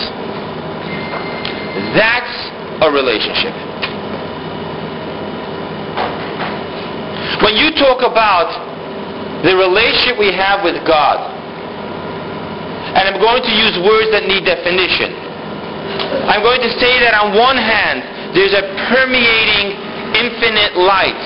That's 1.97 2.53
a 2.85 2.91
relationship. 2.93 3.84
When 7.43 7.55
you 7.59 7.75
talk 7.75 7.99
about 8.05 8.47
the 9.43 9.55
relationship 9.55 10.15
we 10.15 10.31
have 10.31 10.63
with 10.63 10.79
God, 10.87 11.19
and 12.95 13.03
I'm 13.11 13.19
going 13.19 13.43
to 13.43 13.53
use 13.53 13.75
words 13.83 14.11
that 14.15 14.23
need 14.23 14.47
definition, 14.47 15.11
I'm 16.31 16.41
going 16.41 16.63
to 16.63 16.71
say 16.79 16.99
that 17.03 17.13
on 17.13 17.35
one 17.35 17.59
hand, 17.59 18.01
there's 18.31 18.55
a 18.55 18.63
permeating 18.89 19.75
infinite 20.15 20.79
light. 20.79 21.19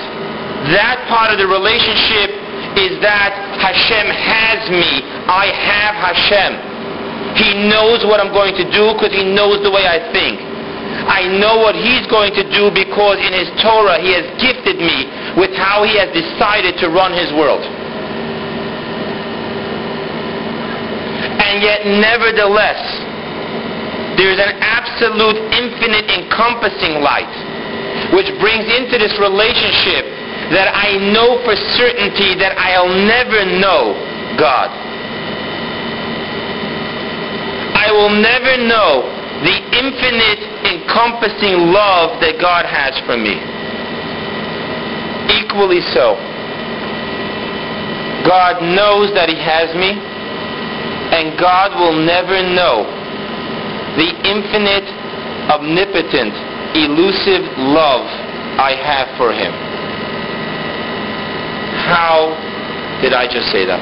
That 0.74 0.98
part 1.08 1.32
of 1.32 1.38
the 1.38 1.48
relationship 1.48 2.34
is 2.76 3.00
that 3.06 3.32
Hashem 3.62 4.08
has 4.10 4.60
me. 4.68 5.06
I 5.30 5.46
have 5.54 5.94
Hashem. 5.96 6.52
He 7.38 7.70
knows 7.70 8.04
what 8.04 8.18
I'm 8.20 8.34
going 8.34 8.58
to 8.58 8.66
do 8.74 8.98
because 8.98 9.14
he 9.14 9.24
knows 9.24 9.62
the 9.62 9.72
way 9.72 9.86
I 9.86 10.02
think. 10.12 10.42
I 11.06 11.26
know 11.40 11.62
what 11.62 11.78
he's 11.78 12.06
going 12.10 12.34
to 12.34 12.44
do 12.50 12.74
because 12.74 13.22
in 13.22 13.32
his 13.34 13.50
Torah 13.62 14.02
he 14.02 14.12
has 14.14 14.26
gifted 14.42 14.82
me 14.82 15.08
with 15.38 15.54
how 15.58 15.84
he 15.84 15.98
has 15.98 16.10
decided 16.14 16.78
to 16.80 16.90
run 16.90 17.14
his 17.14 17.30
world. 17.34 17.62
And 21.40 21.62
yet, 21.62 21.86
nevertheless, 21.86 22.82
there 24.18 24.32
is 24.32 24.40
an 24.40 24.58
absolute, 24.62 25.38
infinite, 25.54 26.08
encompassing 26.08 27.02
light 27.02 27.30
which 28.14 28.30
brings 28.40 28.66
into 28.66 28.98
this 28.98 29.14
relationship 29.20 30.06
that 30.56 30.74
I 30.74 30.98
know 31.14 31.38
for 31.46 31.54
certainty 31.78 32.34
that 32.42 32.58
I'll 32.58 32.90
never 32.90 33.46
know 33.62 33.94
God. 34.38 34.70
I 37.78 37.92
will 37.94 38.14
never 38.18 38.58
know 38.66 39.06
the 39.46 39.58
infinite, 39.78 40.42
encompassing 40.74 41.70
love 41.70 42.20
that 42.22 42.42
God 42.42 42.66
has 42.66 42.98
for 43.06 43.16
me. 43.16 43.59
Equally 45.50 45.82
so. 45.98 46.14
God 48.22 48.62
knows 48.62 49.10
that 49.18 49.34
He 49.34 49.40
has 49.42 49.74
me, 49.74 49.98
and 49.98 51.34
God 51.42 51.74
will 51.74 51.98
never 51.98 52.38
know 52.54 52.86
the 53.98 54.14
infinite, 54.30 54.86
omnipotent, 55.50 56.38
elusive 56.78 57.42
love 57.66 58.06
I 58.62 58.78
have 58.78 59.10
for 59.18 59.34
Him. 59.34 59.50
How 61.90 62.30
did 63.02 63.18
I 63.18 63.26
just 63.26 63.50
say 63.50 63.66
that? 63.66 63.82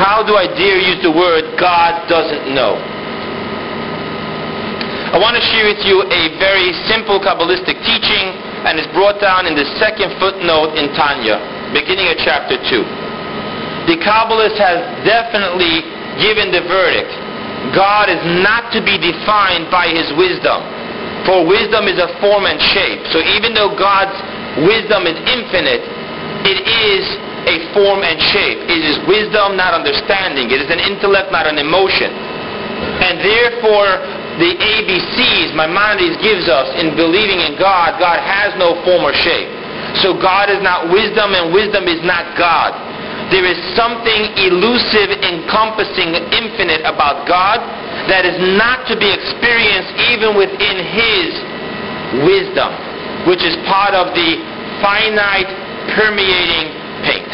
How 0.00 0.24
do 0.24 0.32
I 0.32 0.48
dare 0.48 0.80
use 0.80 1.04
the 1.04 1.12
word 1.12 1.44
God 1.60 2.08
doesn't 2.08 2.56
know? 2.56 2.80
I 5.12 5.20
want 5.20 5.36
to 5.36 5.44
share 5.52 5.68
with 5.68 5.84
you 5.84 6.08
a 6.08 6.22
very 6.40 6.72
simple 6.88 7.20
Kabbalistic 7.20 7.76
teaching, 7.84 8.47
and 8.66 8.78
it's 8.78 8.90
brought 8.96 9.20
down 9.22 9.46
in 9.46 9.54
the 9.54 9.66
second 9.78 10.10
footnote 10.18 10.74
in 10.74 10.90
Tanya, 10.96 11.38
beginning 11.70 12.10
of 12.10 12.16
chapter 12.22 12.58
2. 12.58 13.90
The 13.92 13.96
Kabbalist 14.02 14.58
has 14.58 14.82
definitely 15.06 15.84
given 16.20 16.50
the 16.50 16.66
verdict. 16.66 17.12
God 17.74 18.10
is 18.10 18.20
not 18.42 18.70
to 18.74 18.80
be 18.82 18.98
defined 18.98 19.70
by 19.70 19.90
his 19.90 20.08
wisdom, 20.14 20.62
for 21.26 21.46
wisdom 21.46 21.86
is 21.90 21.98
a 21.98 22.10
form 22.22 22.46
and 22.46 22.58
shape. 22.74 23.02
So 23.10 23.20
even 23.20 23.54
though 23.54 23.74
God's 23.74 24.14
wisdom 24.64 25.06
is 25.06 25.18
infinite, 25.26 25.82
it 26.46 26.60
is 26.64 27.04
a 27.48 27.56
form 27.72 28.04
and 28.04 28.18
shape. 28.30 28.60
It 28.68 28.82
is 28.84 28.96
wisdom, 29.08 29.56
not 29.56 29.72
understanding. 29.72 30.52
It 30.52 30.60
is 30.60 30.70
an 30.70 30.80
intellect, 30.80 31.32
not 31.32 31.48
an 31.48 31.56
emotion. 31.56 32.12
And 32.12 33.18
therefore, 33.24 33.88
the 34.38 34.54
ABCs 34.54 35.54
Maimonides 35.58 36.16
gives 36.22 36.46
us 36.46 36.70
in 36.78 36.94
believing 36.94 37.42
in 37.42 37.58
God, 37.58 37.98
God 37.98 38.22
has 38.22 38.54
no 38.54 38.78
form 38.86 39.02
or 39.02 39.12
shape. 39.12 39.50
So 40.02 40.14
God 40.14 40.46
is 40.46 40.62
not 40.62 40.90
wisdom 40.94 41.34
and 41.34 41.50
wisdom 41.50 41.90
is 41.90 41.98
not 42.06 42.38
God. 42.38 42.70
There 43.34 43.44
is 43.44 43.58
something 43.76 44.20
elusive, 44.40 45.10
encompassing, 45.20 46.16
infinite 46.32 46.86
about 46.86 47.28
God 47.28 47.60
that 48.08 48.24
is 48.24 48.38
not 48.56 48.88
to 48.88 48.96
be 48.96 49.10
experienced 49.10 49.92
even 50.14 50.32
within 50.38 50.76
His 50.80 51.28
wisdom, 52.24 52.70
which 53.28 53.44
is 53.44 53.58
part 53.68 53.92
of 53.92 54.14
the 54.16 54.38
finite, 54.80 55.50
permeating 55.92 56.72
paint. 57.04 57.28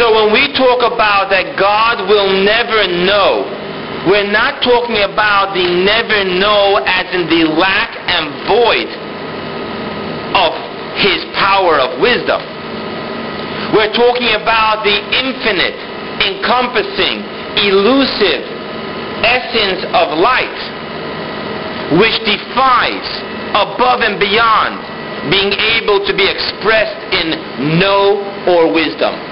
So 0.00 0.10
when 0.16 0.32
we 0.32 0.50
talk 0.56 0.80
about 0.82 1.28
that 1.30 1.54
God 1.60 2.08
will 2.08 2.30
never 2.42 2.88
know, 3.06 3.61
we're 4.08 4.30
not 4.30 4.62
talking 4.62 4.98
about 5.06 5.54
the 5.54 5.62
never 5.62 6.26
know 6.26 6.82
as 6.82 7.06
in 7.14 7.30
the 7.30 7.46
lack 7.54 7.94
and 8.10 8.24
void 8.50 8.90
of 10.34 10.52
his 10.98 11.22
power 11.38 11.78
of 11.78 12.00
wisdom. 12.02 12.42
We're 13.72 13.94
talking 13.94 14.34
about 14.36 14.84
the 14.84 14.98
infinite, 15.16 15.78
encompassing, 16.18 17.24
elusive 17.62 18.42
essence 19.22 19.86
of 19.94 20.18
light, 20.18 20.60
which 21.96 22.16
defies 22.26 23.06
above 23.54 24.02
and 24.02 24.18
beyond 24.18 24.76
being 25.30 25.52
able 25.78 26.04
to 26.04 26.12
be 26.12 26.26
expressed 26.26 26.98
in 27.14 27.78
know 27.78 28.18
or 28.50 28.72
wisdom. 28.72 29.31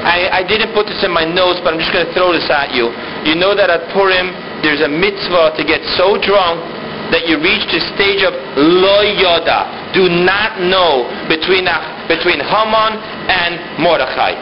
I, 0.00 0.40
I, 0.40 0.42
didn't 0.46 0.72
put 0.72 0.88
this 0.88 1.04
in 1.04 1.12
my 1.12 1.28
notes, 1.28 1.60
but 1.60 1.76
I'm 1.76 1.80
just 1.80 1.92
going 1.92 2.08
to 2.08 2.12
throw 2.16 2.32
this 2.32 2.48
at 2.48 2.72
you. 2.72 2.88
You 3.28 3.36
know 3.36 3.52
that 3.52 3.68
at 3.68 3.92
Purim, 3.92 4.32
there's 4.64 4.80
a 4.80 4.88
mitzvah 4.88 5.56
to 5.60 5.62
get 5.64 5.84
so 6.00 6.16
drunk 6.16 6.64
that 7.12 7.26
you 7.26 7.36
reach 7.42 7.66
the 7.68 7.82
stage 7.98 8.22
of 8.22 8.32
lo 8.56 9.02
yoda, 9.02 9.92
do 9.92 10.06
not 10.08 10.62
know 10.62 11.10
between, 11.26 11.66
uh, 11.66 12.06
between 12.06 12.38
Haman 12.38 12.92
and 13.28 13.82
Mordechai. 13.82 14.32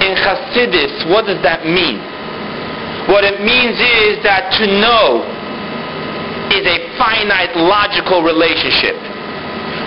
In 0.00 0.14
Hasidus, 0.16 1.08
what 1.10 1.26
does 1.26 1.42
that 1.42 1.66
mean? 1.66 1.98
What 3.10 3.26
it 3.26 3.42
means 3.42 3.76
is 3.76 4.22
that 4.22 4.54
to 4.58 4.64
know 4.66 5.26
is 6.54 6.64
a 6.64 6.78
finite 6.96 7.54
logical 7.58 8.22
relationship. 8.22 8.96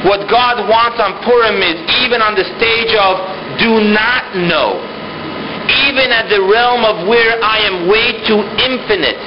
What 0.05 0.27
God 0.29 0.67
wants 0.67 0.99
on 0.99 1.19
Purim 1.23 1.59
is 1.63 1.75
even 2.03 2.21
on 2.21 2.35
the 2.35 2.47
stage 2.59 2.93
of 2.95 3.19
do 3.59 3.79
not 3.91 4.35
know 4.35 4.98
even 5.89 6.09
at 6.09 6.29
the 6.29 6.41
realm 6.41 6.85
of 6.85 7.07
where 7.07 7.37
I 7.41 7.61
am 7.65 7.87
way 7.87 8.17
too 8.25 8.41
infinite 8.57 9.19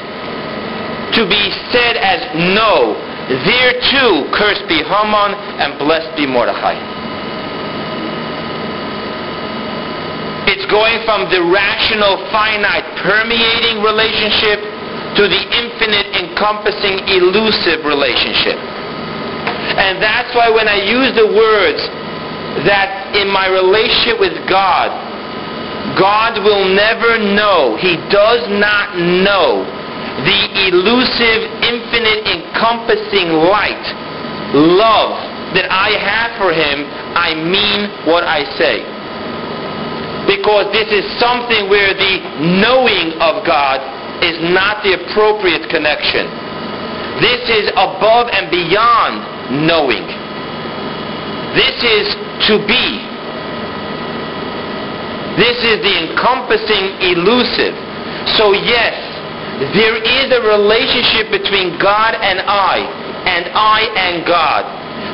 to 1.14 1.28
be 1.28 1.44
said 1.70 2.00
as 2.00 2.20
no, 2.56 2.96
there 3.46 3.72
too 3.92 4.26
cursed 4.32 4.66
be 4.66 4.80
Haman 4.82 5.36
and 5.60 5.78
blessed 5.78 6.16
be 6.16 6.26
Mordechai. 6.26 6.74
It's 10.48 10.66
going 10.66 11.04
from 11.04 11.30
the 11.30 11.40
rational, 11.52 12.18
finite, 12.32 12.84
permeating 13.04 13.84
relationship 13.84 14.58
to 15.16 15.28
the 15.28 15.42
infinite, 15.52 16.08
encompassing, 16.16 17.04
elusive 17.08 17.84
relationship. 17.84 18.56
And 19.76 20.02
that's 20.02 20.34
why 20.34 20.50
when 20.50 20.66
I 20.68 20.80
use 20.80 21.12
the 21.14 21.28
words 21.28 21.80
that 22.68 23.16
in 23.16 23.28
my 23.28 23.48
relationship 23.48 24.20
with 24.20 24.36
God, 24.48 25.11
God 25.98 26.40
will 26.44 26.68
never 26.72 27.18
know, 27.18 27.76
He 27.76 27.96
does 28.08 28.48
not 28.48 28.96
know 28.96 29.64
the 30.24 30.40
elusive, 30.68 31.40
infinite, 31.64 32.20
encompassing 32.28 33.32
light, 33.48 33.84
love 34.52 35.16
that 35.56 35.68
I 35.68 35.96
have 35.96 36.36
for 36.36 36.52
Him, 36.52 36.84
I 37.16 37.32
mean 37.36 37.88
what 38.08 38.24
I 38.24 38.44
say. 38.56 38.84
Because 40.28 40.70
this 40.72 40.88
is 40.92 41.04
something 41.18 41.68
where 41.68 41.92
the 41.92 42.14
knowing 42.62 43.16
of 43.20 43.44
God 43.44 43.82
is 44.22 44.38
not 44.54 44.84
the 44.84 44.94
appropriate 44.94 45.68
connection. 45.68 46.30
This 47.20 47.42
is 47.50 47.68
above 47.74 48.30
and 48.32 48.48
beyond 48.48 49.66
knowing. 49.66 50.06
This 51.52 51.76
is 51.84 52.06
to 52.48 52.64
be. 52.64 53.11
This 55.40 55.56
is 55.64 55.80
the 55.80 55.94
encompassing 56.08 57.00
elusive. 57.00 57.72
So 58.36 58.52
yes, 58.52 58.92
there 59.72 59.96
is 59.96 60.28
a 60.28 60.40
relationship 60.44 61.32
between 61.32 61.78
God 61.80 62.18
and 62.18 62.44
I, 62.44 62.84
and 63.24 63.48
I 63.54 63.80
and 63.96 64.26
God, 64.28 64.62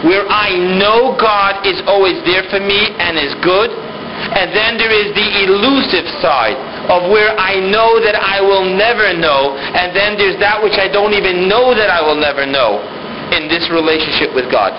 where 0.02 0.26
I 0.26 0.56
know 0.78 1.14
God 1.20 1.66
is 1.66 1.78
always 1.86 2.18
there 2.26 2.48
for 2.50 2.58
me 2.58 2.90
and 2.98 3.14
is 3.14 3.34
good, 3.46 3.70
and 3.70 4.50
then 4.50 4.74
there 4.74 4.90
is 4.90 5.14
the 5.14 5.28
elusive 5.46 6.06
side 6.18 6.58
of 6.90 7.06
where 7.12 7.38
I 7.38 7.62
know 7.62 8.02
that 8.02 8.18
I 8.18 8.42
will 8.42 8.66
never 8.66 9.14
know, 9.14 9.54
and 9.54 9.94
then 9.94 10.18
there's 10.18 10.40
that 10.42 10.58
which 10.58 10.74
I 10.80 10.90
don't 10.90 11.14
even 11.14 11.46
know 11.46 11.74
that 11.78 11.90
I 11.90 12.02
will 12.02 12.18
never 12.18 12.42
know 12.42 12.82
in 13.30 13.46
this 13.46 13.70
relationship 13.70 14.34
with 14.34 14.50
God. 14.50 14.74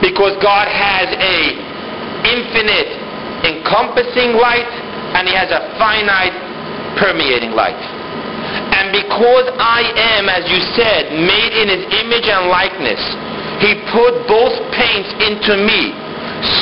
Because 0.00 0.38
God 0.40 0.68
has 0.68 1.12
a 1.12 1.38
infinite 2.24 3.03
encompassing 3.44 4.34
light 4.40 4.66
and 5.14 5.28
he 5.28 5.34
has 5.36 5.52
a 5.52 5.62
finite 5.78 6.34
permeating 6.98 7.52
light. 7.52 7.78
And 8.74 8.90
because 8.90 9.46
I 9.56 9.86
am, 10.18 10.28
as 10.28 10.44
you 10.50 10.60
said, 10.74 11.14
made 11.14 11.52
in 11.54 11.70
his 11.70 11.84
image 12.02 12.26
and 12.26 12.50
likeness, 12.50 13.00
he 13.62 13.78
put 13.94 14.26
both 14.26 14.54
paints 14.74 15.10
into 15.22 15.54
me. 15.62 15.94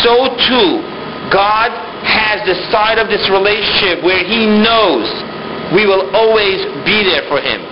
So 0.04 0.36
too 0.36 0.84
God 1.32 1.72
has 2.04 2.44
the 2.44 2.58
side 2.68 3.00
of 3.00 3.08
this 3.08 3.24
relationship 3.32 4.04
where 4.04 4.20
he 4.20 4.44
knows 4.44 5.08
we 5.72 5.88
will 5.88 6.12
always 6.12 6.60
be 6.84 7.00
there 7.08 7.24
for 7.32 7.40
him. 7.40 7.64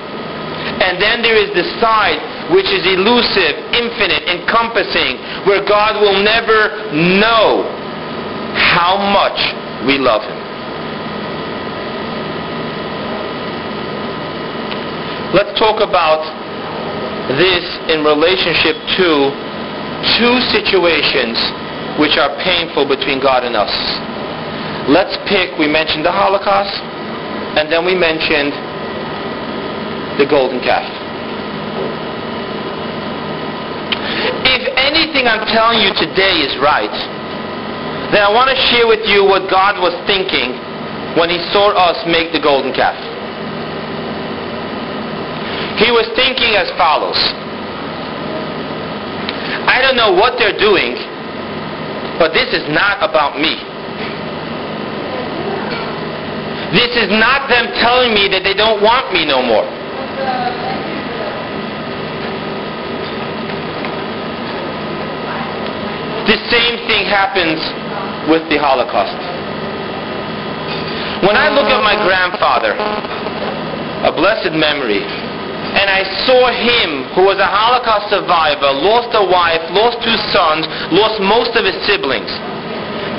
And 0.80 0.96
then 0.96 1.20
there 1.20 1.36
is 1.36 1.52
the 1.52 1.68
side 1.76 2.20
which 2.48 2.66
is 2.72 2.82
elusive, 2.88 3.54
infinite, 3.76 4.24
encompassing, 4.26 5.44
where 5.44 5.62
God 5.62 6.00
will 6.00 6.18
never 6.24 6.90
know 7.20 7.68
how 8.54 8.96
much 8.98 9.38
we 9.86 9.98
love 9.98 10.22
him. 10.22 10.38
Let's 15.30 15.54
talk 15.58 15.78
about 15.78 16.26
this 17.38 17.62
in 17.86 18.02
relationship 18.02 18.74
to 18.98 19.30
two 20.18 20.34
situations 20.50 21.38
which 22.02 22.18
are 22.18 22.34
painful 22.42 22.88
between 22.88 23.22
God 23.22 23.44
and 23.44 23.54
us. 23.54 23.70
Let's 24.90 25.14
pick, 25.30 25.54
we 25.58 25.68
mentioned 25.68 26.04
the 26.04 26.10
Holocaust, 26.10 26.74
and 27.54 27.70
then 27.70 27.86
we 27.86 27.94
mentioned 27.94 28.50
the 30.18 30.26
golden 30.26 30.58
calf. 30.60 30.88
If 34.50 34.66
anything 34.74 35.30
I'm 35.30 35.46
telling 35.46 35.78
you 35.78 35.94
today 35.94 36.42
is 36.42 36.58
right, 36.58 37.19
then 38.10 38.26
I 38.26 38.30
want 38.34 38.50
to 38.50 38.58
share 38.74 38.90
with 38.90 39.06
you 39.06 39.22
what 39.22 39.46
God 39.46 39.78
was 39.78 39.94
thinking 40.10 40.58
when 41.14 41.30
he 41.30 41.38
saw 41.54 41.70
us 41.70 41.94
make 42.10 42.34
the 42.34 42.42
golden 42.42 42.74
calf. 42.74 42.98
He 45.78 45.94
was 45.94 46.10
thinking 46.18 46.58
as 46.58 46.66
follows. 46.74 47.16
I 49.70 49.78
don't 49.78 49.94
know 49.94 50.10
what 50.10 50.38
they're 50.38 50.58
doing, 50.58 50.98
but 52.18 52.34
this 52.34 52.50
is 52.50 52.66
not 52.74 52.98
about 52.98 53.38
me. 53.38 53.54
This 56.74 56.94
is 56.98 57.10
not 57.14 57.48
them 57.48 57.70
telling 57.78 58.14
me 58.14 58.26
that 58.30 58.42
they 58.42 58.54
don't 58.54 58.82
want 58.82 59.12
me 59.14 59.26
no 59.26 59.42
more. 59.42 59.66
The 66.26 66.38
same 66.50 66.86
thing 66.86 67.06
happens 67.06 67.58
with 68.28 68.44
the 68.52 68.58
Holocaust. 68.60 69.16
When 71.24 71.36
I 71.36 71.52
look 71.52 71.68
at 71.68 71.80
my 71.84 71.96
grandfather, 72.00 72.76
a 74.04 74.12
blessed 74.12 74.56
memory, 74.56 75.04
and 75.04 75.86
I 75.86 76.02
saw 76.26 76.50
him, 76.50 77.12
who 77.14 77.28
was 77.28 77.38
a 77.38 77.46
Holocaust 77.46 78.10
survivor, 78.10 78.72
lost 78.72 79.12
a 79.14 79.22
wife, 79.22 79.62
lost 79.70 80.02
two 80.02 80.16
sons, 80.34 80.66
lost 80.90 81.20
most 81.22 81.54
of 81.54 81.62
his 81.62 81.76
siblings. 81.86 82.32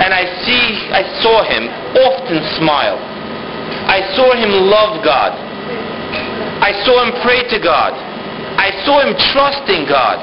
And 0.02 0.12
I 0.12 0.26
see, 0.43 0.89
I 0.89 1.06
saw 1.22 1.45
him 1.45 1.70
often 2.02 2.41
smile. 2.58 2.97
I 3.86 4.02
saw 4.18 4.34
him 4.34 4.49
love 4.68 5.06
God. 5.06 5.32
I 6.60 6.74
saw 6.84 7.06
him 7.06 7.14
pray 7.22 7.45
to 7.54 7.58
God. 7.62 7.93
I 8.58 8.74
saw 8.84 8.99
him 9.06 9.14
trusting 9.32 9.86
God. 9.86 10.18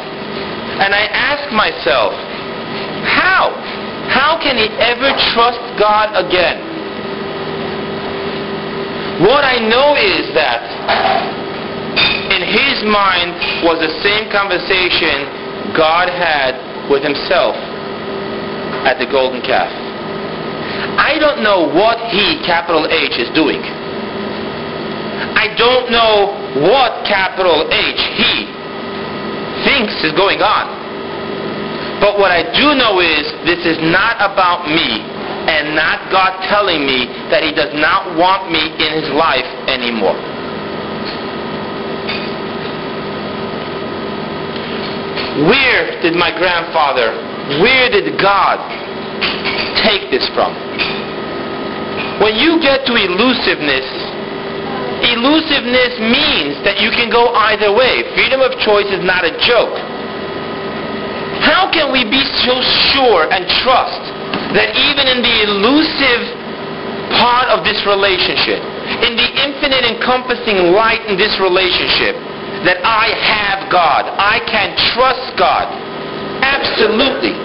And 0.82 0.92
I 0.92 1.06
asked 1.14 1.54
myself, 1.54 2.12
how? 3.06 3.54
How 4.08 4.40
can 4.40 4.56
he 4.56 4.68
ever 4.80 5.12
trust 5.34 5.60
God 5.78 6.16
again? 6.16 6.78
What 9.24 9.42
I 9.42 9.58
know 9.58 9.98
is 9.98 10.30
that 10.34 10.62
in 12.30 12.42
his 12.46 12.86
mind 12.86 13.34
was 13.66 13.82
the 13.82 13.90
same 13.98 14.30
conversation 14.30 15.74
God 15.74 16.06
had 16.08 16.54
with 16.86 17.02
himself 17.02 17.58
at 18.86 18.96
the 19.02 19.10
golden 19.10 19.42
calf. 19.42 19.68
I 20.98 21.18
don't 21.18 21.42
know 21.42 21.66
what 21.66 21.98
he, 22.14 22.38
capital 22.46 22.86
H, 22.86 23.18
is 23.18 23.28
doing. 23.34 23.58
I 25.34 25.50
don't 25.58 25.90
know 25.90 26.30
what, 26.70 27.02
capital 27.06 27.66
H, 27.74 28.02
he 28.14 28.46
thinks 29.66 29.98
is 30.06 30.14
going 30.14 30.38
on. 30.38 30.77
But 31.98 32.18
what 32.18 32.30
I 32.30 32.46
do 32.54 32.78
know 32.78 33.02
is 33.02 33.26
this 33.42 33.66
is 33.66 33.78
not 33.90 34.22
about 34.22 34.70
me 34.70 35.02
and 35.48 35.74
not 35.74 36.12
God 36.12 36.38
telling 36.46 36.86
me 36.86 37.10
that 37.32 37.42
he 37.42 37.50
does 37.50 37.74
not 37.74 38.14
want 38.14 38.52
me 38.52 38.60
in 38.60 38.90
his 39.02 39.10
life 39.16 39.48
anymore. 39.66 40.14
Where 45.48 46.02
did 46.02 46.14
my 46.14 46.34
grandfather, 46.34 47.14
where 47.62 47.88
did 47.88 48.18
God 48.20 48.58
take 49.82 50.10
this 50.10 50.26
from? 50.34 50.52
When 52.20 52.34
you 52.34 52.58
get 52.58 52.82
to 52.86 52.94
elusiveness, 52.98 53.86
elusiveness 55.06 55.94
means 56.02 56.58
that 56.66 56.82
you 56.82 56.90
can 56.90 57.08
go 57.08 57.30
either 57.50 57.70
way. 57.70 58.02
Freedom 58.18 58.42
of 58.42 58.58
choice 58.58 58.90
is 58.90 59.02
not 59.06 59.22
a 59.22 59.30
joke. 59.46 59.78
How 61.44 61.70
can 61.70 61.92
we 61.92 62.04
be 62.04 62.22
so 62.44 62.58
sure 62.94 63.30
and 63.30 63.46
trust 63.62 64.02
that 64.56 64.74
even 64.74 65.04
in 65.06 65.18
the 65.22 65.36
elusive 65.46 66.22
part 67.20 67.48
of 67.48 67.64
this 67.64 67.80
relationship, 67.84 68.60
in 69.04 69.16
the 69.16 69.28
infinite 69.44 69.84
encompassing 69.84 70.72
light 70.72 71.04
in 71.08 71.16
this 71.16 71.36
relationship, 71.40 72.16
that 72.66 72.82
I 72.82 73.14
have 73.14 73.70
God. 73.70 74.08
I 74.18 74.42
can 74.48 74.74
trust 74.96 75.36
God. 75.38 75.70
Absolutely. 76.42 77.36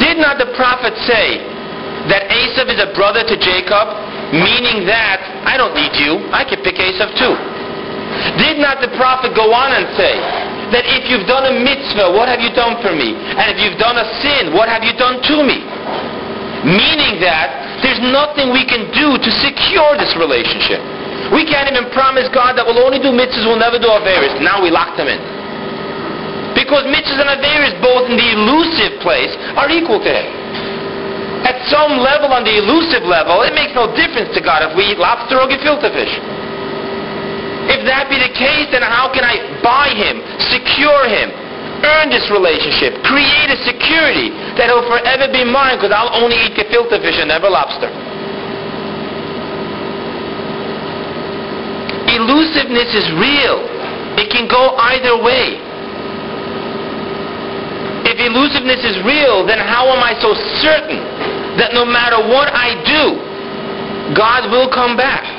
Did 0.00 0.16
not 0.16 0.38
the 0.40 0.48
prophet 0.56 0.96
say 1.04 1.44
that 2.08 2.30
Esau 2.32 2.68
is 2.72 2.80
a 2.80 2.92
brother 2.96 3.24
to 3.24 3.36
Jacob, 3.36 3.92
meaning 4.32 4.86
that 4.88 5.20
I 5.44 5.56
don't 5.56 5.74
need 5.76 5.92
you, 5.96 6.24
I 6.32 6.44
can 6.44 6.62
pick 6.64 6.80
Esau 6.80 7.10
too? 7.16 7.53
Did 8.38 8.58
not 8.62 8.80
the 8.80 8.90
prophet 8.96 9.34
go 9.34 9.50
on 9.52 9.74
and 9.74 9.86
say 9.98 10.14
that 10.74 10.84
if 10.86 11.06
you've 11.10 11.26
done 11.28 11.46
a 11.46 11.54
mitzvah, 11.54 12.14
what 12.14 12.26
have 12.26 12.40
you 12.40 12.50
done 12.54 12.80
for 12.80 12.94
me? 12.94 13.14
And 13.14 13.46
if 13.52 13.58
you've 13.62 13.78
done 13.78 13.98
a 13.98 14.06
sin, 14.22 14.54
what 14.54 14.66
have 14.66 14.82
you 14.82 14.94
done 14.96 15.22
to 15.22 15.36
me? 15.44 15.60
Meaning 16.64 17.20
that 17.20 17.80
there's 17.84 18.00
nothing 18.00 18.50
we 18.50 18.64
can 18.64 18.88
do 18.96 19.20
to 19.20 19.30
secure 19.44 19.94
this 20.00 20.16
relationship. 20.16 20.80
We 21.32 21.44
can't 21.44 21.68
even 21.68 21.92
promise 21.92 22.28
God 22.32 22.56
that 22.56 22.64
we'll 22.64 22.80
only 22.80 23.00
do 23.00 23.12
mitzvahs, 23.12 23.44
we'll 23.44 23.60
never 23.60 23.76
do 23.76 23.90
Averis. 23.92 24.40
Now 24.40 24.64
we 24.64 24.72
locked 24.72 24.96
them 24.96 25.08
in. 25.08 25.20
Because 26.56 26.88
mitzvahs 26.88 27.20
and 27.20 27.30
Averis, 27.34 27.74
both 27.84 28.08
in 28.08 28.16
the 28.16 28.30
elusive 28.34 29.02
place, 29.04 29.32
are 29.58 29.68
equal 29.68 30.00
to 30.00 30.10
Him. 30.10 30.28
At 31.44 31.60
some 31.68 32.00
level, 32.00 32.32
on 32.32 32.40
the 32.40 32.56
elusive 32.56 33.04
level, 33.04 33.44
it 33.44 33.52
makes 33.52 33.76
no 33.76 33.92
difference 33.92 34.32
to 34.32 34.40
God 34.40 34.64
if 34.64 34.72
we 34.72 34.88
eat 34.88 34.96
lobster 34.96 35.36
or 35.36 35.44
gefilte 35.44 35.92
fish. 35.92 36.14
If 37.70 37.84
that 37.88 38.12
be 38.12 38.20
the 38.20 38.32
case, 38.36 38.68
then 38.72 38.84
how 38.84 39.08
can 39.12 39.24
I 39.24 39.40
buy 39.64 39.92
Him, 39.96 40.20
secure 40.52 41.08
Him, 41.08 41.32
earn 41.84 42.08
this 42.08 42.24
relationship. 42.32 43.04
Create 43.04 43.52
a 43.52 43.58
security 43.64 44.32
that 44.56 44.72
will 44.72 44.88
forever 44.88 45.28
be 45.28 45.44
mine 45.44 45.76
because 45.76 45.92
I'll 45.92 46.16
only 46.16 46.36
eat 46.40 46.56
gefilte 46.56 46.96
fish 47.00 47.20
and 47.20 47.28
never 47.28 47.52
lobster. 47.52 47.92
Elusiveness 52.14 52.90
is 52.94 53.06
real. 53.20 53.64
It 54.16 54.30
can 54.30 54.46
go 54.46 54.76
either 54.94 55.18
way. 55.20 55.58
If 58.06 58.20
elusiveness 58.20 58.84
is 58.84 59.02
real, 59.02 59.44
then 59.44 59.58
how 59.58 59.90
am 59.90 59.98
I 59.98 60.14
so 60.20 60.36
certain 60.62 61.02
that 61.58 61.74
no 61.74 61.84
matter 61.84 62.20
what 62.22 62.52
I 62.52 62.78
do, 62.86 63.18
God 64.14 64.50
will 64.52 64.70
come 64.70 64.96
back? 64.96 65.33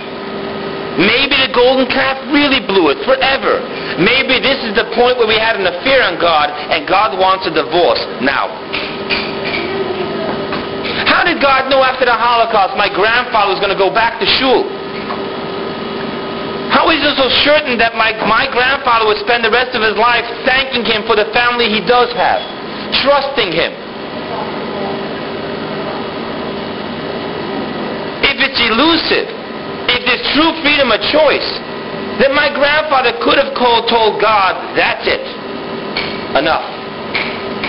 Maybe 0.96 1.36
the 1.36 1.52
golden 1.52 1.92
calf 1.92 2.16
really 2.32 2.64
blew 2.64 2.88
it 2.96 3.04
forever. 3.04 3.60
Maybe 4.00 4.40
this 4.40 4.64
is 4.64 4.72
the 4.80 4.88
point 4.96 5.20
where 5.20 5.28
we 5.28 5.36
had 5.36 5.60
an 5.60 5.68
affair 5.68 6.08
on 6.08 6.16
God 6.16 6.48
and 6.72 6.88
God 6.88 7.20
wants 7.20 7.44
a 7.44 7.52
divorce 7.52 8.00
now. 8.24 8.48
How 11.04 11.28
did 11.28 11.44
God 11.44 11.68
know 11.68 11.84
after 11.84 12.08
the 12.08 12.16
Holocaust 12.16 12.80
my 12.80 12.88
grandfather 12.88 13.52
was 13.52 13.60
going 13.60 13.76
to 13.76 13.80
go 13.80 13.92
back 13.92 14.24
to 14.24 14.28
shul? 14.40 14.64
How 16.72 16.88
is 16.92 17.04
he 17.04 17.12
so 17.20 17.28
certain 17.44 17.76
that 17.80 17.96
my, 18.00 18.16
my 18.28 18.48
grandfather 18.48 19.04
would 19.08 19.20
spend 19.20 19.44
the 19.44 19.52
rest 19.52 19.76
of 19.76 19.84
his 19.84 20.00
life 20.00 20.24
thanking 20.48 20.88
him 20.88 21.04
for 21.04 21.16
the 21.20 21.28
family 21.36 21.68
he 21.68 21.84
does 21.84 22.12
have, 22.16 22.40
trusting 23.04 23.52
him? 23.52 23.72
If 28.24 28.38
it's 28.40 28.60
elusive, 28.64 29.35
there's 30.06 30.24
true 30.38 30.54
freedom 30.62 30.94
of 30.94 31.02
choice, 31.12 31.50
then 32.22 32.32
my 32.32 32.48
grandfather 32.54 33.12
could 33.20 33.36
have 33.36 33.52
called, 33.58 33.92
told 33.92 34.22
God, 34.22 34.78
that's 34.78 35.04
it. 35.04 35.26
Enough. 36.40 36.64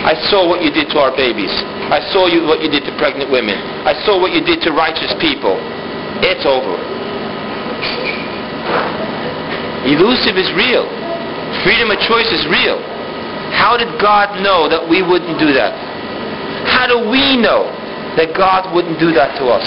I 0.07 0.15
saw 0.31 0.47
what 0.47 0.63
you 0.63 0.71
did 0.71 0.87
to 0.95 1.03
our 1.03 1.11
babies. 1.11 1.51
I 1.91 1.99
saw 2.15 2.31
you, 2.31 2.47
what 2.47 2.63
you 2.63 2.71
did 2.71 2.87
to 2.87 2.95
pregnant 2.95 3.31
women. 3.31 3.59
I 3.83 3.95
saw 4.07 4.21
what 4.23 4.31
you 4.31 4.43
did 4.43 4.63
to 4.63 4.71
righteous 4.71 5.11
people. 5.19 5.59
It's 6.23 6.47
over. 6.47 6.79
Elusive 9.87 10.39
is 10.39 10.51
real. 10.55 10.87
Freedom 11.63 11.91
of 11.91 11.99
choice 12.07 12.31
is 12.31 12.47
real. 12.47 12.79
How 13.55 13.79
did 13.79 13.91
God 14.03 14.43
know 14.43 14.71
that 14.71 14.83
we 14.83 15.03
wouldn't 15.03 15.39
do 15.39 15.55
that? 15.55 15.75
How 16.71 16.87
do 16.87 17.07
we 17.11 17.39
know 17.39 17.71
that 18.19 18.35
God 18.35 18.75
wouldn't 18.75 18.99
do 18.99 19.11
that 19.15 19.39
to 19.39 19.47
us? 19.47 19.67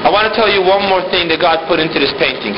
I 0.00 0.08
want 0.08 0.28
to 0.28 0.34
tell 0.34 0.48
you 0.48 0.64
one 0.64 0.88
more 0.88 1.04
thing 1.12 1.28
that 1.28 1.40
God 1.44 1.68
put 1.68 1.76
into 1.76 2.00
this 2.00 2.12
painting. 2.16 2.56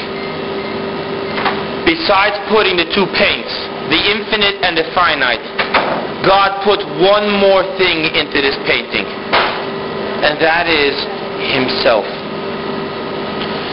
Besides 1.83 2.39
putting 2.47 2.79
the 2.79 2.87
two 2.95 3.11
paints, 3.19 3.51
the 3.91 3.99
infinite 3.99 4.63
and 4.63 4.79
the 4.79 4.87
finite, 4.95 5.43
God 6.23 6.63
put 6.63 6.79
one 7.03 7.27
more 7.43 7.67
thing 7.83 8.07
into 8.15 8.39
this 8.39 8.55
painting, 8.71 9.03
and 10.23 10.39
that 10.39 10.71
is 10.71 10.95
Himself. 11.51 12.07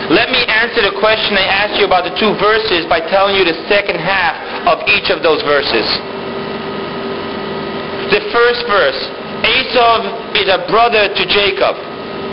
Let 0.09 0.34
me 0.34 0.41
answer 0.49 0.82
the 0.82 0.97
question 0.97 1.38
I 1.38 1.45
asked 1.45 1.78
you 1.78 1.86
about 1.86 2.09
the 2.09 2.17
two 2.17 2.34
verses 2.41 2.89
by 2.89 3.05
telling 3.13 3.38
you 3.38 3.45
the 3.45 3.61
second 3.70 4.01
half 4.01 4.34
of 4.65 4.82
each 4.89 5.13
of 5.13 5.22
those 5.22 5.45
verses. 5.45 5.86
The 8.09 8.26
first 8.34 8.65
verse, 8.65 8.97
Esau 9.45 10.34
is 10.34 10.49
a 10.49 10.65
brother 10.65 11.13
to 11.13 11.24
Jacob. 11.30 11.78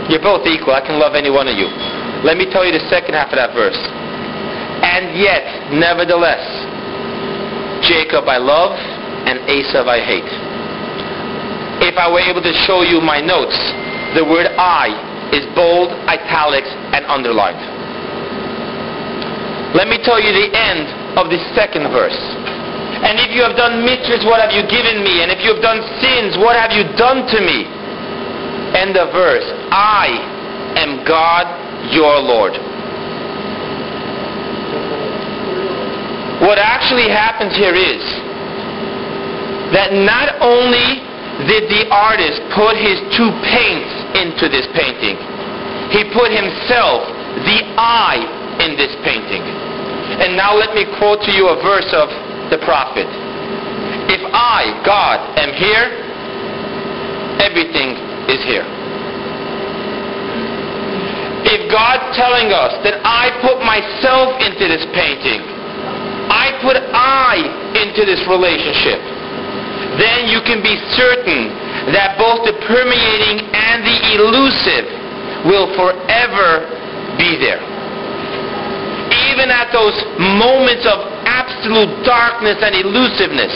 You're 0.09 0.22
both 0.22 0.47
equal. 0.47 0.74
I 0.74 0.80
can 0.80 0.99
love 1.03 1.14
any 1.14 1.30
one 1.30 1.49
of 1.51 1.59
you. 1.59 1.66
Let 2.22 2.39
me 2.39 2.47
tell 2.51 2.64
you 2.64 2.72
the 2.72 2.87
second 2.89 3.14
half 3.14 3.30
of 3.34 3.39
that 3.39 3.55
verse. 3.55 3.78
And 4.87 5.18
yet, 5.18 5.74
nevertheless, 5.74 6.43
Jacob 7.84 8.26
I 8.30 8.39
love 8.39 8.78
and 9.26 9.43
Esau 9.51 9.84
I 9.84 9.99
hate. 10.01 10.30
If 11.82 11.99
I 11.99 12.09
were 12.09 12.22
able 12.22 12.41
to 12.41 12.55
show 12.64 12.82
you 12.82 13.03
my 13.03 13.20
notes, 13.20 13.57
the 14.16 14.24
word 14.24 14.49
I 14.57 14.95
is 15.34 15.45
bold, 15.59 15.93
italics, 16.09 16.70
and 16.95 17.05
underlined. 17.07 17.59
Let 19.76 19.93
me 19.93 20.01
tell 20.01 20.16
you 20.16 20.32
the 20.32 20.49
end 20.57 20.89
of 21.20 21.28
the 21.28 21.37
second 21.53 21.91
verse. 21.93 22.16
And 23.05 23.20
if 23.20 23.28
you 23.37 23.45
have 23.45 23.61
done 23.61 23.84
mitzvahs, 23.84 24.24
what 24.24 24.41
have 24.41 24.57
you 24.57 24.64
given 24.72 25.05
me? 25.05 25.20
And 25.20 25.28
if 25.28 25.45
you 25.45 25.53
have 25.53 25.61
done 25.61 25.84
sins, 26.01 26.41
what 26.41 26.57
have 26.57 26.72
you 26.72 26.89
done 26.97 27.28
to 27.28 27.39
me? 27.45 27.68
End 28.72 28.97
of 28.97 29.12
verse. 29.12 29.45
I 29.71 30.77
am 30.77 31.05
God, 31.07 31.47
your 31.93 32.19
Lord. 32.21 32.55
What 36.45 36.59
actually 36.59 37.09
happens 37.09 37.57
here 37.57 37.73
is 37.73 38.05
that 39.73 39.97
not 39.97 40.37
only 40.45 41.01
did 41.49 41.69
the 41.73 41.89
artist 41.89 42.45
put 42.53 42.77
his 42.77 43.01
two 43.17 43.33
paints 43.49 43.93
into 44.14 44.53
this 44.53 44.69
painting, 44.77 45.17
he 45.91 46.05
put 46.12 46.29
himself, 46.29 47.09
the 47.49 47.59
I, 47.81 48.21
in 48.61 48.77
this 48.77 48.93
painting. 49.01 49.43
And 50.21 50.37
now 50.37 50.55
let 50.55 50.75
me 50.75 50.85
quote 51.01 51.25
to 51.25 51.33
you 51.33 51.49
a 51.49 51.57
verse 51.64 51.89
of 51.97 52.09
the 52.53 52.61
prophet. 52.64 53.09
If 54.12 54.23
I, 54.33 54.77
God, 54.85 55.19
am 55.41 55.53
here, 55.57 55.89
everything 57.41 57.97
is 58.29 58.45
here. 58.45 58.76
If 61.47 61.70
God 61.70 62.03
telling 62.18 62.51
us 62.51 62.74
that 62.82 62.99
I 63.07 63.30
put 63.38 63.62
myself 63.62 64.34
into 64.42 64.66
this 64.66 64.82
painting, 64.90 65.38
I 66.26 66.59
put 66.59 66.74
I 66.74 67.38
into 67.78 68.03
this 68.03 68.18
relationship, 68.26 68.99
then 70.03 70.26
you 70.26 70.42
can 70.42 70.59
be 70.59 70.74
certain 70.99 71.55
that 71.94 72.18
both 72.18 72.42
the 72.42 72.57
permeating 72.66 73.47
and 73.55 73.86
the 73.86 73.99
elusive 74.18 74.86
will 75.47 75.70
forever 75.78 76.66
be 77.14 77.38
there. 77.38 77.62
Even 79.30 79.47
at 79.55 79.70
those 79.70 79.94
moments 80.18 80.82
of 80.82 80.99
absolute 81.30 81.94
darkness 82.03 82.59
and 82.59 82.74
elusiveness, 82.74 83.55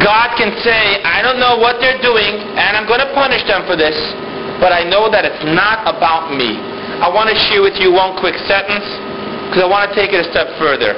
God 0.00 0.32
can 0.40 0.52
say, 0.64 1.00
I 1.04 1.20
don't 1.20 1.40
know 1.40 1.60
what 1.60 1.80
they're 1.80 2.00
doing, 2.00 2.40
and 2.56 2.76
I'm 2.76 2.88
going 2.88 3.00
to 3.00 3.12
punish 3.12 3.44
them 3.44 3.64
for 3.68 3.76
this, 3.76 3.96
but 4.62 4.72
I 4.72 4.86
know 4.86 5.10
that 5.12 5.24
it's 5.28 5.44
not 5.52 5.84
about 5.84 6.32
me. 6.32 6.56
I 7.02 7.12
want 7.12 7.28
to 7.28 7.36
share 7.50 7.60
with 7.60 7.76
you 7.76 7.92
one 7.92 8.16
quick 8.16 8.38
sentence 8.48 8.86
because 9.48 9.62
I 9.62 9.68
want 9.68 9.90
to 9.90 9.92
take 9.92 10.10
it 10.10 10.20
a 10.22 10.28
step 10.32 10.48
further. 10.56 10.96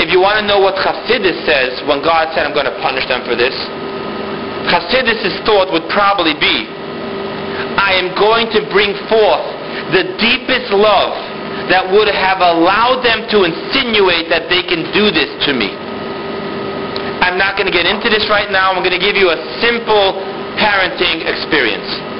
If 0.00 0.12
you 0.12 0.20
want 0.20 0.42
to 0.42 0.44
know 0.44 0.60
what 0.60 0.76
Chassidus 0.80 1.46
says 1.46 1.80
when 1.86 2.02
God 2.02 2.32
said, 2.34 2.44
I'm 2.44 2.56
going 2.56 2.68
to 2.68 2.76
punish 2.82 3.06
them 3.08 3.24
for 3.24 3.38
this, 3.38 3.54
Chassidus' 4.68 5.40
thought 5.46 5.70
would 5.70 5.86
probably 5.88 6.34
be, 6.36 6.66
I 7.78 7.96
am 7.96 8.12
going 8.18 8.50
to 8.52 8.60
bring 8.72 8.92
forth 9.08 9.46
the 9.94 10.16
deepest 10.18 10.74
love 10.74 11.14
that 11.70 11.86
would 11.86 12.10
have 12.10 12.42
allowed 12.42 13.02
them 13.06 13.26
to 13.32 13.46
insinuate 13.46 14.28
that 14.28 14.50
they 14.50 14.62
can 14.66 14.86
do 14.92 15.14
this 15.14 15.30
to 15.46 15.54
me. 15.54 15.70
I'm 17.22 17.38
not 17.38 17.58
going 17.58 17.66
to 17.66 17.74
get 17.74 17.86
into 17.86 18.10
this 18.10 18.28
right 18.30 18.50
now. 18.50 18.70
I'm 18.70 18.82
going 18.84 18.94
to 18.94 19.02
give 19.02 19.16
you 19.16 19.32
a 19.34 19.38
simple 19.58 20.20
parenting 20.60 21.26
experience. 21.26 22.15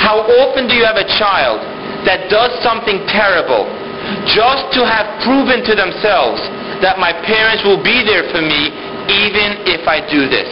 How 0.00 0.24
often 0.24 0.66
do 0.66 0.74
you 0.74 0.84
have 0.88 0.96
a 0.96 1.06
child 1.20 1.60
that 2.08 2.32
does 2.32 2.56
something 2.64 3.04
terrible 3.06 3.68
just 4.24 4.72
to 4.72 4.80
have 4.88 5.06
proven 5.20 5.60
to 5.68 5.76
themselves 5.76 6.40
that 6.80 6.96
my 6.96 7.12
parents 7.12 7.60
will 7.62 7.80
be 7.80 8.00
there 8.02 8.24
for 8.32 8.40
me 8.40 8.72
even 9.12 9.68
if 9.68 9.84
I 9.84 10.00
do 10.08 10.24
this. 10.30 10.48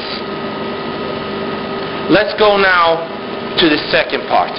Let's 2.13 2.37
go 2.37 2.57
now 2.61 3.01
to 3.57 3.65
the 3.69 3.81
second 3.89 4.29
part. 4.29 4.53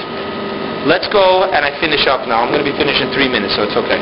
Let's 0.87 1.09
go, 1.11 1.49
and 1.51 1.65
I 1.65 1.75
finish 1.81 2.07
up 2.07 2.23
now. 2.25 2.41
I'm 2.45 2.53
going 2.53 2.63
to 2.63 2.69
be 2.69 2.77
finished 2.77 3.01
in 3.03 3.11
three 3.11 3.27
minutes, 3.27 3.57
so 3.57 3.67
it's 3.67 3.75
okay. 3.75 3.99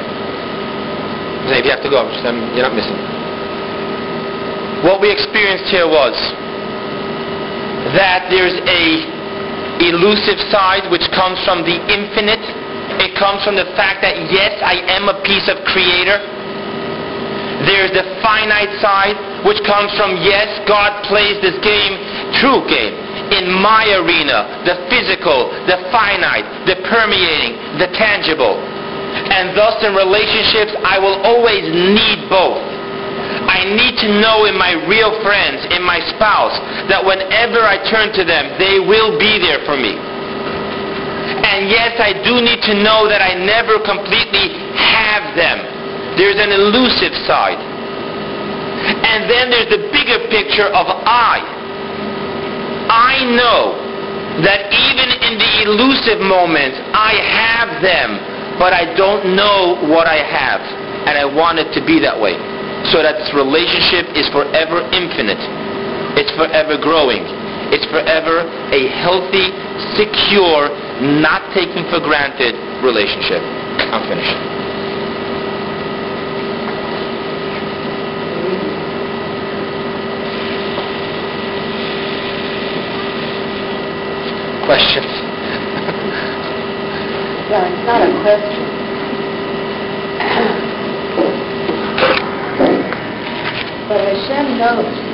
If 1.50 1.64
you 1.66 1.72
have 1.72 1.82
to 1.82 1.90
go, 1.90 2.06
um, 2.06 2.38
you're 2.54 2.68
not 2.68 2.76
missing. 2.76 3.00
What 4.86 5.02
we 5.02 5.10
experienced 5.10 5.72
here 5.74 5.88
was 5.90 6.14
that 7.98 8.30
there's 8.30 8.54
a 8.68 9.17
elusive 9.82 10.40
side 10.50 10.90
which 10.90 11.06
comes 11.14 11.38
from 11.46 11.62
the 11.62 11.78
infinite. 11.90 12.42
It 13.04 13.14
comes 13.18 13.44
from 13.46 13.56
the 13.56 13.70
fact 13.78 14.02
that 14.02 14.18
yes, 14.32 14.58
I 14.64 14.82
am 14.98 15.10
a 15.10 15.18
piece 15.22 15.46
of 15.50 15.62
creator. 15.70 16.18
There's 17.66 17.90
the 17.90 18.06
finite 18.22 18.70
side, 18.78 19.18
which 19.42 19.58
comes 19.66 19.90
from, 19.98 20.22
yes, 20.22 20.46
God 20.70 20.94
plays 21.10 21.42
this 21.42 21.58
game, 21.66 21.98
true 22.38 22.62
game, 22.70 22.94
in 23.34 23.50
my 23.50 23.82
arena, 23.98 24.62
the 24.62 24.78
physical, 24.94 25.50
the 25.66 25.90
finite, 25.90 26.46
the 26.70 26.78
permeating, 26.86 27.58
the 27.82 27.90
tangible. 27.98 28.62
And 28.62 29.58
thus 29.58 29.82
in 29.82 29.98
relationships, 29.98 30.78
I 30.86 31.02
will 31.02 31.18
always 31.26 31.66
need 31.66 32.30
both. 32.30 32.77
I 33.48 33.64
need 33.68 33.96
to 34.04 34.10
know 34.20 34.46
in 34.46 34.56
my 34.58 34.76
real 34.88 35.12
friends, 35.24 35.66
in 35.74 35.84
my 35.84 36.00
spouse, 36.16 36.56
that 36.88 37.04
whenever 37.04 37.64
I 37.64 37.80
turn 37.90 38.12
to 38.16 38.24
them, 38.24 38.56
they 38.60 38.80
will 38.80 39.18
be 39.20 39.40
there 39.40 39.64
for 39.66 39.76
me. 39.76 39.96
And 39.98 41.70
yes, 41.70 42.00
I 42.00 42.14
do 42.24 42.40
need 42.44 42.62
to 42.70 42.76
know 42.80 43.08
that 43.08 43.22
I 43.22 43.36
never 43.36 43.80
completely 43.84 44.52
have 44.76 45.36
them 45.36 45.78
there's 46.18 46.42
an 46.42 46.50
elusive 46.50 47.14
side. 47.30 47.62
And 47.62 49.30
then 49.30 49.54
there's 49.54 49.70
the 49.70 49.86
bigger 49.94 50.18
picture 50.34 50.66
of 50.66 50.90
I. 50.90 51.46
I 52.90 53.22
know 53.38 53.78
that 54.42 54.74
even 54.74 55.08
in 55.30 55.34
the 55.38 55.54
elusive 55.70 56.20
moments, 56.26 56.82
I 56.90 57.14
have 57.22 57.70
them, 57.86 58.58
but 58.58 58.74
I 58.74 58.98
don't 58.98 59.38
know 59.38 59.78
what 59.94 60.10
I 60.10 60.26
have. 60.26 60.62
And 61.06 61.14
I 61.14 61.26
want 61.26 61.60
it 61.62 61.70
to 61.78 61.86
be 61.86 62.02
that 62.02 62.18
way. 62.18 62.34
So 62.92 63.04
that 63.04 63.20
this 63.20 63.34
relationship 63.36 64.08
is 64.16 64.28
forever 64.32 64.80
infinite. 64.96 65.42
It's 66.16 66.32
forever 66.40 66.80
growing. 66.80 67.20
It's 67.70 67.84
forever 67.92 68.48
a 68.72 68.88
healthy, 69.04 69.52
secure, 70.00 70.72
not 71.20 71.44
taking 71.54 71.84
for 71.92 72.00
granted 72.00 72.56
relationship. 72.80 73.44
I'm 73.92 74.08
finished. 74.08 74.40
Questions? 84.64 85.12
Well, 87.52 87.64
it's 87.64 87.86
not 87.86 88.02
a 88.04 88.12
question. 88.24 88.67
Hashem 94.06 94.58
knows 94.58 95.07